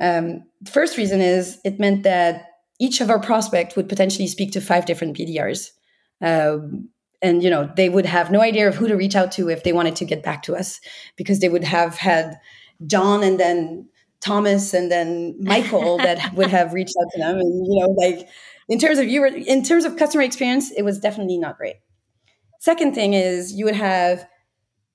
Um, 0.00 0.44
the 0.60 0.70
first 0.70 0.96
reason 0.96 1.20
is 1.20 1.58
it 1.64 1.80
meant 1.80 2.02
that 2.02 2.46
each 2.78 3.00
of 3.00 3.10
our 3.10 3.20
prospects 3.20 3.76
would 3.76 3.88
potentially 3.88 4.28
speak 4.28 4.52
to 4.52 4.60
five 4.60 4.84
different 4.84 5.16
BDRs. 5.16 5.70
Um, 6.20 6.90
and 7.22 7.42
you 7.42 7.50
know 7.50 7.70
they 7.76 7.88
would 7.88 8.06
have 8.06 8.30
no 8.30 8.40
idea 8.40 8.68
of 8.68 8.74
who 8.74 8.88
to 8.88 8.96
reach 8.96 9.16
out 9.16 9.32
to 9.32 9.48
if 9.48 9.64
they 9.64 9.72
wanted 9.72 9.96
to 9.96 10.04
get 10.04 10.22
back 10.22 10.42
to 10.42 10.54
us 10.54 10.80
because 11.16 11.40
they 11.40 11.48
would 11.48 11.64
have 11.64 11.96
had 11.96 12.38
john 12.86 13.22
and 13.22 13.40
then 13.40 13.88
thomas 14.20 14.74
and 14.74 14.90
then 14.90 15.34
michael 15.40 15.98
that 15.98 16.32
would 16.34 16.48
have 16.48 16.72
reached 16.72 16.94
out 17.00 17.08
to 17.12 17.18
them 17.18 17.38
and 17.38 17.66
you 17.66 17.80
know 17.80 17.90
like 17.90 18.28
in 18.68 18.78
terms 18.78 18.98
of 18.98 19.06
you 19.06 19.20
were 19.20 19.26
in 19.26 19.62
terms 19.62 19.84
of 19.84 19.96
customer 19.96 20.22
experience 20.22 20.70
it 20.72 20.82
was 20.82 20.98
definitely 20.98 21.38
not 21.38 21.56
great 21.56 21.76
second 22.60 22.94
thing 22.94 23.14
is 23.14 23.52
you 23.52 23.64
would 23.64 23.74
have 23.74 24.26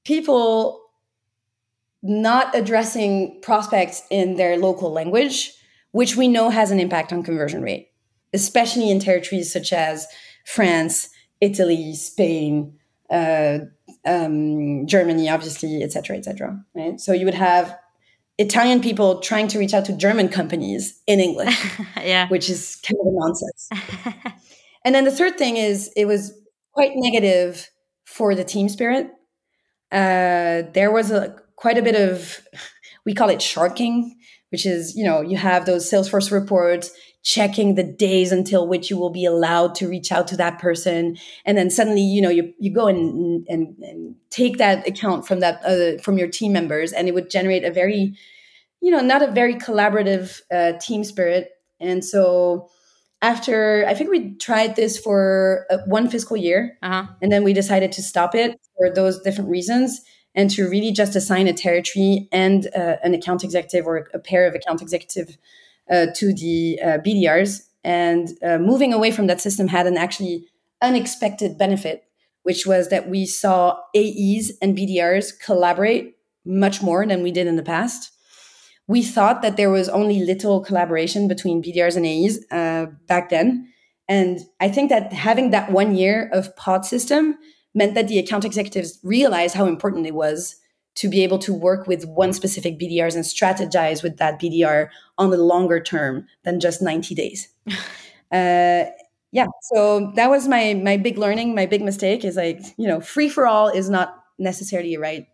people 0.04 0.82
not 2.04 2.54
addressing 2.56 3.40
prospects 3.42 4.02
in 4.10 4.36
their 4.36 4.58
local 4.58 4.92
language 4.92 5.54
which 5.92 6.16
we 6.16 6.28
know 6.28 6.50
has 6.50 6.72
an 6.72 6.80
impact 6.80 7.14
on 7.14 7.24
conversion 7.24 7.62
rate 7.62 7.90
especially 8.34 8.90
in 8.90 9.00
territories 9.00 9.52
such 9.52 9.72
as 9.74 10.08
france 10.46 11.10
Italy, 11.42 11.96
Spain, 11.96 12.78
uh, 13.10 13.60
um, 14.06 14.86
Germany, 14.86 15.28
obviously, 15.28 15.84
etc., 15.84 16.18
etc. 16.18 16.64
right? 16.76 17.00
So 17.00 17.12
you 17.12 17.26
would 17.26 17.34
have 17.34 17.78
Italian 18.42 18.82
people 18.82 19.20
trying 19.20 19.48
to 19.50 19.60
reach 19.60 19.74
out 19.74 19.86
to 19.86 19.94
German 19.94 20.30
companies 20.30 21.00
in 21.08 21.20
English, 21.20 21.56
yeah, 21.98 22.28
which 22.30 22.50
is 22.50 22.78
kind 22.86 22.98
of 23.00 23.08
a 23.08 23.20
nonsense. 23.20 23.70
and 24.86 24.96
then 24.96 25.06
the 25.06 25.12
third 25.12 25.38
thing 25.38 25.58
is 25.58 25.92
it 25.96 26.06
was 26.06 26.34
quite 26.74 26.92
negative 26.96 27.70
for 28.06 28.36
the 28.36 28.44
team 28.44 28.68
spirit. 28.70 29.08
Uh, 29.92 30.64
there 30.74 30.92
was 30.92 31.12
a 31.12 31.36
quite 31.56 31.78
a 31.78 31.82
bit 31.82 31.96
of 31.96 32.42
we 33.06 33.14
call 33.14 33.30
it 33.30 33.42
sharking, 33.42 34.18
which 34.50 34.66
is 34.66 34.96
you 34.96 35.04
know 35.04 35.22
you 35.22 35.38
have 35.38 35.66
those 35.66 35.90
Salesforce 35.90 36.32
reports 36.32 36.92
checking 37.24 37.76
the 37.76 37.84
days 37.84 38.32
until 38.32 38.68
which 38.68 38.90
you 38.90 38.98
will 38.98 39.12
be 39.12 39.26
allowed 39.26 39.76
to 39.76 39.88
reach 39.88 40.12
out 40.12 40.28
to 40.28 40.38
that 40.38 40.58
person 40.58 41.18
and 41.46 41.58
then 41.58 41.70
suddenly 41.70 42.02
you 42.02 42.22
know 42.22 42.30
you, 42.30 42.52
you 42.60 42.74
go 42.74 42.88
and, 42.88 43.46
and, 43.48 43.78
and 43.80 44.16
take 44.32 44.58
that 44.58 44.88
account 44.88 45.28
from 45.28 45.40
that 45.40 45.64
uh, 45.64 46.02
from 46.02 46.18
your 46.18 46.28
team 46.28 46.52
members 46.52 46.92
and 46.92 47.08
it 47.08 47.14
would 47.14 47.30
generate 47.30 47.64
a 47.64 47.72
very 47.72 48.16
you 48.82 48.90
know 48.90 49.02
not 49.02 49.22
a 49.22 49.32
very 49.32 49.56
collaborative 49.56 50.42
uh, 50.52 50.78
team 50.80 51.04
spirit 51.04 51.52
and 51.80 52.04
so 52.04 52.68
after 53.22 53.86
i 53.88 53.94
think 53.94 54.10
we 54.10 54.36
tried 54.38 54.76
this 54.76 54.98
for 54.98 55.68
uh, 55.70 55.78
one 55.86 56.10
fiscal 56.10 56.36
year 56.36 56.78
uh-huh. 56.82 57.06
and 57.22 57.32
then 57.32 57.44
we 57.44 57.54
decided 57.54 57.92
to 57.92 58.02
stop 58.02 58.34
it 58.34 58.60
for 58.78 58.90
those 58.90 59.22
different 59.22 59.50
reasons 59.50 60.02
and 60.34 60.50
to 60.50 60.68
really 60.68 60.92
just 60.92 61.16
assign 61.16 61.48
a 61.48 61.54
territory 61.54 62.28
and 62.32 62.68
uh, 62.76 62.96
an 63.04 63.14
account 63.14 63.44
executive 63.44 63.86
or 63.86 64.08
a 64.14 64.20
pair 64.20 64.48
of 64.48 64.56
account 64.56 64.82
executive 64.82 65.38
to 65.92 66.34
the 66.34 66.80
uh, 66.84 66.98
BDRs. 67.00 67.62
And 67.84 68.30
uh, 68.44 68.58
moving 68.58 68.94
away 68.94 69.12
from 69.12 69.28
that 69.28 69.42
system 69.42 69.68
had 69.68 69.88
an 69.88 69.98
actually 69.98 70.46
unexpected 70.82 71.58
benefit, 71.58 72.04
which 72.44 72.66
was 72.66 72.90
that 72.90 73.10
we 73.10 73.26
saw 73.26 73.80
AEs 73.96 74.52
and 74.62 74.78
BDRs 74.78 75.40
collaborate 75.40 76.16
much 76.46 76.82
more 76.82 77.06
than 77.06 77.22
we 77.22 77.32
did 77.32 77.48
in 77.48 77.56
the 77.56 77.64
past. 77.64 78.12
We 78.88 79.04
thought 79.04 79.42
that 79.42 79.58
there 79.58 79.70
was 79.70 79.90
only 79.90 80.24
little 80.24 80.62
collaboration 80.62 81.28
between 81.28 81.64
BDRs 81.64 81.96
and 81.96 82.06
AEs 82.06 82.40
uh, 82.52 82.92
back 83.08 83.30
then. 83.30 83.68
And 84.08 84.40
I 84.60 84.70
think 84.70 84.90
that 84.90 85.14
having 85.14 85.52
that 85.52 85.72
one 85.72 85.96
year 85.96 86.30
of 86.34 86.56
pod 86.56 86.86
system 86.86 87.38
meant 87.74 87.94
that 87.94 88.08
the 88.08 88.20
account 88.20 88.44
executives 88.44 89.00
realized 89.04 89.56
how 89.56 89.66
important 89.66 90.06
it 90.06 90.14
was 90.14 90.56
to 90.96 91.10
be 91.10 91.24
able 91.24 91.40
to 91.40 91.54
work 91.54 91.88
with 91.88 92.06
one 92.06 92.34
specific 92.34 92.80
BDRs 92.80 93.16
and 93.16 93.24
strategize 93.24 94.04
with 94.04 94.18
that 94.18 94.40
BDR 94.40 94.90
on 95.18 95.30
the 95.32 95.38
longer 95.38 95.80
term 95.80 96.28
than 96.44 96.60
just 96.60 96.82
90 96.82 97.16
days. 97.16 97.48
uh, 98.32 98.86
yeah, 99.34 99.48
so 99.62 100.12
that 100.16 100.30
was 100.30 100.48
my 100.48 100.74
my 100.74 100.98
big 100.98 101.18
learning, 101.18 101.56
my 101.56 101.66
big 101.66 101.82
mistake 101.82 102.26
is 102.26 102.36
like, 102.36 102.60
you 102.78 102.88
know, 102.88 103.00
free 103.00 103.30
for 103.30 103.48
all 103.48 103.70
is 103.70 103.90
not 103.90 104.14
necessarily 104.38 104.96
a 104.96 105.00
right 105.00 105.28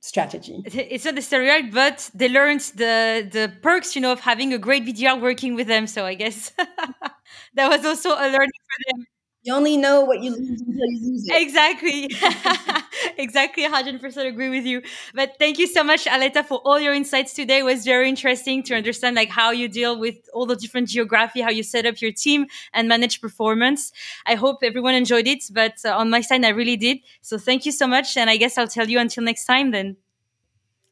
strategy. 0.00 0.62
It's 0.64 1.04
not 1.04 1.14
necessarily 1.14 1.50
right, 1.50 1.72
but 1.72 2.10
they 2.14 2.28
learned 2.30 2.60
the 2.76 3.28
the 3.30 3.52
perks, 3.62 3.94
you 3.94 4.00
know, 4.00 4.12
of 4.12 4.20
having 4.20 4.54
a 4.54 4.58
great 4.58 4.86
BDR 4.86 5.20
working 5.20 5.54
with 5.54 5.66
them. 5.66 5.86
So 5.86 6.06
I 6.06 6.14
guess 6.14 6.50
that 7.54 7.68
was 7.68 7.84
also 7.84 8.10
a 8.10 8.28
learning 8.32 8.60
for 8.68 8.78
them 8.96 9.06
you 9.44 9.52
only 9.52 9.76
know 9.76 10.02
what 10.04 10.22
you 10.22 10.30
lose 10.30 10.60
until 10.60 10.86
you 10.86 11.10
lose 11.10 11.26
it. 11.26 11.42
Exactly. 11.42 12.04
exactly. 13.18 13.64
100% 13.64 14.26
agree 14.26 14.48
with 14.48 14.64
you. 14.64 14.82
But 15.14 15.34
thank 15.38 15.58
you 15.58 15.66
so 15.66 15.82
much, 15.82 16.06
Aletta, 16.06 16.44
for 16.44 16.58
all 16.58 16.78
your 16.78 16.94
insights 16.94 17.34
today. 17.34 17.58
It 17.58 17.64
was 17.64 17.84
very 17.84 18.08
interesting 18.08 18.62
to 18.64 18.76
understand 18.76 19.16
like 19.16 19.30
how 19.30 19.50
you 19.50 19.66
deal 19.68 19.98
with 19.98 20.14
all 20.32 20.46
the 20.46 20.54
different 20.54 20.88
geography, 20.88 21.40
how 21.40 21.50
you 21.50 21.64
set 21.64 21.86
up 21.86 22.00
your 22.00 22.12
team 22.12 22.46
and 22.72 22.88
manage 22.88 23.20
performance. 23.20 23.90
I 24.26 24.36
hope 24.36 24.58
everyone 24.62 24.94
enjoyed 24.94 25.26
it, 25.26 25.42
but 25.52 25.74
uh, 25.84 25.96
on 25.96 26.08
my 26.08 26.20
side, 26.20 26.44
I 26.44 26.50
really 26.50 26.76
did. 26.76 26.98
So 27.20 27.36
thank 27.36 27.66
you 27.66 27.72
so 27.72 27.88
much. 27.88 28.16
And 28.16 28.30
I 28.30 28.36
guess 28.36 28.56
I'll 28.56 28.68
tell 28.68 28.88
you 28.88 29.00
until 29.00 29.24
next 29.24 29.46
time 29.46 29.72
then. 29.72 29.96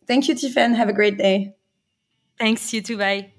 Thank 0.08 0.28
you, 0.28 0.34
Tiffany. 0.34 0.74
Have 0.74 0.88
a 0.88 0.92
great 0.92 1.16
day. 1.16 1.54
Thanks. 2.36 2.72
You 2.72 2.82
too. 2.82 2.98
Bye. 2.98 3.32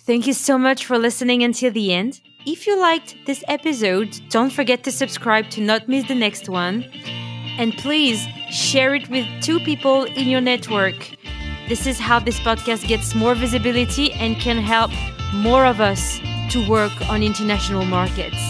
Thank 0.00 0.26
you 0.26 0.32
so 0.32 0.56
much 0.56 0.86
for 0.86 0.96
listening 0.96 1.42
until 1.42 1.70
the 1.70 1.92
end. 1.92 2.22
If 2.50 2.66
you 2.66 2.80
liked 2.80 3.14
this 3.26 3.44
episode, 3.46 4.18
don't 4.30 4.48
forget 4.48 4.82
to 4.84 4.90
subscribe 4.90 5.50
to 5.50 5.60
not 5.60 5.86
miss 5.86 6.08
the 6.08 6.14
next 6.14 6.48
one. 6.48 6.82
And 7.58 7.76
please 7.76 8.26
share 8.50 8.94
it 8.94 9.10
with 9.10 9.26
two 9.42 9.60
people 9.60 10.04
in 10.04 10.28
your 10.28 10.40
network. 10.40 10.96
This 11.68 11.86
is 11.86 11.98
how 12.00 12.20
this 12.20 12.40
podcast 12.40 12.88
gets 12.88 13.14
more 13.14 13.34
visibility 13.34 14.14
and 14.14 14.34
can 14.36 14.56
help 14.56 14.90
more 15.34 15.66
of 15.66 15.82
us 15.82 16.20
to 16.52 16.66
work 16.66 17.10
on 17.10 17.22
international 17.22 17.84
markets. 17.84 18.40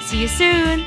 See 0.00 0.20
you 0.20 0.26
soon! 0.26 0.84